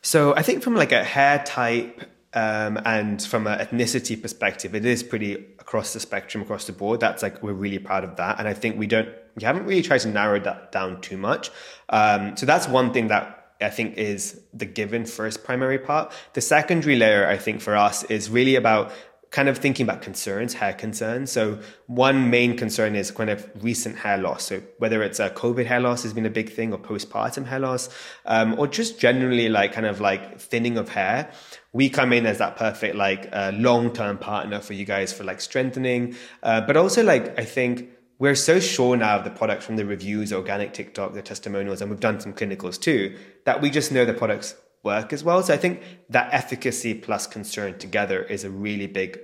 so 0.03 0.35
i 0.37 0.43
think 0.43 0.63
from 0.63 0.75
like 0.75 0.93
a 0.93 1.05
hair 1.05 1.43
type 1.45 2.03
um, 2.35 2.79
and 2.85 3.23
from 3.23 3.47
an 3.47 3.59
ethnicity 3.59 4.21
perspective, 4.21 4.75
it 4.75 4.85
is 4.85 5.03
pretty 5.03 5.35
across 5.59 5.93
the 5.93 6.01
spectrum, 6.01 6.43
across 6.43 6.67
the 6.67 6.73
board. 6.73 7.01
That's 7.01 7.23
like 7.23 7.43
we're 7.43 7.53
really 7.53 7.79
proud 7.79 8.05
of 8.05 8.17
that, 8.17 8.39
and 8.39 8.47
I 8.47 8.55
think 8.55 8.79
we 8.79 8.87
don't, 8.87 9.09
we 9.35 9.45
haven't 9.45 9.65
really 9.65 9.83
tried 9.83 10.01
to 10.01 10.09
narrow 10.09 10.39
that 10.41 10.71
down 10.71 11.01
too 11.01 11.17
much. 11.17 11.51
Um, 11.89 12.37
so 12.37 12.45
that's 12.45 12.69
one 12.69 12.93
thing 12.93 13.09
that 13.09 13.55
I 13.61 13.71
think 13.71 13.97
is 13.97 14.41
the 14.53 14.67
given 14.67 15.05
first 15.07 15.43
primary 15.43 15.79
part. 15.79 16.13
The 16.35 16.41
secondary 16.41 16.97
layer, 16.97 17.27
I 17.27 17.39
think, 17.39 17.61
for 17.61 17.75
us 17.75 18.05
is 18.05 18.29
really 18.31 18.57
about 18.57 18.93
kind 19.31 19.49
of 19.49 19.59
thinking 19.59 19.85
about 19.85 20.01
concerns, 20.01 20.55
hair 20.55 20.73
concerns. 20.73 21.31
So 21.31 21.59
one 21.87 22.31
main 22.31 22.57
concern 22.57 22.97
is 22.97 23.11
kind 23.11 23.29
of 23.29 23.49
recent 23.63 23.97
hair 23.99 24.17
loss. 24.17 24.45
So 24.45 24.63
whether 24.79 25.03
it's 25.03 25.21
a 25.21 25.29
COVID 25.31 25.67
hair 25.67 25.81
loss 25.81 26.03
has 26.03 26.15
been 26.15 26.25
a 26.25 26.31
big 26.31 26.51
thing 26.51 26.73
or 26.73 26.79
postpartum 26.79 27.47
hair 27.47 27.59
loss, 27.61 27.91
um, 28.25 28.59
or 28.59 28.67
just 28.67 28.99
generally 28.99 29.49
like 29.49 29.73
kind 29.73 29.87
of 29.87 30.01
like 30.01 30.41
thinning 30.41 30.79
of 30.79 30.89
hair. 30.89 31.31
We 31.73 31.91
come 31.91 32.15
in 32.15 32.25
as 32.25 32.39
that 32.39 32.57
perfect 32.57 32.95
like 32.95 33.29
uh, 33.33 33.53
long-term 33.55 34.19
partner 34.19 34.61
for 34.61 34.73
you 34.73 34.87
guys 34.87 35.13
for 35.13 35.25
like 35.25 35.41
strengthening, 35.43 36.17
uh, 36.43 36.63
but 36.63 36.77
also 36.77 37.03
like 37.03 37.39
I 37.39 37.45
think 37.45 37.91
we're 38.19 38.35
so 38.35 38.59
sure 38.59 38.97
now 38.97 39.17
of 39.19 39.25
the 39.25 39.31
product 39.31 39.63
from 39.63 39.77
the 39.77 39.85
reviews, 39.85 40.33
organic 40.33 40.73
TikTok, 40.73 41.13
the 41.13 41.23
testimonials, 41.23 41.81
and 41.81 41.91
we've 41.91 42.01
done 42.01 42.19
some 42.19 42.33
clinicals 42.33 42.81
too, 42.81 43.17
that 43.45 43.61
we 43.61 43.71
just 43.71 43.93
know 43.93 44.05
the 44.05 44.15
products 44.15 44.57
work 44.83 45.13
as 45.13 45.25
well. 45.25 45.43
So 45.43 45.55
I 45.55 45.57
think 45.57 45.83
that 46.11 46.33
efficacy 46.33 46.95
plus 46.95 47.27
concern 47.27 47.79
together 47.79 48.23
is 48.23 48.45
a 48.45 48.51
really 48.51 48.87
big 48.87 49.19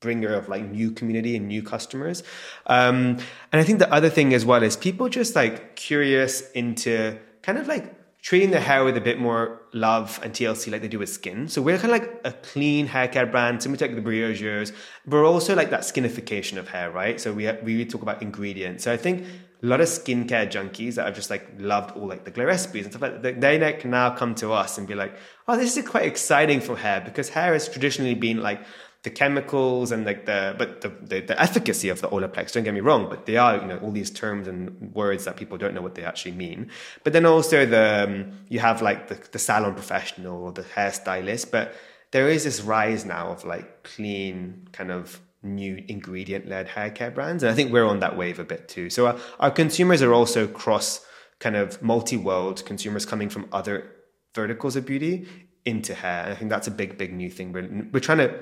bringer 0.00 0.32
of 0.34 0.48
like 0.48 0.64
new 0.64 0.90
community 0.90 1.36
and 1.36 1.46
new 1.46 1.62
customers. 1.62 2.22
Um, 2.66 3.18
and 3.52 3.60
I 3.60 3.64
think 3.64 3.78
the 3.78 3.92
other 3.92 4.08
thing 4.08 4.32
as 4.34 4.44
well 4.44 4.62
is 4.62 4.76
people 4.76 5.08
just 5.08 5.36
like 5.36 5.76
curious 5.76 6.50
into 6.52 7.18
kind 7.42 7.58
of 7.58 7.68
like 7.68 7.94
treating 8.22 8.50
their 8.50 8.60
hair 8.60 8.84
with 8.84 8.96
a 8.96 9.00
bit 9.00 9.18
more 9.18 9.62
love 9.72 10.20
and 10.22 10.32
TLC 10.32 10.70
like 10.70 10.82
they 10.82 10.88
do 10.88 10.98
with 10.98 11.08
skin. 11.08 11.48
So 11.48 11.62
we're 11.62 11.78
kind 11.78 11.94
of 11.94 12.00
like 12.00 12.20
a 12.24 12.32
clean 12.32 12.86
hair 12.86 13.08
care 13.08 13.26
brand, 13.26 13.62
similar 13.62 13.78
to 13.78 13.86
like 13.86 13.96
the 13.96 14.02
Briogeurs, 14.02 14.72
but 15.06 15.16
we're 15.16 15.26
also 15.26 15.54
like 15.54 15.70
that 15.70 15.80
skinification 15.80 16.58
of 16.58 16.68
hair, 16.68 16.90
right? 16.90 17.20
So 17.20 17.32
we, 17.32 17.50
we 17.62 17.84
talk 17.84 18.02
about 18.02 18.20
ingredients. 18.20 18.84
So 18.84 18.92
I 18.92 18.96
think 18.96 19.26
a 19.62 19.66
lot 19.66 19.80
of 19.80 19.88
skincare 19.88 20.50
junkies 20.50 20.94
that 20.94 21.06
I've 21.06 21.14
just 21.14 21.30
like 21.30 21.46
loved 21.58 21.96
all 21.96 22.06
like 22.06 22.24
the 22.24 22.30
glow 22.30 22.48
and 22.48 22.58
stuff 22.60 23.00
like 23.00 23.22
that, 23.22 23.40
they 23.40 23.58
like 23.58 23.84
now 23.84 24.10
come 24.10 24.34
to 24.36 24.52
us 24.52 24.78
and 24.78 24.86
be 24.86 24.94
like, 24.94 25.14
oh, 25.46 25.56
this 25.56 25.76
is 25.76 25.86
quite 25.86 26.04
exciting 26.04 26.60
for 26.60 26.76
hair 26.76 27.00
because 27.00 27.28
hair 27.28 27.52
has 27.52 27.68
traditionally 27.68 28.14
been 28.14 28.42
like 28.42 28.62
the 29.02 29.10
chemicals 29.10 29.92
and 29.92 30.04
like 30.04 30.26
the 30.26 30.54
but 30.58 30.82
the, 30.82 30.88
the, 30.88 31.20
the, 31.20 31.40
efficacy 31.40 31.88
of 31.88 32.00
the 32.00 32.08
Olaplex. 32.08 32.52
Don't 32.52 32.64
get 32.64 32.74
me 32.74 32.80
wrong, 32.80 33.08
but 33.08 33.26
they 33.26 33.36
are 33.36 33.56
you 33.56 33.66
know 33.66 33.78
all 33.78 33.90
these 33.90 34.10
terms 34.10 34.46
and 34.46 34.94
words 34.94 35.24
that 35.24 35.36
people 35.36 35.56
don't 35.56 35.74
know 35.74 35.82
what 35.82 35.94
they 35.94 36.04
actually 36.04 36.32
mean. 36.32 36.70
But 37.02 37.12
then 37.12 37.24
also 37.24 37.64
the 37.64 38.04
um, 38.08 38.32
you 38.48 38.60
have 38.60 38.82
like 38.82 39.08
the, 39.08 39.18
the 39.32 39.38
salon 39.38 39.74
professional 39.74 40.42
or 40.42 40.52
the 40.52 40.62
hairstylist, 40.62 41.50
but 41.50 41.74
there 42.10 42.28
is 42.28 42.44
this 42.44 42.60
rise 42.60 43.04
now 43.04 43.28
of 43.28 43.44
like 43.44 43.84
clean 43.84 44.68
kind 44.72 44.90
of 44.90 45.20
new 45.42 45.82
ingredient 45.88 46.48
led 46.48 46.68
hair 46.68 46.90
care 46.90 47.10
brands, 47.10 47.42
and 47.42 47.50
I 47.50 47.54
think 47.54 47.72
we're 47.72 47.86
on 47.86 48.00
that 48.00 48.16
wave 48.16 48.38
a 48.38 48.44
bit 48.44 48.68
too. 48.68 48.90
So 48.90 49.06
our, 49.06 49.16
our 49.38 49.50
consumers 49.50 50.02
are 50.02 50.12
also 50.12 50.46
cross 50.46 51.04
kind 51.38 51.56
of 51.56 51.82
multi 51.82 52.16
world 52.16 52.64
consumers 52.64 53.06
coming 53.06 53.28
from 53.28 53.48
other 53.52 53.90
verticals 54.34 54.76
of 54.76 54.86
beauty 54.86 55.26
into 55.64 55.94
hair. 55.94 56.24
And 56.24 56.32
I 56.32 56.36
think 56.36 56.50
that's 56.50 56.68
a 56.68 56.70
big, 56.70 56.96
big 56.98 57.12
new 57.12 57.30
thing. 57.30 57.52
We're, 57.52 57.88
we're 57.92 58.00
trying 58.00 58.18
to 58.18 58.38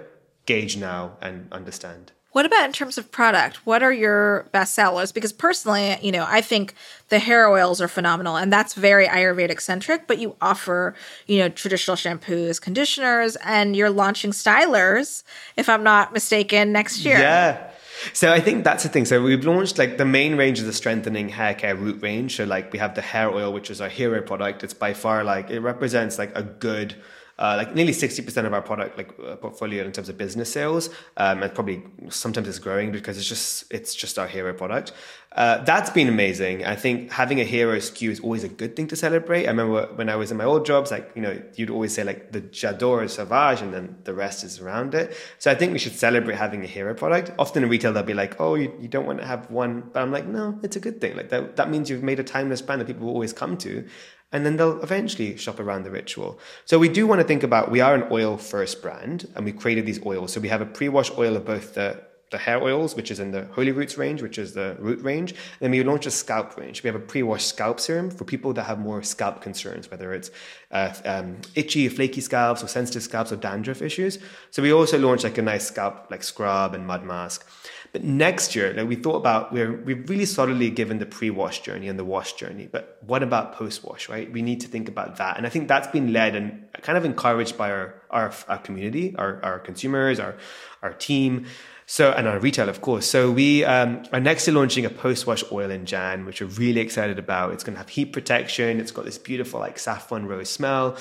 gauge 0.46 0.76
now 0.76 1.16
and 1.20 1.52
understand. 1.52 2.12
What 2.32 2.44
about 2.44 2.66
in 2.66 2.72
terms 2.72 2.98
of 2.98 3.10
product? 3.10 3.66
What 3.66 3.82
are 3.82 3.92
your 3.92 4.46
best 4.52 4.74
sellers? 4.74 5.12
Because 5.12 5.32
personally, 5.32 5.96
you 6.02 6.12
know, 6.12 6.26
I 6.28 6.40
think 6.40 6.74
the 7.08 7.18
hair 7.18 7.48
oils 7.48 7.80
are 7.80 7.88
phenomenal 7.88 8.36
and 8.36 8.52
that's 8.52 8.74
very 8.74 9.06
Ayurvedic 9.06 9.60
centric, 9.60 10.06
but 10.06 10.18
you 10.18 10.36
offer, 10.40 10.94
you 11.26 11.38
know, 11.38 11.48
traditional 11.48 11.96
shampoos, 11.96 12.60
conditioners, 12.60 13.36
and 13.36 13.74
you're 13.74 13.90
launching 13.90 14.32
stylers, 14.32 15.22
if 15.56 15.68
I'm 15.68 15.82
not 15.82 16.12
mistaken, 16.12 16.70
next 16.70 17.04
year. 17.04 17.18
Yeah. 17.18 17.70
So 18.12 18.32
I 18.32 18.40
think 18.40 18.62
that's 18.62 18.82
the 18.82 18.88
thing. 18.88 19.06
So 19.06 19.22
we've 19.22 19.44
launched 19.44 19.78
like 19.78 19.96
the 19.96 20.04
main 20.04 20.36
range 20.36 20.60
is 20.60 20.66
the 20.66 20.72
strengthening 20.72 21.30
hair 21.30 21.54
care 21.54 21.74
root 21.74 22.02
range. 22.02 22.36
So 22.36 22.44
like 22.44 22.72
we 22.72 22.78
have 22.78 22.94
the 22.94 23.02
hair 23.02 23.30
oil, 23.30 23.52
which 23.52 23.70
is 23.70 23.80
our 23.80 23.88
hero 23.88 24.22
product. 24.22 24.62
It's 24.62 24.74
by 24.74 24.92
far 24.94 25.24
like 25.24 25.50
it 25.50 25.60
represents 25.60 26.18
like 26.18 26.36
a 26.36 26.42
good 26.42 26.94
uh, 27.38 27.54
like 27.56 27.74
nearly 27.74 27.92
60% 27.92 28.46
of 28.46 28.52
our 28.52 28.62
product 28.62 28.96
like 28.96 29.10
uh, 29.24 29.36
portfolio 29.36 29.84
in 29.84 29.92
terms 29.92 30.08
of 30.08 30.18
business 30.18 30.52
sales 30.52 30.90
um, 31.16 31.42
and 31.42 31.54
probably 31.54 31.82
sometimes 32.08 32.48
it's 32.48 32.58
growing 32.58 32.90
because 32.90 33.16
it's 33.16 33.28
just 33.28 33.64
it's 33.72 33.94
just 33.94 34.18
our 34.18 34.26
hero 34.26 34.52
product. 34.52 34.92
Uh, 35.32 35.62
that's 35.64 35.90
been 35.90 36.08
amazing. 36.08 36.64
I 36.64 36.74
think 36.74 37.12
having 37.12 37.38
a 37.38 37.44
hero 37.44 37.76
sku 37.76 38.10
is 38.10 38.18
always 38.20 38.44
a 38.44 38.48
good 38.48 38.74
thing 38.74 38.88
to 38.88 38.96
celebrate. 38.96 39.44
I 39.46 39.50
remember 39.50 39.86
when 39.94 40.08
i 40.08 40.16
was 40.16 40.30
in 40.30 40.36
my 40.36 40.44
old 40.44 40.64
jobs 40.66 40.90
like 40.90 41.12
you 41.14 41.22
know 41.22 41.40
you'd 41.54 41.70
always 41.70 41.92
say 41.94 42.02
like 42.02 42.32
the 42.32 42.40
j'adore 42.40 43.04
is 43.04 43.12
sauvage 43.12 43.60
and 43.60 43.72
then 43.72 43.98
the 44.04 44.14
rest 44.14 44.42
is 44.42 44.58
around 44.58 44.94
it. 44.94 45.16
So 45.38 45.50
i 45.50 45.54
think 45.54 45.72
we 45.72 45.78
should 45.78 45.96
celebrate 45.96 46.36
having 46.36 46.64
a 46.64 46.66
hero 46.66 46.94
product. 46.94 47.30
Often 47.38 47.62
in 47.64 47.68
retail 47.68 47.92
they'll 47.92 48.02
be 48.02 48.14
like 48.14 48.40
oh 48.40 48.54
you, 48.56 48.72
you 48.80 48.88
don't 48.88 49.06
want 49.06 49.20
to 49.20 49.26
have 49.26 49.50
one 49.50 49.90
but 49.92 50.02
i'm 50.02 50.10
like 50.10 50.26
no 50.26 50.58
it's 50.62 50.76
a 50.76 50.80
good 50.80 51.00
thing. 51.00 51.16
Like 51.16 51.28
that, 51.28 51.56
that 51.56 51.70
means 51.70 51.88
you've 51.88 52.02
made 52.02 52.18
a 52.18 52.24
timeless 52.24 52.62
brand 52.62 52.80
that 52.80 52.86
people 52.86 53.06
will 53.06 53.14
always 53.14 53.32
come 53.32 53.56
to 53.58 53.86
and 54.32 54.44
then 54.44 54.56
they'll 54.56 54.80
eventually 54.82 55.36
shop 55.36 55.58
around 55.58 55.84
the 55.84 55.90
ritual. 55.90 56.38
So 56.64 56.78
we 56.78 56.88
do 56.88 57.06
want 57.06 57.20
to 57.20 57.26
think 57.26 57.42
about 57.42 57.70
we 57.70 57.80
are 57.80 57.94
an 57.94 58.04
oil 58.10 58.36
first 58.36 58.82
brand 58.82 59.28
and 59.34 59.44
we 59.44 59.52
created 59.52 59.86
these 59.86 60.04
oils. 60.04 60.32
So 60.32 60.40
we 60.40 60.48
have 60.48 60.60
a 60.60 60.66
pre-wash 60.66 61.10
oil 61.16 61.36
of 61.36 61.44
both 61.44 61.74
the 61.74 62.02
the 62.30 62.38
hair 62.38 62.62
oils, 62.62 62.94
which 62.94 63.10
is 63.10 63.20
in 63.20 63.30
the 63.30 63.46
Holy 63.52 63.72
Roots 63.72 63.96
range, 63.96 64.20
which 64.20 64.38
is 64.38 64.52
the 64.52 64.76
root 64.78 65.00
range. 65.02 65.30
And 65.32 65.60
then 65.60 65.70
we 65.70 65.82
launched 65.82 66.06
a 66.06 66.10
scalp 66.10 66.56
range. 66.56 66.82
We 66.82 66.88
have 66.88 66.94
a 66.94 67.04
pre-wash 67.04 67.44
scalp 67.44 67.80
serum 67.80 68.10
for 68.10 68.24
people 68.24 68.52
that 68.54 68.64
have 68.64 68.78
more 68.78 69.02
scalp 69.02 69.40
concerns, 69.40 69.90
whether 69.90 70.12
it's 70.12 70.30
uh, 70.70 70.92
um, 71.04 71.38
itchy, 71.54 71.88
flaky 71.88 72.20
scalps 72.20 72.62
or 72.62 72.68
sensitive 72.68 73.02
scalps 73.02 73.32
or 73.32 73.36
dandruff 73.36 73.80
issues. 73.80 74.18
So 74.50 74.62
we 74.62 74.72
also 74.72 74.98
launched 74.98 75.24
like 75.24 75.38
a 75.38 75.42
nice 75.42 75.66
scalp 75.66 76.10
like 76.10 76.22
scrub 76.22 76.74
and 76.74 76.86
mud 76.86 77.04
mask. 77.04 77.46
But 77.92 78.04
next 78.04 78.54
year, 78.54 78.74
like 78.74 78.86
we 78.86 78.96
thought 78.96 79.16
about, 79.16 79.52
we're, 79.52 79.72
we've 79.72 80.08
really 80.10 80.26
solidly 80.26 80.70
given 80.70 80.98
the 80.98 81.06
pre-wash 81.06 81.60
journey 81.60 81.88
and 81.88 81.98
the 81.98 82.04
wash 82.04 82.34
journey. 82.34 82.68
But 82.70 82.98
what 83.00 83.22
about 83.22 83.54
post-wash, 83.54 84.08
right? 84.08 84.30
We 84.30 84.42
need 84.42 84.60
to 84.60 84.68
think 84.68 84.88
about 84.88 85.16
that. 85.16 85.36
And 85.36 85.46
I 85.46 85.48
think 85.48 85.68
that's 85.68 85.88
been 85.88 86.12
led 86.12 86.34
and 86.34 86.66
kind 86.82 86.98
of 86.98 87.04
encouraged 87.04 87.56
by 87.56 87.70
our, 87.70 87.94
our, 88.10 88.32
our 88.46 88.58
community, 88.58 89.16
our, 89.16 89.42
our 89.42 89.58
consumers, 89.58 90.20
our, 90.20 90.36
our 90.82 90.92
team. 90.92 91.46
So, 91.86 92.10
and 92.10 92.28
our 92.28 92.38
retail, 92.38 92.68
of 92.68 92.82
course. 92.82 93.06
So 93.06 93.30
we 93.30 93.64
um, 93.64 94.02
are 94.12 94.20
next 94.20 94.44
to 94.44 94.52
launching 94.52 94.84
a 94.84 94.90
post-wash 94.90 95.42
oil 95.50 95.70
in 95.70 95.86
Jan, 95.86 96.26
which 96.26 96.42
we're 96.42 96.48
really 96.48 96.82
excited 96.82 97.18
about. 97.18 97.54
It's 97.54 97.64
going 97.64 97.74
to 97.74 97.78
have 97.78 97.88
heat 97.88 98.12
protection. 98.12 98.78
It's 98.78 98.90
got 98.90 99.06
this 99.06 99.16
beautiful 99.16 99.60
like 99.60 99.78
saffron 99.78 100.26
rose 100.26 100.50
smell. 100.50 100.98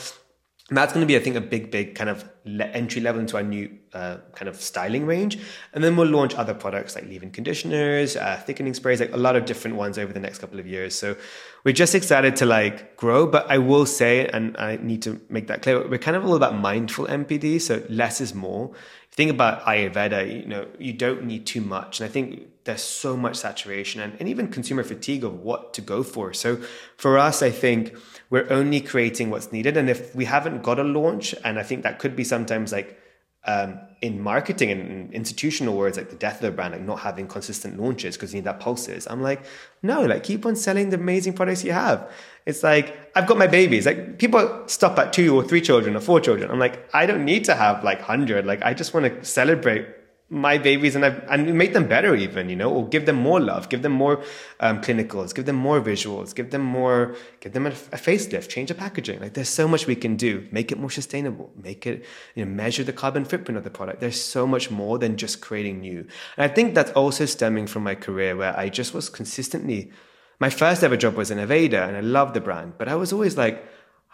And 0.70 0.78
that's 0.78 0.91
going 0.91 1.01
to 1.01 1.07
be, 1.07 1.15
I 1.15 1.20
think, 1.20 1.38
a 1.38 1.41
big, 1.41 1.72
big 1.72 1.95
kind 1.95 2.09
of 2.09 2.30
entry 2.45 3.01
level 3.01 3.22
into 3.22 3.38
our 3.38 3.43
new 3.43 3.70
uh, 3.93 4.18
kind 4.36 4.49
of 4.49 4.57
styling 4.57 5.05
range. 5.05 5.39
And 5.74 5.82
then 5.82 5.95
we'll 5.95 6.09
launch 6.09 6.36
other 6.36 6.53
products 6.53 6.93
like 6.93 7.05
leave-in 7.05 7.32
conditioners, 7.32 8.18
uh, 8.18 8.41
thickening 8.45 8.74
sprays, 8.74 8.99
like 8.99 9.13
a 9.13 9.18
lot 9.18 9.38
of 9.38 9.45
different 9.45 9.78
ones 9.78 9.97
over 9.97 10.11
the 10.11 10.20
next 10.20 10.39
couple 10.39 10.59
of 10.59 10.68
years. 10.68 10.93
So 10.93 11.15
we're 11.63 11.74
just 11.74 11.95
excited 11.95 12.36
to 12.38 12.45
like 12.45 12.97
grow. 12.97 13.26
But 13.26 13.49
I 13.49 13.59
will 13.59 13.86
say, 13.86 14.28
and 14.28 14.57
I 14.57 14.76
need 14.76 15.01
to 15.03 15.22
make 15.30 15.47
that 15.47 15.61
clear, 15.61 15.88
we're 15.88 15.99
kind 15.99 16.18
of 16.18 16.26
all 16.26 16.36
about 16.36 16.53
mindful 16.53 17.05
NPD. 17.05 17.61
So 17.61 17.82
less 17.88 18.20
is 18.20 18.36
more. 18.36 18.74
Think 19.11 19.32
about 19.32 19.63
Ayurveda, 19.63 20.41
you 20.41 20.47
know, 20.47 20.68
you 20.78 20.93
don't 20.93 21.24
need 21.24 21.45
too 21.45 21.61
much. 21.61 22.01
And 22.01 22.09
I 22.09 22.11
think 22.11 22.45
there's 22.65 22.84
so 22.84 23.15
much 23.18 23.38
saturation 23.38 24.01
and, 24.01 24.15
and 24.20 24.28
even 24.30 24.49
consumer 24.49 24.84
fatigue 24.84 25.24
of 25.24 25.39
what 25.39 25.74
to 25.76 25.82
go 25.82 26.03
for. 26.03 26.34
So 26.34 26.57
for 26.97 27.18
us, 27.18 27.41
I 27.41 27.49
think 27.49 27.95
we're 28.30 28.47
only 28.51 28.82
creating 28.82 29.30
what's 29.30 29.51
needed. 29.51 29.78
And 29.78 29.89
if 29.89 30.15
we 30.15 30.25
haven't 30.25 30.63
got 30.63 30.80
a 30.80 30.84
launch, 30.84 31.34
and 31.43 31.57
I 31.57 31.63
think 31.63 31.84
that 31.84 31.99
could 31.99 32.15
be 32.15 32.23
sometimes 32.23 32.71
like 32.71 32.99
um, 33.45 33.80
in 34.01 34.21
marketing 34.21 34.71
and 34.71 35.13
institutional 35.13 35.78
words, 35.78 35.97
like 35.97 36.09
the 36.09 36.17
death 36.17 36.36
of 36.36 36.41
the 36.41 36.51
brand, 36.51 36.73
like 36.73 36.82
not 36.82 36.99
having 36.99 37.28
consistent 37.28 37.80
launches 37.80 38.17
because 38.17 38.34
you 38.34 38.39
need 38.39 38.45
that 38.45 38.59
pulses. 38.59 39.07
I'm 39.09 39.21
like, 39.21 39.45
no, 39.82 40.05
like 40.05 40.23
keep 40.23 40.45
on 40.45 40.55
selling 40.55 40.89
the 40.89 40.97
amazing 40.97 41.34
products 41.34 41.63
you 41.63 41.71
have. 41.71 42.11
It's 42.45 42.61
like, 42.61 43.11
I've 43.15 43.25
got 43.25 43.38
my 43.38 43.47
babies. 43.47 43.86
Like 43.86 44.19
people 44.19 44.63
stop 44.67 44.99
at 44.99 45.13
two 45.13 45.34
or 45.34 45.43
three 45.43 45.61
children 45.61 45.95
or 45.95 46.01
four 46.01 46.19
children. 46.19 46.51
I'm 46.51 46.59
like, 46.59 46.93
I 46.93 47.05
don't 47.05 47.23
need 47.23 47.45
to 47.45 47.55
have 47.55 47.84
like 47.84 47.99
100. 47.99 48.45
Like 48.45 48.61
I 48.63 48.73
just 48.73 48.93
want 48.93 49.05
to 49.05 49.23
celebrate 49.23 49.88
my 50.30 50.57
babies 50.57 50.93
and 50.95 51.05
I 51.05 51.09
and 51.30 51.57
make 51.57 51.71
them 51.73 51.88
better 51.88 52.13
even, 52.13 52.49
you 52.49 52.55
know, 52.55 52.69
or 52.69 52.88
give 52.88 53.05
them 53.05 53.15
more 53.15 53.39
love, 53.39 53.69
give 53.69 53.82
them 53.82 53.93
more 53.93 54.21
um, 54.59 54.82
clinicals, 54.82 55.34
give 55.34 55.45
them 55.45 55.55
more 55.55 55.80
visuals, 55.80 56.36
give 56.36 56.51
them 56.51 56.61
more, 56.61 57.15
give 57.39 57.53
them 57.53 57.65
a, 57.65 57.69
a, 57.69 57.97
facelift, 57.97 58.49
change 58.49 58.67
the 58.67 58.75
packaging. 58.75 59.21
Like 59.21 59.36
there's 59.36 59.47
so 59.47 59.69
much 59.69 59.88
we 59.88 59.95
can 59.95 60.17
do. 60.17 60.45
Make 60.51 60.71
it 60.71 60.80
more 60.80 60.89
sustainable. 60.89 61.49
Make 61.55 61.88
it, 61.88 62.03
you 62.36 62.43
know, 62.43 62.51
measure 62.51 62.84
the 62.84 62.91
carbon 62.91 63.23
footprint 63.23 63.57
of 63.57 63.63
the 63.63 63.69
product. 63.69 64.01
There's 64.01 64.21
so 64.21 64.45
much 64.45 64.69
more 64.69 64.99
than 64.99 65.15
just 65.15 65.39
creating 65.39 65.80
new. 65.80 65.99
And 66.36 66.51
I 66.51 66.53
think 66.53 66.75
that's 66.75 66.91
also 66.91 67.25
stemming 67.25 67.67
from 67.67 67.84
my 67.84 67.95
career 67.95 68.36
where 68.36 68.57
I 68.57 68.67
just 68.67 68.93
was 68.93 69.07
consistently. 69.07 69.91
My 70.39 70.49
first 70.49 70.84
ever 70.84 70.97
job 70.97 71.15
was 71.15 71.32
in 71.32 71.38
Aveda, 71.39 71.88
and 71.88 71.97
I 71.97 72.01
loved 72.01 72.34
the 72.34 72.41
brand, 72.41 72.73
but 72.78 72.88
I 72.88 72.95
was 72.95 73.11
always 73.11 73.38
like, 73.38 73.65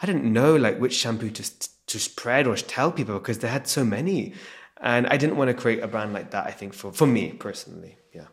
I 0.01 0.05
didn't 0.05 0.31
know 0.31 0.55
like 0.55 0.79
which 0.79 0.93
shampoo 0.93 1.31
to 1.31 1.43
to 1.85 1.99
spread 1.99 2.47
or 2.47 2.55
tell 2.55 2.91
people 2.91 3.19
because 3.19 3.39
they 3.39 3.49
had 3.49 3.67
so 3.67 3.83
many. 3.83 4.33
And 4.83 5.07
I 5.07 5.15
didn't 5.15 5.37
want 5.37 5.47
to 5.47 5.53
create 5.53 5.81
a 5.81 5.87
brand 5.87 6.11
like 6.13 6.31
that, 6.31 6.45
I 6.45 6.51
think, 6.51 6.73
for, 6.73 6.91
for 6.91 7.07
me 7.07 7.31
personally. 7.31 7.97
Yeah. 8.13 8.25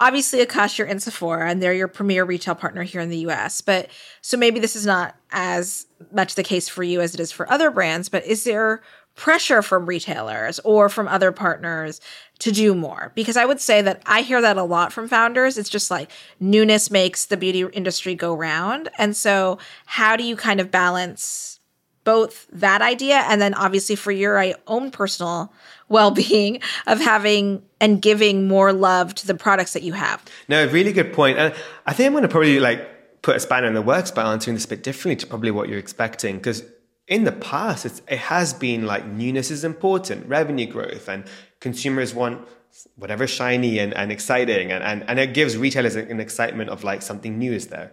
Obviously, 0.00 0.44
Akash, 0.44 0.78
you're 0.78 0.88
in 0.88 0.98
Sephora 0.98 1.48
and 1.48 1.62
they're 1.62 1.74
your 1.74 1.86
premier 1.86 2.24
retail 2.24 2.54
partner 2.54 2.82
here 2.82 3.02
in 3.02 3.10
the 3.10 3.18
US. 3.28 3.60
But 3.60 3.88
so 4.22 4.38
maybe 4.38 4.58
this 4.58 4.74
is 4.74 4.86
not 4.86 5.14
as 5.30 5.86
much 6.10 6.34
the 6.34 6.42
case 6.42 6.66
for 6.68 6.82
you 6.82 7.00
as 7.00 7.14
it 7.14 7.20
is 7.20 7.30
for 7.30 7.48
other 7.52 7.70
brands, 7.70 8.08
but 8.08 8.24
is 8.24 8.44
there 8.44 8.82
pressure 9.14 9.60
from 9.60 9.84
retailers 9.84 10.58
or 10.60 10.88
from 10.88 11.06
other 11.06 11.30
partners 11.30 12.00
to 12.38 12.50
do 12.50 12.74
more? 12.74 13.12
Because 13.14 13.36
I 13.36 13.44
would 13.44 13.60
say 13.60 13.82
that 13.82 14.02
I 14.06 14.22
hear 14.22 14.40
that 14.40 14.56
a 14.56 14.64
lot 14.64 14.94
from 14.94 15.08
founders. 15.08 15.58
It's 15.58 15.68
just 15.68 15.90
like 15.90 16.10
newness 16.40 16.90
makes 16.90 17.26
the 17.26 17.36
beauty 17.36 17.66
industry 17.72 18.14
go 18.14 18.34
round. 18.34 18.88
And 18.96 19.14
so, 19.14 19.58
how 19.84 20.16
do 20.16 20.24
you 20.24 20.36
kind 20.36 20.58
of 20.58 20.70
balance 20.70 21.60
both 22.04 22.46
that 22.52 22.82
idea 22.82 23.16
and 23.28 23.40
then 23.40 23.54
obviously 23.54 23.96
for 23.96 24.10
your 24.10 24.42
own 24.66 24.90
personal 24.90 25.52
well-being 25.88 26.60
of 26.86 27.00
having 27.00 27.62
and 27.80 28.02
giving 28.02 28.48
more 28.48 28.72
love 28.72 29.14
to 29.14 29.26
the 29.26 29.34
products 29.34 29.72
that 29.72 29.82
you 29.82 29.92
have 29.92 30.22
no 30.48 30.66
really 30.66 30.92
good 30.92 31.12
point. 31.12 31.38
and 31.38 31.54
i 31.86 31.92
think 31.92 32.06
i'm 32.06 32.12
going 32.12 32.22
to 32.22 32.28
probably 32.28 32.60
like 32.60 32.88
put 33.22 33.36
a 33.36 33.40
spanner 33.40 33.68
in 33.68 33.74
the 33.74 33.82
works 33.82 34.10
by 34.10 34.22
answering 34.22 34.54
this 34.54 34.64
a 34.64 34.68
bit 34.68 34.82
differently 34.82 35.16
to 35.16 35.26
probably 35.26 35.50
what 35.50 35.68
you're 35.68 35.78
expecting 35.78 36.36
because 36.36 36.64
in 37.06 37.24
the 37.24 37.32
past 37.32 38.02
it 38.08 38.18
has 38.18 38.52
been 38.52 38.86
like 38.86 39.06
newness 39.06 39.50
is 39.50 39.64
important 39.64 40.26
revenue 40.26 40.66
growth 40.66 41.08
and 41.08 41.24
consumers 41.60 42.14
want 42.14 42.46
whatever 42.96 43.26
shiny 43.26 43.78
and, 43.78 43.92
and 43.94 44.10
exciting 44.10 44.72
and, 44.72 44.82
and, 44.82 45.04
and 45.08 45.18
it 45.18 45.34
gives 45.34 45.56
retailers 45.56 45.94
an 45.94 46.20
excitement 46.20 46.70
of 46.70 46.84
like 46.84 47.02
something 47.02 47.38
new 47.38 47.52
is 47.52 47.68
there 47.68 47.92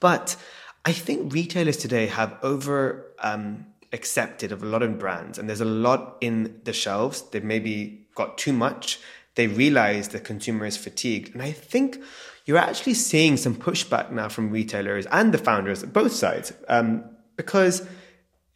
but 0.00 0.36
I 0.84 0.92
think 0.92 1.32
retailers 1.32 1.76
today 1.76 2.06
have 2.06 2.38
over 2.42 3.06
um, 3.18 3.66
accepted 3.92 4.52
of 4.52 4.62
a 4.62 4.66
lot 4.66 4.82
of 4.82 4.98
brands, 4.98 5.38
and 5.38 5.48
there's 5.48 5.60
a 5.60 5.66
lot 5.66 6.16
in 6.20 6.60
the 6.64 6.72
shelves. 6.72 7.22
They've 7.22 7.44
maybe 7.44 8.06
got 8.14 8.38
too 8.38 8.52
much. 8.52 8.98
They 9.34 9.46
realize 9.46 10.08
the 10.08 10.20
consumer 10.20 10.66
is 10.66 10.76
fatigued, 10.76 11.34
and 11.34 11.42
I 11.42 11.52
think 11.52 12.02
you're 12.46 12.58
actually 12.58 12.94
seeing 12.94 13.36
some 13.36 13.54
pushback 13.54 14.10
now 14.10 14.28
from 14.28 14.50
retailers 14.50 15.06
and 15.06 15.32
the 15.32 15.38
founders, 15.38 15.82
both 15.84 16.12
sides, 16.12 16.52
um, 16.68 17.04
because. 17.36 17.86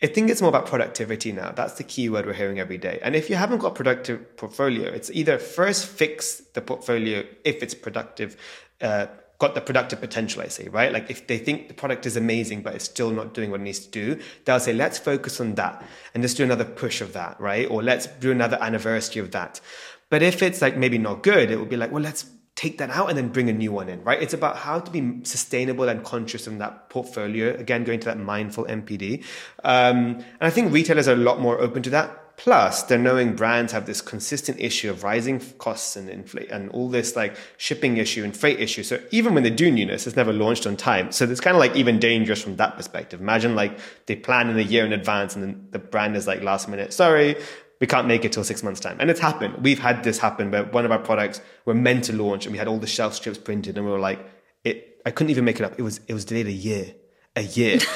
I 0.03 0.07
think 0.09 0.29
it's 0.29 0.43
more 0.43 0.51
about 0.51 0.67
productivity 0.67 1.33
now. 1.33 1.53
That's 1.53 1.75
the 1.75 1.85
key 1.85 2.11
word 2.11 2.27
we're 2.27 2.35
hearing 2.35 2.59
every 2.59 2.77
day. 2.77 2.99
And 3.01 3.17
if 3.17 3.31
you 3.31 3.37
haven't 3.37 3.59
got 3.59 3.75
productive 3.75 4.37
portfolio, 4.37 4.91
it's 4.91 5.11
either 5.11 5.39
first 5.39 5.87
fix 5.87 6.43
the 6.53 6.61
portfolio 6.61 7.25
if 7.43 7.63
it's 7.63 7.73
productive, 7.75 8.37
uh, 8.83 9.07
got 9.39 9.55
the 9.55 9.61
productive 9.61 10.01
potential, 10.01 10.43
I 10.43 10.49
say, 10.49 10.69
right? 10.69 10.93
Like 10.93 11.11
if 11.11 11.27
they 11.27 11.39
think 11.39 11.69
the 11.69 11.75
product 11.75 12.07
is 12.07 12.17
amazing, 12.17 12.63
but 12.63 12.75
it's 12.75 12.85
still 12.85 13.11
not 13.11 13.35
doing 13.35 13.51
what 13.51 13.61
it 13.61 13.65
needs 13.65 13.81
to 13.81 13.91
do, 13.91 14.21
they'll 14.45 14.61
say, 14.61 14.73
let's 14.73 14.99
focus 14.99 15.41
on 15.41 15.55
that 15.57 15.85
and 16.15 16.23
let's 16.23 16.35
do 16.35 16.45
another 16.45 16.65
push 16.65 17.01
of 17.01 17.13
that, 17.15 17.41
right? 17.41 17.69
Or 17.69 17.83
let's 17.83 18.07
do 18.07 18.31
another 18.31 18.59
anniversary 18.61 19.21
of 19.21 19.33
that. 19.33 19.61
But 20.09 20.23
if 20.23 20.43
it's 20.43 20.63
like 20.63 20.77
maybe 20.77 20.99
not 20.99 21.23
good, 21.23 21.51
it 21.51 21.57
will 21.57 21.67
be 21.67 21.77
like, 21.77 21.91
well, 21.91 22.03
let's 22.03 22.27
take 22.55 22.79
that 22.79 22.91
out 22.91 23.09
and 23.09 23.19
then 23.19 23.29
bring 23.29 23.49
a 23.49 23.53
new 23.53 23.73
one 23.73 23.89
in, 23.89 24.03
right? 24.05 24.23
It's 24.23 24.35
about 24.35 24.57
how 24.59 24.79
to 24.79 24.91
be 24.91 25.25
sustainable 25.25 25.89
and 25.89 26.05
conscious 26.05 26.47
in 26.47 26.59
that 26.59 26.89
portfolio. 26.89 27.55
Again, 27.55 27.83
going 27.83 27.99
to 28.01 28.07
that 28.07 28.19
mindful 28.19 28.65
NPD. 28.67 29.25
Um, 29.65 30.17
and 30.17 30.43
I 30.43 30.51
think 30.51 30.73
retailers 30.73 31.09
are 31.09 31.15
a 31.15 31.17
lot 31.17 31.41
more 31.41 31.61
open 31.61 31.83
to 31.83 31.91
that 31.91 32.24
Plus, 32.37 32.83
they're 32.83 32.99
knowing 32.99 33.37
brands 33.37 33.73
have 33.73 33.87
this 33.87 34.01
consistent 34.01 34.59
issue 34.61 34.91
of 34.91 35.05
rising 35.05 35.41
costs 35.59 35.95
and 35.95 36.09
inflate 36.09 36.51
and 36.51 36.69
all 36.71 36.89
this 36.89 37.15
like 37.15 37.37
shipping 37.57 37.97
issue 37.97 38.25
and 38.25 38.37
freight 38.37 38.61
issue. 38.61 38.83
So 38.83 39.01
even 39.13 39.35
when 39.35 39.45
they 39.45 39.51
do 39.51 39.71
newness, 39.71 40.07
it's 40.07 40.17
never 40.17 40.33
launched 40.33 40.67
on 40.67 40.77
time. 40.77 41.13
So 41.13 41.25
it's 41.25 41.41
kind 41.41 41.57
of 41.57 41.61
like 41.61 41.77
even 41.77 42.01
dangerous 42.01 42.43
from 42.43 42.57
that 42.57 42.77
perspective. 42.77 43.21
Imagine 43.21 43.55
like 43.55 43.79
they 44.07 44.17
plan 44.17 44.51
in 44.51 44.59
a 44.59 44.63
year 44.63 44.85
in 44.85 44.93
advance 44.93 45.37
and 45.37 45.45
then 45.45 45.69
the 45.71 45.79
brand 45.79 46.17
is 46.17 46.27
like 46.27 46.43
last 46.43 46.69
minute, 46.69 46.93
sorry, 46.93 47.37
we 47.81 47.87
can't 47.87 48.09
make 48.09 48.25
it 48.25 48.33
till 48.33 48.45
six 48.45 48.65
months 48.65 48.81
time. 48.81 48.97
And 48.99 49.11
it's 49.11 49.21
happened. 49.21 49.63
We've 49.63 49.79
had 49.79 50.03
this 50.03 50.19
happen 50.19 50.51
where 50.51 50.65
one 50.65 50.85
of 50.85 50.91
our 50.91 50.99
products 50.99 51.41
were 51.65 51.75
meant 51.75 52.05
to 52.05 52.13
launch 52.13 52.47
and 52.47 52.53
we 52.53 52.59
had 52.59 52.67
all 52.67 52.79
the 52.79 52.87
shelf 52.87 53.15
strips 53.15 53.39
printed 53.39 53.77
and 53.77 53.87
we 53.87 53.93
were 53.93 53.99
like, 53.99 54.25
it, 54.65 55.01
I 55.07 55.13
couldn't 55.13 55.31
even 55.31 55.45
make 55.45 55.61
it 55.61 55.65
up. 55.65 55.75
It 55.79 55.83
was, 55.83 56.01
it 56.09 56.15
was 56.15 56.25
delayed 56.25 56.49
a 56.49 56.53
year, 56.53 56.95
a 57.37 57.43
year. 57.43 57.79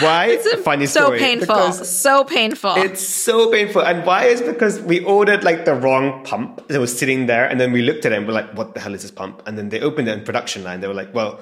Why? 0.00 0.26
It's 0.26 0.46
a 0.46 0.56
funny 0.58 0.86
so 0.86 1.04
story. 1.04 1.18
painful. 1.18 1.72
So 1.72 2.24
painful. 2.24 2.74
It's 2.76 3.06
so 3.06 3.50
painful. 3.50 3.82
And 3.82 4.04
why 4.06 4.24
is 4.24 4.42
because 4.42 4.80
we 4.80 5.04
ordered 5.04 5.44
like 5.44 5.64
the 5.64 5.74
wrong 5.74 6.24
pump 6.24 6.66
that 6.68 6.80
was 6.80 6.96
sitting 6.96 7.26
there, 7.26 7.46
and 7.46 7.60
then 7.60 7.72
we 7.72 7.82
looked 7.82 8.04
at 8.04 8.12
it 8.12 8.18
and 8.18 8.26
we're 8.26 8.34
like, 8.34 8.54
"What 8.56 8.74
the 8.74 8.80
hell 8.80 8.94
is 8.94 9.02
this 9.02 9.10
pump?" 9.10 9.42
And 9.46 9.58
then 9.58 9.68
they 9.68 9.80
opened 9.80 10.08
it 10.08 10.18
in 10.18 10.24
production 10.24 10.64
line. 10.64 10.80
They 10.80 10.88
were 10.88 10.94
like, 10.94 11.14
"Well." 11.14 11.40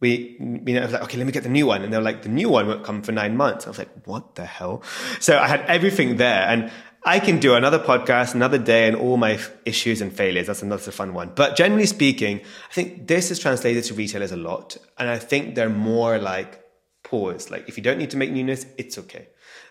We, 0.00 0.36
you 0.38 0.74
know, 0.74 0.80
I 0.80 0.84
was 0.84 0.92
like, 0.92 1.02
okay, 1.04 1.16
let 1.16 1.24
me 1.24 1.32
get 1.32 1.44
the 1.44 1.48
new 1.48 1.66
one. 1.66 1.82
And 1.82 1.90
they 1.90 1.96
were 1.96 2.02
like, 2.02 2.22
the 2.22 2.28
new 2.28 2.50
one 2.50 2.66
won't 2.66 2.84
come 2.84 3.00
for 3.00 3.12
nine 3.12 3.38
months. 3.38 3.64
I 3.64 3.70
was 3.70 3.78
like, 3.78 3.88
what 4.04 4.34
the 4.34 4.44
hell? 4.44 4.82
So 5.18 5.38
I 5.38 5.46
had 5.46 5.62
everything 5.62 6.16
there. 6.16 6.42
And 6.42 6.70
I 7.06 7.20
can 7.20 7.38
do 7.38 7.54
another 7.54 7.78
podcast 7.78 8.34
another 8.34 8.56
day 8.56 8.88
and 8.88 8.96
all 8.96 9.18
my 9.18 9.38
issues 9.66 10.00
and 10.00 10.10
failures. 10.10 10.46
That's 10.46 10.62
another 10.62 10.90
fun 10.90 11.12
one. 11.12 11.32
But 11.34 11.54
generally 11.54 11.86
speaking, 11.86 12.40
I 12.40 12.72
think 12.72 13.06
this 13.08 13.30
is 13.30 13.38
translated 13.38 13.84
to 13.84 13.94
retailers 13.94 14.32
a 14.32 14.36
lot. 14.36 14.78
And 14.98 15.10
I 15.10 15.18
think 15.18 15.54
they're 15.54 15.68
more 15.68 16.18
like 16.18 16.63
pause. 17.04 17.50
Like 17.50 17.68
if 17.68 17.76
you 17.76 17.82
don't 17.82 17.98
need 17.98 18.10
to 18.10 18.16
make 18.16 18.32
newness, 18.32 18.66
it's 18.76 18.98
okay. 18.98 19.28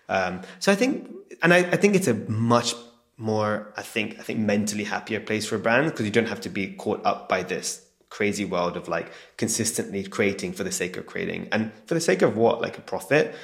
Um, 0.08 0.40
so 0.58 0.72
I 0.72 0.74
think, 0.74 1.10
and 1.42 1.52
I, 1.52 1.58
I 1.58 1.76
think 1.76 1.94
it's 1.94 2.08
a 2.08 2.14
much 2.14 2.74
more, 3.16 3.72
I 3.76 3.82
think, 3.82 4.18
I 4.18 4.22
think 4.22 4.40
mentally 4.40 4.84
happier 4.84 5.20
place 5.20 5.46
for 5.46 5.58
brands 5.58 5.92
because 5.92 6.06
you 6.06 6.12
don't 6.12 6.28
have 6.28 6.40
to 6.42 6.48
be 6.48 6.72
caught 6.74 7.04
up 7.04 7.28
by 7.28 7.42
this 7.42 7.86
crazy 8.10 8.44
world 8.44 8.76
of 8.76 8.86
like 8.88 9.12
consistently 9.36 10.04
creating 10.04 10.52
for 10.52 10.62
the 10.64 10.72
sake 10.72 10.96
of 10.96 11.04
creating 11.06 11.48
and 11.50 11.72
for 11.86 11.94
the 11.94 12.00
sake 12.00 12.22
of 12.22 12.36
what, 12.36 12.60
like 12.60 12.78
a 12.78 12.82
profit. 12.82 13.34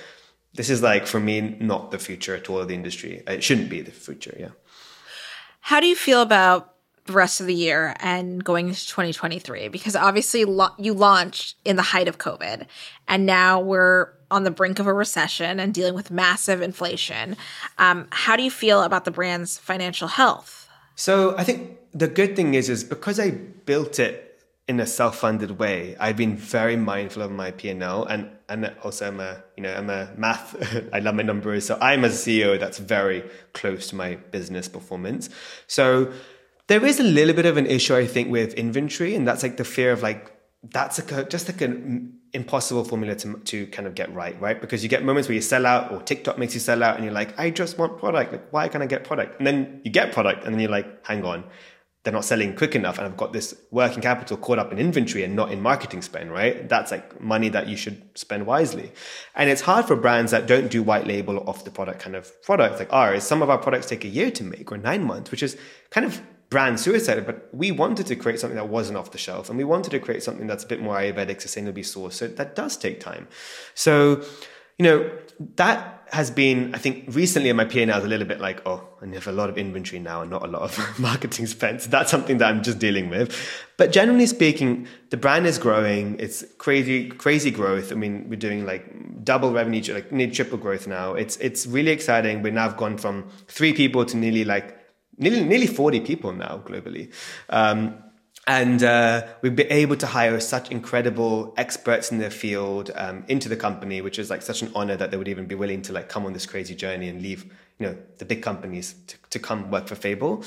This 0.54 0.70
is 0.70 0.82
like 0.82 1.06
for 1.06 1.20
me 1.20 1.56
not 1.60 1.90
the 1.90 1.98
future 1.98 2.34
at 2.34 2.50
all 2.50 2.58
of 2.58 2.68
the 2.68 2.74
industry. 2.74 3.22
It 3.26 3.44
shouldn't 3.44 3.68
be 3.68 3.82
the 3.82 3.90
future. 3.90 4.36
Yeah. 4.38 4.50
How 5.60 5.80
do 5.80 5.86
you 5.86 5.96
feel 5.96 6.22
about 6.22 6.74
the 7.10 7.16
rest 7.16 7.40
of 7.40 7.46
the 7.46 7.54
year 7.54 7.94
and 8.00 8.42
going 8.44 8.68
into 8.68 8.86
2023 8.86 9.68
because 9.68 9.96
obviously 9.96 10.44
lo- 10.44 10.74
you 10.78 10.94
launched 10.94 11.56
in 11.64 11.76
the 11.76 11.82
height 11.82 12.08
of 12.08 12.18
covid 12.18 12.66
and 13.08 13.26
now 13.26 13.60
we're 13.60 14.08
on 14.30 14.44
the 14.44 14.50
brink 14.50 14.78
of 14.78 14.86
a 14.86 14.92
recession 14.92 15.58
and 15.58 15.74
dealing 15.74 15.94
with 15.94 16.08
massive 16.10 16.62
inflation. 16.62 17.36
Um, 17.78 18.06
how 18.12 18.36
do 18.36 18.44
you 18.44 18.50
feel 18.50 18.82
about 18.84 19.04
the 19.04 19.10
brand's 19.10 19.58
financial 19.58 20.08
health? 20.08 20.68
So 20.94 21.36
i 21.36 21.44
think 21.44 21.78
the 21.92 22.06
good 22.08 22.36
thing 22.36 22.54
is 22.54 22.68
is 22.68 22.84
because 22.84 23.18
i 23.18 23.30
built 23.30 23.98
it 23.98 24.26
in 24.68 24.78
a 24.78 24.86
self-funded 24.86 25.58
way 25.58 25.96
i've 25.98 26.16
been 26.16 26.36
very 26.36 26.76
mindful 26.76 27.22
of 27.22 27.32
my 27.32 27.50
p&l 27.50 28.04
and 28.04 28.30
and 28.48 28.72
also 28.84 29.08
i'm 29.08 29.18
a 29.18 29.42
you 29.56 29.62
know 29.64 29.74
i'm 29.74 29.90
a 29.90 30.12
math 30.16 30.54
i 30.92 31.00
love 31.00 31.16
my 31.16 31.24
numbers. 31.24 31.66
So 31.66 31.76
i'm 31.80 32.04
a 32.04 32.08
ceo 32.08 32.60
that's 32.60 32.78
very 32.78 33.24
close 33.52 33.88
to 33.88 33.96
my 33.96 34.16
business 34.36 34.68
performance. 34.68 35.30
So 35.66 36.12
there 36.70 36.86
is 36.86 37.00
a 37.00 37.02
little 37.02 37.34
bit 37.34 37.46
of 37.46 37.56
an 37.56 37.66
issue, 37.66 37.96
I 37.96 38.06
think, 38.06 38.30
with 38.30 38.54
inventory, 38.54 39.16
and 39.16 39.26
that's 39.26 39.42
like 39.42 39.56
the 39.56 39.64
fear 39.64 39.90
of 39.90 40.02
like 40.02 40.32
that's 40.62 41.00
a, 41.00 41.24
just 41.24 41.48
like 41.48 41.60
an 41.62 42.16
impossible 42.32 42.84
formula 42.84 43.16
to, 43.16 43.38
to 43.38 43.66
kind 43.68 43.88
of 43.88 43.96
get 43.96 44.14
right, 44.14 44.40
right? 44.40 44.60
Because 44.60 44.84
you 44.84 44.88
get 44.88 45.02
moments 45.02 45.28
where 45.28 45.34
you 45.34 45.40
sell 45.40 45.66
out, 45.66 45.90
or 45.90 46.00
TikTok 46.00 46.38
makes 46.38 46.54
you 46.54 46.60
sell 46.60 46.84
out, 46.84 46.94
and 46.94 47.04
you're 47.04 47.12
like, 47.12 47.36
I 47.36 47.50
just 47.50 47.76
want 47.76 47.98
product. 47.98 48.30
Like, 48.30 48.52
why 48.52 48.68
can't 48.68 48.84
I 48.84 48.86
get 48.86 49.02
product? 49.02 49.38
And 49.38 49.46
then 49.48 49.80
you 49.84 49.90
get 49.90 50.12
product, 50.12 50.44
and 50.44 50.54
then 50.54 50.60
you're 50.60 50.70
like, 50.70 51.04
hang 51.04 51.24
on, 51.24 51.42
they're 52.04 52.12
not 52.12 52.24
selling 52.24 52.54
quick 52.54 52.76
enough, 52.76 52.98
and 52.98 53.06
I've 53.08 53.16
got 53.16 53.32
this 53.32 53.52
working 53.72 54.00
capital 54.00 54.36
caught 54.36 54.60
up 54.60 54.70
in 54.70 54.78
inventory 54.78 55.24
and 55.24 55.34
not 55.34 55.50
in 55.50 55.60
marketing 55.60 56.02
spend, 56.02 56.30
right? 56.30 56.68
That's 56.68 56.92
like 56.92 57.20
money 57.20 57.48
that 57.48 57.66
you 57.66 57.76
should 57.76 58.00
spend 58.14 58.46
wisely. 58.46 58.92
And 59.34 59.50
it's 59.50 59.62
hard 59.62 59.86
for 59.86 59.96
brands 59.96 60.30
that 60.30 60.46
don't 60.46 60.70
do 60.70 60.84
white 60.84 61.08
label 61.08 61.42
off 61.48 61.64
the 61.64 61.72
product 61.72 61.98
kind 61.98 62.14
of 62.14 62.30
products 62.42 62.78
like 62.78 62.92
ours. 62.92 63.24
Some 63.24 63.42
of 63.42 63.50
our 63.50 63.58
products 63.58 63.86
take 63.86 64.04
a 64.04 64.08
year 64.08 64.30
to 64.30 64.44
make 64.44 64.70
or 64.70 64.78
nine 64.78 65.02
months, 65.02 65.32
which 65.32 65.42
is 65.42 65.56
kind 65.90 66.06
of 66.06 66.22
brand 66.50 66.80
suicide, 66.80 67.24
but 67.24 67.48
we 67.52 67.70
wanted 67.70 68.06
to 68.06 68.16
create 68.16 68.40
something 68.40 68.56
that 68.56 68.68
wasn't 68.68 68.98
off 68.98 69.12
the 69.12 69.18
shelf 69.18 69.48
and 69.48 69.56
we 69.56 69.64
wanted 69.64 69.90
to 69.90 70.00
create 70.00 70.22
something 70.22 70.48
that's 70.48 70.64
a 70.64 70.66
bit 70.66 70.82
more 70.82 70.96
Ayurvedic, 70.96 71.36
sustainably 71.36 71.84
sourced. 71.84 72.14
So 72.14 72.26
that 72.26 72.56
does 72.56 72.76
take 72.76 72.98
time. 72.98 73.28
So, 73.74 74.22
you 74.76 74.84
know, 74.84 75.10
that 75.56 76.08
has 76.10 76.28
been, 76.28 76.74
I 76.74 76.78
think 76.78 77.04
recently 77.14 77.50
in 77.50 77.56
my 77.56 77.66
P&L 77.66 77.88
is 77.96 78.04
a 78.04 78.08
little 78.08 78.26
bit 78.26 78.40
like, 78.40 78.66
oh, 78.66 78.82
I 79.00 79.06
have 79.14 79.28
a 79.28 79.32
lot 79.32 79.48
of 79.48 79.58
inventory 79.58 80.00
now 80.00 80.22
and 80.22 80.30
not 80.30 80.42
a 80.42 80.48
lot 80.48 80.62
of 80.62 80.98
marketing 80.98 81.46
spend. 81.46 81.82
So 81.82 81.88
that's 81.88 82.10
something 82.10 82.38
that 82.38 82.48
I'm 82.48 82.64
just 82.64 82.80
dealing 82.80 83.10
with. 83.10 83.32
But 83.76 83.92
generally 83.92 84.26
speaking, 84.26 84.88
the 85.10 85.16
brand 85.16 85.46
is 85.46 85.56
growing. 85.56 86.18
It's 86.18 86.44
crazy, 86.58 87.10
crazy 87.10 87.52
growth. 87.52 87.92
I 87.92 87.94
mean, 87.94 88.28
we're 88.28 88.36
doing 88.36 88.66
like 88.66 89.24
double 89.24 89.52
revenue, 89.52 89.82
like 89.94 90.10
near 90.10 90.28
triple 90.28 90.58
growth 90.58 90.88
now. 90.88 91.14
It's, 91.14 91.36
it's 91.36 91.64
really 91.64 91.92
exciting. 91.92 92.42
We 92.42 92.50
now 92.50 92.62
have 92.62 92.76
gone 92.76 92.98
from 92.98 93.28
three 93.46 93.72
people 93.72 94.04
to 94.04 94.16
nearly 94.16 94.44
like 94.44 94.79
nearly, 95.20 95.44
nearly 95.44 95.66
40 95.66 96.00
people 96.00 96.32
now 96.32 96.62
globally. 96.64 97.12
Um, 97.48 98.02
and 98.46 98.82
uh, 98.82 99.26
we've 99.42 99.54
been 99.54 99.70
able 99.70 99.96
to 99.96 100.06
hire 100.06 100.40
such 100.40 100.70
incredible 100.70 101.54
experts 101.56 102.10
in 102.10 102.18
their 102.18 102.30
field 102.30 102.90
um, 102.96 103.24
into 103.28 103.48
the 103.48 103.56
company, 103.56 104.00
which 104.00 104.18
is 104.18 104.30
like 104.30 104.42
such 104.42 104.62
an 104.62 104.72
honor 104.74 104.96
that 104.96 105.10
they 105.10 105.16
would 105.16 105.28
even 105.28 105.46
be 105.46 105.54
willing 105.54 105.82
to 105.82 105.92
like 105.92 106.08
come 106.08 106.26
on 106.26 106.32
this 106.32 106.46
crazy 106.46 106.74
journey 106.74 107.08
and 107.08 107.22
leave, 107.22 107.44
you 107.78 107.86
know, 107.86 107.96
the 108.18 108.24
big 108.24 108.42
companies 108.42 108.94
to, 109.06 109.16
to 109.30 109.38
come 109.38 109.70
work 109.70 109.86
for 109.86 109.94
Fable. 109.94 110.42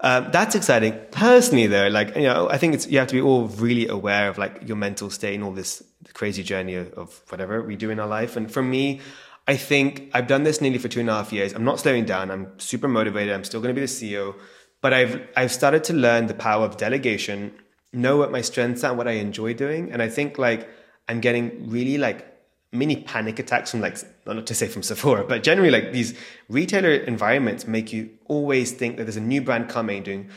Um, 0.00 0.30
that's 0.32 0.54
exciting. 0.54 0.98
Personally, 1.10 1.66
though, 1.66 1.88
like 1.88 2.16
you 2.16 2.22
know, 2.22 2.48
I 2.50 2.58
think 2.58 2.74
it's 2.74 2.86
you 2.86 2.98
have 2.98 3.08
to 3.08 3.14
be 3.14 3.20
all 3.20 3.46
really 3.46 3.86
aware 3.86 4.28
of 4.28 4.38
like 4.38 4.66
your 4.66 4.76
mental 4.76 5.08
state 5.08 5.34
and 5.34 5.44
all 5.44 5.52
this 5.52 5.82
crazy 6.14 6.42
journey 6.42 6.74
of, 6.74 6.92
of 6.94 7.22
whatever 7.28 7.62
we 7.62 7.76
do 7.76 7.90
in 7.90 8.00
our 8.00 8.08
life. 8.08 8.36
And 8.36 8.50
for 8.50 8.62
me, 8.62 9.00
I 9.48 9.56
think 9.56 10.10
I've 10.12 10.26
done 10.26 10.42
this 10.42 10.60
nearly 10.60 10.78
for 10.78 10.88
two 10.88 11.00
and 11.00 11.08
a 11.08 11.12
half 11.12 11.32
years. 11.32 11.52
I'm 11.52 11.64
not 11.64 11.78
slowing 11.78 12.04
down. 12.04 12.30
I'm 12.30 12.58
super 12.58 12.88
motivated. 12.88 13.32
I'm 13.32 13.44
still 13.44 13.60
going 13.60 13.74
to 13.74 13.80
be 13.80 13.86
the 13.86 13.92
CEO, 13.92 14.34
but 14.80 14.92
I've 14.92 15.28
I've 15.36 15.52
started 15.52 15.84
to 15.84 15.92
learn 15.92 16.26
the 16.26 16.34
power 16.34 16.64
of 16.64 16.76
delegation, 16.76 17.52
know 17.92 18.16
what 18.16 18.32
my 18.32 18.40
strengths 18.40 18.82
are, 18.82 18.90
and 18.90 18.98
what 18.98 19.06
I 19.08 19.12
enjoy 19.12 19.54
doing, 19.54 19.92
and 19.92 20.02
I 20.02 20.08
think 20.08 20.38
like 20.38 20.68
I'm 21.08 21.20
getting 21.20 21.70
really 21.70 21.96
like 21.96 22.32
mini 22.72 22.96
panic 22.96 23.38
attacks 23.38 23.70
from 23.70 23.80
like 23.80 23.98
not 24.26 24.46
to 24.46 24.54
say 24.54 24.66
from 24.66 24.82
Sephora, 24.82 25.24
but 25.24 25.42
generally 25.42 25.70
like 25.70 25.92
these 25.92 26.18
retailer 26.48 26.90
environments 26.90 27.66
make 27.66 27.92
you 27.92 28.10
always 28.26 28.72
think 28.72 28.96
that 28.96 29.04
there's 29.04 29.16
a 29.16 29.20
new 29.20 29.40
brand 29.40 29.68
coming 29.68 30.02
doing 30.02 30.28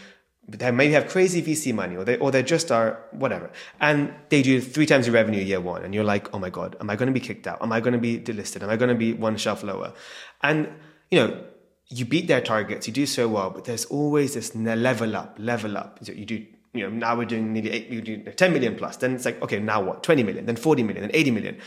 they 0.58 0.72
maybe 0.72 0.94
have 0.94 1.08
crazy 1.08 1.42
VC 1.42 1.74
money 1.74 1.96
or 1.96 2.04
they 2.04 2.18
or 2.18 2.32
they 2.32 2.44
just 2.44 2.72
are 2.72 3.00
whatever. 3.12 3.52
And 3.80 4.14
they 4.30 4.42
do 4.42 4.60
three 4.62 4.86
times 4.86 5.06
the 5.06 5.12
revenue 5.12 5.42
year 5.42 5.62
one. 5.62 5.84
And 5.84 5.94
you're 5.94 6.04
like, 6.04 6.34
oh 6.34 6.40
my 6.40 6.50
God, 6.50 6.76
am 6.80 6.90
I 6.90 6.96
going 6.96 7.08
to 7.08 7.14
be 7.14 7.20
kicked 7.20 7.48
out? 7.48 7.62
Am 7.62 7.72
I 7.72 7.80
going 7.80 7.94
to 7.94 8.00
be 8.00 8.20
delisted? 8.20 8.64
Am 8.64 8.70
I 8.70 8.76
going 8.76 8.90
to 8.90 8.96
be 8.96 9.14
one 9.14 9.38
shelf 9.38 9.64
lower? 9.64 9.94
And, 10.42 10.70
you 11.12 11.20
know, 11.20 11.44
you 11.90 12.06
beat 12.06 12.28
their 12.28 12.42
targets, 12.42 12.88
you 12.88 12.94
do 12.94 13.06
so 13.06 13.28
well, 13.28 13.50
but 13.50 13.66
there's 13.66 13.86
always 13.86 14.36
this 14.36 14.56
level 14.56 15.16
up, 15.16 15.36
level 15.40 15.78
up. 15.78 16.00
You 16.04 16.26
do, 16.26 16.46
you 16.74 16.84
know, 16.84 16.90
now 16.90 17.18
we're 17.18 17.26
doing 17.26 17.52
nearly 17.52 17.72
eight, 17.72 17.90
we 17.90 18.02
do 18.02 18.24
10 18.24 18.54
million 18.54 18.76
plus. 18.76 18.98
Then 18.98 19.16
it's 19.16 19.26
like, 19.26 19.42
okay, 19.42 19.60
now 19.60 19.82
what? 19.82 20.04
20 20.04 20.24
million, 20.24 20.46
then 20.46 20.56
40 20.56 20.84
million, 20.84 21.02
then 21.02 21.12
80 21.14 21.32
million. 21.32 21.58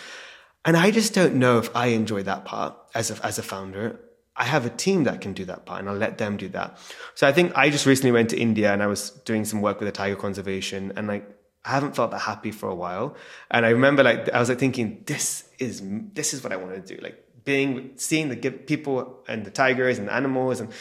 And 0.64 0.76
I 0.76 0.92
just 0.92 1.12
don't 1.12 1.34
know 1.34 1.58
if 1.58 1.74
I 1.74 1.86
enjoy 1.86 2.22
that 2.22 2.44
part 2.44 2.76
as 2.94 3.10
a, 3.10 3.26
as 3.26 3.38
a 3.38 3.42
founder. 3.42 3.98
I 4.36 4.44
have 4.44 4.64
a 4.64 4.70
team 4.70 5.04
that 5.04 5.20
can 5.20 5.34
do 5.34 5.44
that 5.44 5.66
part 5.66 5.80
and 5.80 5.88
I'll 5.88 5.96
let 5.96 6.18
them 6.18 6.36
do 6.36 6.48
that. 6.50 6.78
So 7.14 7.26
I 7.26 7.32
think 7.32 7.52
I 7.56 7.68
just 7.68 7.84
recently 7.84 8.12
went 8.12 8.30
to 8.30 8.38
India 8.38 8.72
and 8.72 8.82
I 8.82 8.86
was 8.86 9.10
doing 9.10 9.44
some 9.44 9.60
work 9.60 9.78
with 9.78 9.88
the 9.88 9.92
tiger 9.92 10.16
conservation 10.16 10.92
and 10.96 11.06
like 11.06 11.28
I 11.64 11.70
haven't 11.70 11.94
felt 11.94 12.10
that 12.10 12.20
happy 12.20 12.50
for 12.50 12.68
a 12.68 12.74
while. 12.74 13.14
And 13.50 13.66
I 13.66 13.70
remember 13.70 14.02
like 14.02 14.30
I 14.30 14.40
was 14.40 14.48
like 14.48 14.58
thinking 14.58 15.02
this 15.06 15.48
is 15.58 15.82
this 16.14 16.32
is 16.32 16.42
what 16.42 16.52
I 16.52 16.56
want 16.56 16.74
to 16.74 16.96
do. 16.96 17.00
Like 17.02 17.22
being 17.44 17.92
seeing 17.96 18.30
the 18.30 18.50
people 18.50 19.22
and 19.28 19.44
the 19.44 19.50
tigers 19.50 19.98
and 19.98 20.08
the 20.08 20.14
animals 20.14 20.60
and 20.60 20.72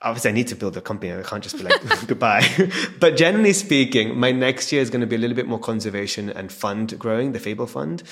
obviously 0.00 0.30
I 0.30 0.34
need 0.34 0.48
to 0.48 0.56
build 0.56 0.76
a 0.76 0.80
company. 0.80 1.12
I 1.12 1.22
can't 1.22 1.42
just 1.42 1.58
be 1.58 1.64
like 1.64 1.82
goodbye. 2.06 2.48
but 3.00 3.16
generally 3.16 3.52
speaking, 3.52 4.18
my 4.18 4.32
next 4.32 4.72
year 4.72 4.80
is 4.80 4.88
going 4.88 5.02
to 5.02 5.06
be 5.06 5.16
a 5.16 5.18
little 5.18 5.36
bit 5.36 5.46
more 5.46 5.60
conservation 5.60 6.30
and 6.30 6.50
fund 6.50 6.98
growing, 6.98 7.32
the 7.32 7.40
Fable 7.40 7.66
Fund, 7.66 8.02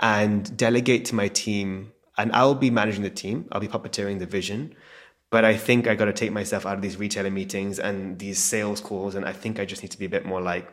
and 0.00 0.56
delegate 0.56 1.04
to 1.06 1.14
my 1.14 1.28
team 1.28 1.92
and 2.18 2.32
I'll 2.32 2.54
be 2.54 2.70
managing 2.70 3.02
the 3.02 3.10
team. 3.10 3.48
I'll 3.52 3.60
be 3.60 3.68
puppeteering 3.68 4.18
the 4.18 4.26
vision. 4.26 4.74
But 5.30 5.44
I 5.44 5.56
think 5.56 5.86
I 5.86 5.94
got 5.94 6.06
to 6.06 6.12
take 6.12 6.32
myself 6.32 6.66
out 6.66 6.74
of 6.74 6.82
these 6.82 6.96
retailer 6.96 7.30
meetings 7.30 7.78
and 7.78 8.18
these 8.18 8.38
sales 8.38 8.80
calls, 8.80 9.14
and 9.14 9.24
I 9.24 9.32
think 9.32 9.60
I 9.60 9.64
just 9.64 9.82
need 9.82 9.90
to 9.90 9.98
be 9.98 10.06
a 10.06 10.08
bit 10.08 10.24
more 10.24 10.40
like, 10.40 10.68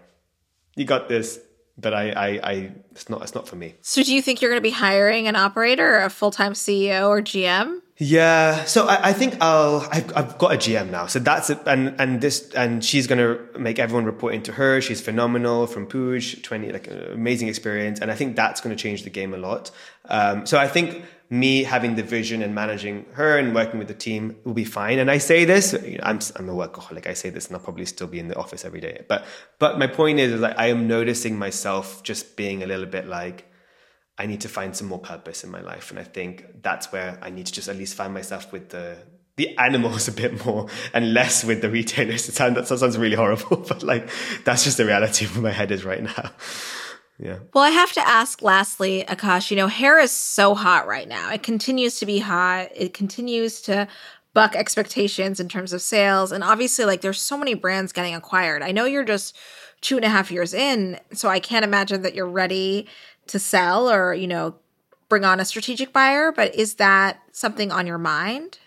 "You 0.75 0.85
got 0.85 1.09
this." 1.09 1.39
But 1.77 1.93
I, 1.93 2.11
I, 2.11 2.27
I 2.27 2.71
it's 2.91 3.09
not, 3.09 3.21
it's 3.21 3.35
not 3.35 3.49
for 3.49 3.57
me. 3.57 3.75
So, 3.81 4.01
do 4.01 4.15
you 4.15 4.21
think 4.21 4.41
you're 4.41 4.49
going 4.49 4.61
to 4.61 4.63
be 4.63 4.71
hiring 4.71 5.27
an 5.27 5.35
operator, 5.35 5.97
or 5.97 6.03
a 6.03 6.09
full 6.09 6.31
time 6.31 6.53
CEO, 6.53 7.09
or 7.09 7.21
GM? 7.21 7.81
Yeah, 7.97 8.63
so 8.63 8.87
I, 8.87 9.09
I 9.09 9.13
think 9.13 9.41
I'll. 9.41 9.85
I've, 9.91 10.15
I've, 10.15 10.37
got 10.37 10.53
a 10.53 10.57
GM 10.57 10.89
now, 10.89 11.07
so 11.07 11.19
that's 11.19 11.49
it. 11.49 11.59
And 11.65 11.95
and 11.99 12.21
this 12.21 12.49
and 12.51 12.83
she's 12.83 13.07
gonna 13.07 13.39
make 13.59 13.77
everyone 13.77 14.05
report 14.05 14.33
into 14.33 14.53
her. 14.53 14.79
She's 14.79 15.01
phenomenal 15.01 15.67
from 15.67 15.85
Puig, 15.87 16.43
twenty 16.43 16.71
like 16.71 16.89
amazing 16.89 17.49
experience, 17.49 17.99
and 17.99 18.09
I 18.09 18.15
think 18.15 18.37
that's 18.37 18.61
going 18.61 18.75
to 18.75 18.81
change 18.81 19.03
the 19.03 19.09
game 19.09 19.33
a 19.33 19.37
lot. 19.37 19.71
Um, 20.09 20.45
so 20.45 20.57
I 20.57 20.69
think 20.69 21.03
me 21.29 21.63
having 21.63 21.95
the 21.95 22.03
vision 22.03 22.41
and 22.41 22.53
managing 22.53 23.05
her 23.13 23.37
and 23.37 23.55
working 23.55 23.79
with 23.79 23.87
the 23.87 23.95
team 23.95 24.35
will 24.43 24.53
be 24.53 24.63
fine. 24.63 24.99
And 24.99 25.09
I 25.09 25.17
say 25.17 25.43
this, 25.43 25.73
you 25.73 25.97
know, 25.97 26.03
I'm, 26.03 26.19
I'm 26.35 26.49
a 26.49 26.53
workaholic. 26.53 27.07
I 27.07 27.13
say 27.13 27.29
this 27.29 27.47
and 27.47 27.55
I'll 27.55 27.63
probably 27.63 27.85
still 27.85 28.07
be 28.07 28.19
in 28.19 28.27
the 28.27 28.35
office 28.35 28.63
every 28.63 28.79
day. 28.79 29.03
But, 29.07 29.25
but 29.57 29.79
my 29.79 29.87
point 29.87 30.19
is, 30.19 30.31
is 30.31 30.41
like, 30.41 30.57
I 30.57 30.67
am 30.67 30.87
noticing 30.87 31.37
myself 31.37 32.03
just 32.03 32.35
being 32.35 32.61
a 32.61 32.67
little 32.67 32.85
bit 32.85 33.07
like, 33.07 33.51
I 34.17 34.27
need 34.27 34.41
to 34.41 34.49
find 34.49 34.75
some 34.75 34.87
more 34.87 34.99
purpose 34.99 35.43
in 35.43 35.49
my 35.49 35.61
life. 35.61 35.89
And 35.89 35.99
I 35.99 36.03
think 36.03 36.61
that's 36.61 36.91
where 36.91 37.17
I 37.21 37.31
need 37.31 37.47
to 37.47 37.53
just 37.53 37.67
at 37.67 37.75
least 37.75 37.95
find 37.95 38.13
myself 38.13 38.51
with 38.53 38.69
the, 38.69 38.97
the 39.35 39.57
animals 39.57 40.07
a 40.07 40.11
bit 40.11 40.45
more 40.45 40.67
and 40.93 41.13
less 41.13 41.43
with 41.43 41.61
the 41.61 41.69
retailers. 41.69 42.29
It 42.29 42.35
sounds, 42.35 42.55
that 42.55 42.67
sounds 42.67 42.97
really 42.99 43.15
horrible, 43.15 43.57
but 43.67 43.81
like, 43.81 44.09
that's 44.43 44.63
just 44.63 44.77
the 44.77 44.85
reality 44.85 45.25
of 45.25 45.35
where 45.35 45.43
my 45.43 45.51
head 45.51 45.71
is 45.71 45.83
right 45.83 46.03
now. 46.03 46.31
Yeah. 47.17 47.39
Well, 47.53 47.63
I 47.63 47.69
have 47.69 47.93
to 47.93 48.07
ask 48.07 48.41
lastly, 48.41 49.05
Akash, 49.07 49.49
you 49.49 49.57
know, 49.57 49.67
hair 49.67 49.99
is 49.99 50.11
so 50.11 50.53
hot 50.53 50.87
right 50.87 51.07
now. 51.07 51.31
It 51.31 51.43
continues 51.43 51.99
to 51.99 52.05
be 52.05 52.19
hot. 52.19 52.69
It 52.75 52.93
continues 52.93 53.61
to 53.61 53.87
buck 54.33 54.55
expectations 54.55 55.39
in 55.39 55.47
terms 55.47 55.71
of 55.71 55.81
sales. 55.81 56.31
And 56.31 56.43
obviously, 56.43 56.83
like, 56.85 57.01
there's 57.01 57.21
so 57.21 57.37
many 57.37 57.53
brands 57.53 57.93
getting 57.93 58.13
acquired. 58.13 58.61
I 58.61 58.71
know 58.73 58.85
you're 58.85 59.05
just 59.05 59.35
two 59.79 59.95
and 59.95 60.03
a 60.03 60.09
half 60.09 60.29
years 60.29 60.53
in, 60.53 60.99
so 61.13 61.29
I 61.29 61.39
can't 61.39 61.63
imagine 61.63 62.01
that 62.01 62.15
you're 62.15 62.27
ready 62.27 62.87
to 63.27 63.39
sell 63.39 63.89
or, 63.89 64.13
you 64.13 64.27
know, 64.27 64.55
bring 65.07 65.23
on 65.23 65.39
a 65.39 65.45
strategic 65.45 65.93
buyer, 65.93 66.31
but 66.31 66.53
is 66.55 66.75
that 66.75 67.19
something 67.31 67.71
on 67.71 67.87
your 67.87 67.97
mind? 67.97 68.59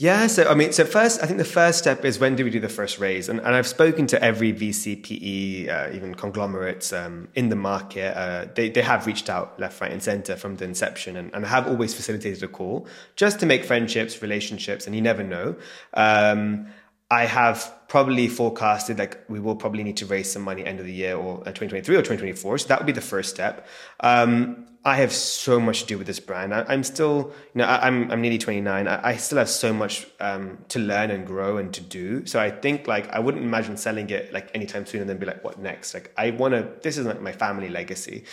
Yeah, 0.00 0.28
so 0.28 0.48
I 0.48 0.54
mean, 0.54 0.70
so 0.72 0.84
first, 0.84 1.20
I 1.24 1.26
think 1.26 1.38
the 1.38 1.44
first 1.44 1.80
step 1.80 2.04
is 2.04 2.20
when 2.20 2.36
do 2.36 2.44
we 2.44 2.50
do 2.50 2.60
the 2.60 2.68
first 2.68 3.00
raise? 3.00 3.28
And, 3.28 3.40
and 3.40 3.48
I've 3.48 3.66
spoken 3.66 4.06
to 4.06 4.22
every 4.22 4.52
VCPE, 4.52 5.68
uh, 5.68 5.92
even 5.92 6.14
conglomerates 6.14 6.92
um, 6.92 7.26
in 7.34 7.48
the 7.48 7.56
market. 7.56 8.16
Uh, 8.16 8.46
they, 8.54 8.70
they 8.70 8.82
have 8.82 9.08
reached 9.08 9.28
out 9.28 9.58
left, 9.58 9.80
right, 9.80 9.90
and 9.90 10.00
center 10.00 10.36
from 10.36 10.54
the 10.54 10.64
inception 10.64 11.16
and, 11.16 11.34
and 11.34 11.44
have 11.44 11.66
always 11.66 11.94
facilitated 11.94 12.44
a 12.44 12.48
call 12.48 12.86
just 13.16 13.40
to 13.40 13.46
make 13.46 13.64
friendships, 13.64 14.22
relationships, 14.22 14.86
and 14.86 14.94
you 14.94 15.02
never 15.02 15.24
know. 15.24 15.56
Um, 15.94 16.68
I 17.10 17.24
have 17.24 17.74
probably 17.88 18.28
forecasted 18.28 18.98
like 18.98 19.18
we 19.28 19.40
will 19.40 19.56
probably 19.56 19.82
need 19.82 19.96
to 19.96 20.06
raise 20.06 20.30
some 20.30 20.42
money 20.42 20.64
end 20.64 20.78
of 20.78 20.84
the 20.84 20.92
year 20.92 21.16
or 21.16 21.40
uh, 21.40 21.52
2023 21.52 21.96
or 21.96 22.00
2024. 22.00 22.58
So 22.58 22.68
that 22.68 22.78
would 22.78 22.86
be 22.86 22.92
the 22.92 23.00
first 23.00 23.30
step. 23.30 23.66
Um, 24.00 24.66
I 24.84 24.96
have 24.96 25.12
so 25.12 25.58
much 25.58 25.82
to 25.82 25.86
do 25.86 25.98
with 25.98 26.06
this 26.06 26.20
brand. 26.20 26.54
I, 26.54 26.72
am 26.72 26.82
still, 26.84 27.32
you 27.54 27.58
know, 27.58 27.64
I, 27.64 27.86
am 27.88 28.04
I'm, 28.04 28.12
I'm 28.12 28.20
nearly 28.22 28.38
29. 28.38 28.86
I, 28.86 29.08
I 29.08 29.16
still 29.16 29.38
have 29.38 29.48
so 29.48 29.72
much 29.72 30.06
um, 30.20 30.58
to 30.68 30.78
learn 30.78 31.10
and 31.10 31.26
grow 31.26 31.56
and 31.56 31.72
to 31.74 31.80
do. 31.80 32.24
So 32.26 32.38
I 32.38 32.50
think 32.50 32.86
like 32.86 33.08
I 33.10 33.18
wouldn't 33.18 33.42
imagine 33.42 33.76
selling 33.76 34.08
it 34.10 34.32
like 34.32 34.50
anytime 34.54 34.86
soon 34.86 35.00
and 35.00 35.10
then 35.10 35.18
be 35.18 35.26
like, 35.26 35.42
what 35.42 35.58
next? 35.58 35.94
Like 35.94 36.12
I 36.16 36.30
want 36.30 36.54
to. 36.54 36.68
This 36.82 36.96
is 36.96 37.06
like 37.06 37.20
my 37.20 37.32
family 37.32 37.68
legacy. 37.68 38.24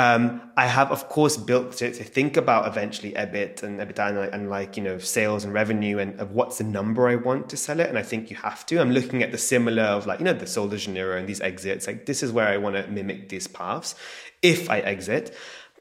Um, 0.00 0.40
I 0.56 0.66
have, 0.66 0.90
of 0.90 1.10
course, 1.10 1.36
built 1.36 1.82
it 1.82 1.92
to 1.96 2.04
think 2.04 2.38
about 2.38 2.66
eventually 2.66 3.12
EBIT 3.12 3.62
and 3.62 3.78
EBITDA 3.80 4.08
and, 4.08 4.34
and, 4.34 4.48
like, 4.48 4.78
you 4.78 4.82
know, 4.82 4.96
sales 4.96 5.44
and 5.44 5.52
revenue 5.52 5.98
and 5.98 6.18
of 6.18 6.30
what's 6.30 6.56
the 6.56 6.64
number 6.64 7.06
I 7.06 7.16
want 7.16 7.50
to 7.50 7.58
sell 7.58 7.80
it. 7.80 7.88
And 7.90 7.98
I 7.98 8.02
think 8.02 8.30
you 8.30 8.36
have 8.36 8.64
to. 8.66 8.80
I'm 8.80 8.92
looking 8.92 9.22
at 9.22 9.30
the 9.30 9.36
similar 9.36 9.82
of 9.82 10.06
like, 10.06 10.18
you 10.18 10.24
know, 10.24 10.32
the 10.32 10.46
Sol 10.46 10.68
de 10.68 10.78
Janeiro 10.78 11.18
and 11.18 11.28
these 11.28 11.42
exits. 11.42 11.86
Like, 11.86 12.06
this 12.06 12.22
is 12.22 12.32
where 12.32 12.48
I 12.48 12.56
want 12.56 12.76
to 12.76 12.86
mimic 12.88 13.28
these 13.28 13.46
paths 13.46 13.94
if 14.40 14.70
I 14.70 14.78
exit. 14.78 15.36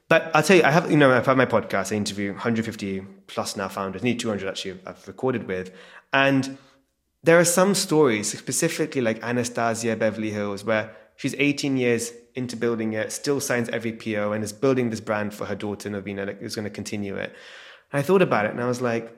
But 0.09 0.31
I'll 0.33 0.43
tell 0.43 0.57
you, 0.57 0.63
I 0.63 0.71
have, 0.71 0.91
you 0.91 0.97
know, 0.97 1.13
I've 1.13 1.25
had 1.25 1.37
my 1.37 1.45
podcast, 1.45 1.93
I 1.93 1.95
interview 1.95 2.33
150 2.33 2.99
plus 3.27 3.55
now 3.55 3.69
founders, 3.69 4.03
nearly 4.03 4.17
200 4.17 4.49
actually 4.49 4.81
I've 4.85 5.07
recorded 5.07 5.47
with. 5.47 5.73
And 6.11 6.57
there 7.23 7.39
are 7.39 7.45
some 7.45 7.73
stories, 7.73 8.37
specifically 8.37 8.99
like 8.99 9.23
Anastasia 9.23 9.95
Beverly 9.95 10.31
Hills, 10.31 10.65
where 10.65 10.93
she's 11.19 11.35
18 11.37 11.75
years 11.75 12.13
into 12.33 12.55
building 12.55 12.93
it, 12.93 13.11
still 13.11 13.41
signs 13.41 13.67
every 13.69 13.91
PO 13.91 14.31
and 14.31 14.41
is 14.41 14.53
building 14.53 14.89
this 14.89 15.01
brand 15.01 15.33
for 15.33 15.45
her 15.45 15.55
daughter, 15.55 15.89
Norvina, 15.89 16.41
is 16.41 16.55
going 16.55 16.63
to 16.63 16.69
continue 16.71 17.17
it. 17.17 17.35
And 17.91 17.99
I 17.99 18.01
thought 18.01 18.21
about 18.21 18.45
it 18.45 18.51
and 18.51 18.61
I 18.61 18.67
was 18.67 18.81
like, 18.81 19.13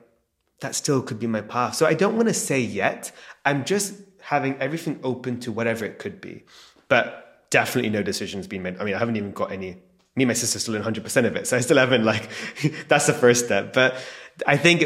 that 0.60 0.74
still 0.74 1.00
could 1.00 1.20
be 1.20 1.28
my 1.28 1.42
path. 1.42 1.76
So 1.76 1.86
I 1.86 1.94
don't 1.94 2.16
want 2.16 2.26
to 2.26 2.34
say 2.34 2.60
yet. 2.60 3.12
I'm 3.44 3.64
just 3.64 3.94
having 4.20 4.56
everything 4.56 4.98
open 5.04 5.38
to 5.40 5.52
whatever 5.52 5.84
it 5.84 6.00
could 6.00 6.20
be. 6.20 6.42
But 6.88 7.46
definitely 7.50 7.90
no 7.90 8.02
decisions 8.02 8.48
being 8.48 8.64
made. 8.64 8.78
I 8.80 8.84
mean, 8.84 8.94
I 8.94 8.98
haven't 8.98 9.16
even 9.16 9.30
got 9.30 9.52
any 9.52 9.76
me 10.16 10.24
and 10.24 10.28
my 10.28 10.34
sister 10.34 10.58
still 10.58 10.74
in 10.74 10.82
100% 10.82 11.24
of 11.24 11.36
it. 11.36 11.46
So 11.46 11.56
I 11.56 11.60
still 11.60 11.78
haven't 11.78 12.04
like, 12.04 12.28
that's 12.88 13.06
the 13.06 13.14
first 13.14 13.44
step. 13.44 13.72
But 13.72 13.94
I 14.44 14.56
think 14.56 14.82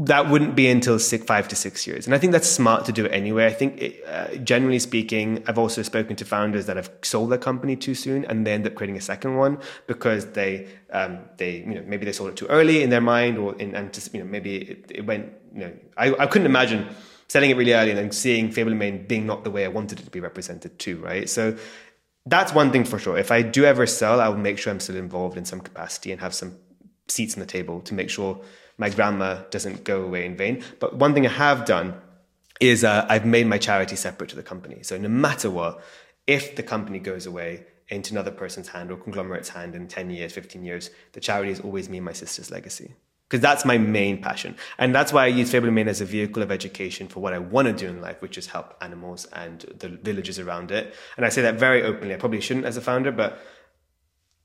that 0.00 0.30
wouldn't 0.30 0.54
be 0.54 0.68
until 0.68 0.96
six, 1.00 1.24
five 1.24 1.48
to 1.48 1.56
six 1.56 1.84
years. 1.84 2.06
And 2.06 2.14
I 2.14 2.18
think 2.18 2.32
that's 2.32 2.48
smart 2.48 2.84
to 2.84 2.92
do 2.92 3.06
it 3.06 3.12
anyway. 3.12 3.46
I 3.46 3.52
think 3.52 3.82
it, 3.82 4.04
uh, 4.06 4.36
generally 4.36 4.78
speaking, 4.78 5.42
I've 5.48 5.58
also 5.58 5.82
spoken 5.82 6.14
to 6.16 6.24
founders 6.24 6.66
that 6.66 6.76
have 6.76 6.90
sold 7.02 7.30
their 7.30 7.38
company 7.38 7.74
too 7.74 7.96
soon 7.96 8.24
and 8.24 8.46
they 8.46 8.52
end 8.52 8.64
up 8.64 8.76
creating 8.76 8.96
a 8.96 9.00
second 9.00 9.36
one 9.36 9.58
because 9.88 10.32
they, 10.32 10.68
um, 10.92 11.18
they, 11.36 11.58
you 11.58 11.74
know, 11.74 11.82
maybe 11.84 12.04
they 12.04 12.12
sold 12.12 12.30
it 12.30 12.36
too 12.36 12.46
early 12.46 12.84
in 12.84 12.90
their 12.90 13.00
mind 13.00 13.38
or 13.38 13.56
in, 13.56 13.74
and 13.74 13.92
just, 13.92 14.14
you 14.14 14.20
know, 14.20 14.26
maybe 14.26 14.56
it, 14.56 14.86
it 14.88 15.04
went, 15.04 15.32
you 15.52 15.60
know, 15.60 15.72
I, 15.96 16.14
I 16.14 16.26
couldn't 16.26 16.46
imagine 16.46 16.86
selling 17.26 17.50
it 17.50 17.56
really 17.56 17.74
early 17.74 17.90
and 17.90 17.98
then 17.98 18.12
seeing 18.12 18.52
Fable 18.52 18.74
Mane 18.74 19.04
being 19.04 19.26
not 19.26 19.42
the 19.42 19.50
way 19.50 19.64
I 19.64 19.68
wanted 19.68 19.98
it 19.98 20.04
to 20.04 20.10
be 20.10 20.20
represented 20.20 20.78
too, 20.78 20.98
right? 20.98 21.28
So 21.28 21.56
that's 22.24 22.54
one 22.54 22.70
thing 22.70 22.84
for 22.84 23.00
sure. 23.00 23.18
If 23.18 23.32
I 23.32 23.42
do 23.42 23.64
ever 23.64 23.84
sell, 23.84 24.20
I 24.20 24.28
will 24.28 24.36
make 24.36 24.58
sure 24.58 24.72
I'm 24.72 24.78
still 24.78 24.96
involved 24.96 25.36
in 25.36 25.44
some 25.44 25.60
capacity 25.60 26.12
and 26.12 26.20
have 26.20 26.34
some 26.34 26.56
seats 27.08 27.34
on 27.34 27.40
the 27.40 27.46
table 27.46 27.80
to 27.80 27.94
make 27.94 28.10
sure 28.10 28.40
my 28.78 28.88
grandma 28.88 29.42
doesn't 29.50 29.84
go 29.84 30.02
away 30.02 30.24
in 30.24 30.36
vain. 30.36 30.64
But 30.80 30.96
one 30.96 31.12
thing 31.12 31.26
I 31.26 31.30
have 31.30 31.64
done 31.64 32.00
is 32.60 32.84
uh, 32.84 33.06
I've 33.08 33.26
made 33.26 33.46
my 33.46 33.58
charity 33.58 33.96
separate 33.96 34.30
to 34.30 34.36
the 34.36 34.42
company. 34.42 34.82
So 34.82 34.96
no 34.96 35.08
matter 35.08 35.50
what, 35.50 35.82
if 36.26 36.56
the 36.56 36.62
company 36.62 36.98
goes 36.98 37.26
away 37.26 37.66
into 37.88 38.12
another 38.12 38.30
person's 38.30 38.68
hand 38.68 38.90
or 38.90 38.96
conglomerate's 38.96 39.50
hand 39.50 39.74
in 39.74 39.88
10 39.88 40.10
years, 40.10 40.32
15 40.32 40.64
years, 40.64 40.90
the 41.12 41.20
charity 41.20 41.50
is 41.50 41.60
always 41.60 41.88
me 41.88 41.98
and 41.98 42.04
my 42.04 42.12
sister's 42.12 42.50
legacy 42.50 42.94
because 43.28 43.42
that's 43.42 43.64
my 43.64 43.76
main 43.76 44.22
passion. 44.22 44.56
And 44.78 44.94
that's 44.94 45.12
why 45.12 45.24
I 45.24 45.26
use 45.26 45.50
Fable 45.50 45.70
Mane 45.70 45.88
as 45.88 46.00
a 46.00 46.06
vehicle 46.06 46.42
of 46.42 46.50
education 46.50 47.08
for 47.08 47.20
what 47.20 47.34
I 47.34 47.38
want 47.38 47.66
to 47.66 47.74
do 47.74 47.86
in 47.86 48.00
life, 48.00 48.22
which 48.22 48.38
is 48.38 48.46
help 48.46 48.74
animals 48.80 49.26
and 49.26 49.60
the 49.78 49.88
villages 49.88 50.38
around 50.38 50.70
it. 50.70 50.94
And 51.16 51.26
I 51.26 51.28
say 51.28 51.42
that 51.42 51.56
very 51.56 51.82
openly. 51.82 52.14
I 52.14 52.16
probably 52.16 52.40
shouldn't 52.40 52.64
as 52.64 52.78
a 52.78 52.80
founder, 52.80 53.12
but 53.12 53.38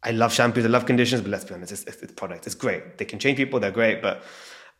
I 0.03 0.11
love 0.11 0.31
shampoos, 0.33 0.63
I 0.63 0.67
love 0.67 0.85
conditioners, 0.85 1.21
but 1.21 1.31
let's 1.31 1.45
be 1.45 1.53
honest, 1.53 1.71
it's, 1.71 1.83
it's, 1.83 2.13
product. 2.13 2.45
It's 2.45 2.55
great. 2.55 2.97
They 2.97 3.05
can 3.05 3.19
change 3.19 3.37
people, 3.37 3.59
they're 3.59 3.71
great, 3.71 4.01
but 4.01 4.23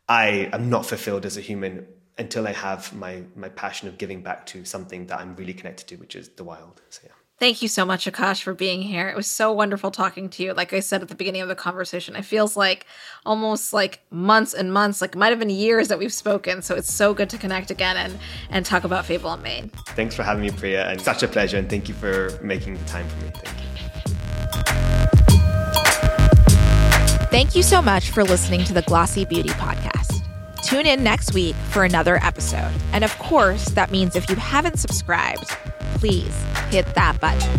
I 0.09 0.49
am 0.51 0.69
not 0.69 0.86
fulfilled 0.86 1.26
as 1.26 1.38
a 1.38 1.41
human 1.41 1.88
until 2.17 2.47
I 2.47 2.51
have 2.51 2.93
my, 2.93 3.24
my 3.36 3.49
passion 3.49 3.88
of 3.88 3.97
giving 3.97 4.21
back 4.21 4.45
to 4.47 4.65
something 4.65 5.07
that 5.07 5.19
I'm 5.19 5.36
really 5.36 5.53
connected 5.53 5.88
to, 5.88 5.95
which 5.95 6.15
is 6.15 6.30
the 6.30 6.43
wild. 6.43 6.82
So, 6.89 7.01
yeah. 7.05 7.13
Thank 7.39 7.61
you 7.61 7.67
so 7.67 7.84
much, 7.84 8.05
Akash, 8.05 8.41
for 8.43 8.53
being 8.53 8.82
here. 8.82 9.09
It 9.09 9.15
was 9.15 9.28
so 9.28 9.51
wonderful 9.51 9.91
talking 9.91 10.30
to 10.30 10.43
you. 10.43 10.53
Like 10.53 10.71
I 10.71 10.80
said 10.80 11.01
at 11.01 11.09
the 11.09 11.15
beginning 11.15 11.41
of 11.41 11.47
the 11.47 11.55
conversation, 11.55 12.15
it 12.15 12.24
feels 12.24 12.55
like 12.55 12.86
almost 13.26 13.74
like 13.74 14.01
months 14.11 14.53
and 14.53 14.71
months, 14.71 15.01
like 15.01 15.15
it 15.15 15.17
might 15.17 15.30
have 15.30 15.39
been 15.39 15.49
years 15.49 15.88
that 15.88 15.97
we've 15.97 16.13
spoken. 16.13 16.61
So 16.61 16.76
it's 16.76 16.93
so 16.93 17.13
good 17.13 17.30
to 17.32 17.38
connect 17.38 17.71
again 17.71 17.97
and 17.97 18.19
and 18.49 18.65
talk 18.65 18.84
about 18.84 19.05
Fable 19.05 19.34
and 19.34 19.41
Mane. 19.41 19.71
Thanks 19.88 20.15
for 20.15 20.24
having 20.24 20.43
me, 20.43 20.51
Priya, 20.51 20.88
and 20.88 21.01
such 21.01 21.24
a 21.24 21.28
pleasure. 21.28 21.57
And 21.57 21.69
thank 21.69 21.89
you 21.89 21.95
for 21.95 22.39
making 22.41 22.76
the 22.76 22.86
time 22.86 23.07
for 23.09 23.26
me. 23.26 23.32
Thank 23.34 23.57
you. 23.57 23.62
Thank 27.34 27.55
you 27.55 27.63
so 27.63 27.81
much 27.81 28.11
for 28.11 28.23
listening 28.23 28.63
to 28.65 28.73
the 28.73 28.84
Glossy 28.84 29.25
Beauty 29.25 29.49
Podcast. 29.49 30.23
Tune 30.61 30.86
in 30.86 31.03
next 31.03 31.34
week 31.34 31.55
for 31.71 31.84
another 31.84 32.23
episode. 32.23 32.71
And 32.91 33.03
of 33.03 33.17
course, 33.17 33.65
that 33.69 33.89
means 33.89 34.15
if 34.15 34.29
you 34.29 34.36
haven't 34.36 34.77
subscribed, 34.77 35.47
please 35.95 36.31
hit 36.69 36.86
that 36.93 37.19
button. 37.19 37.49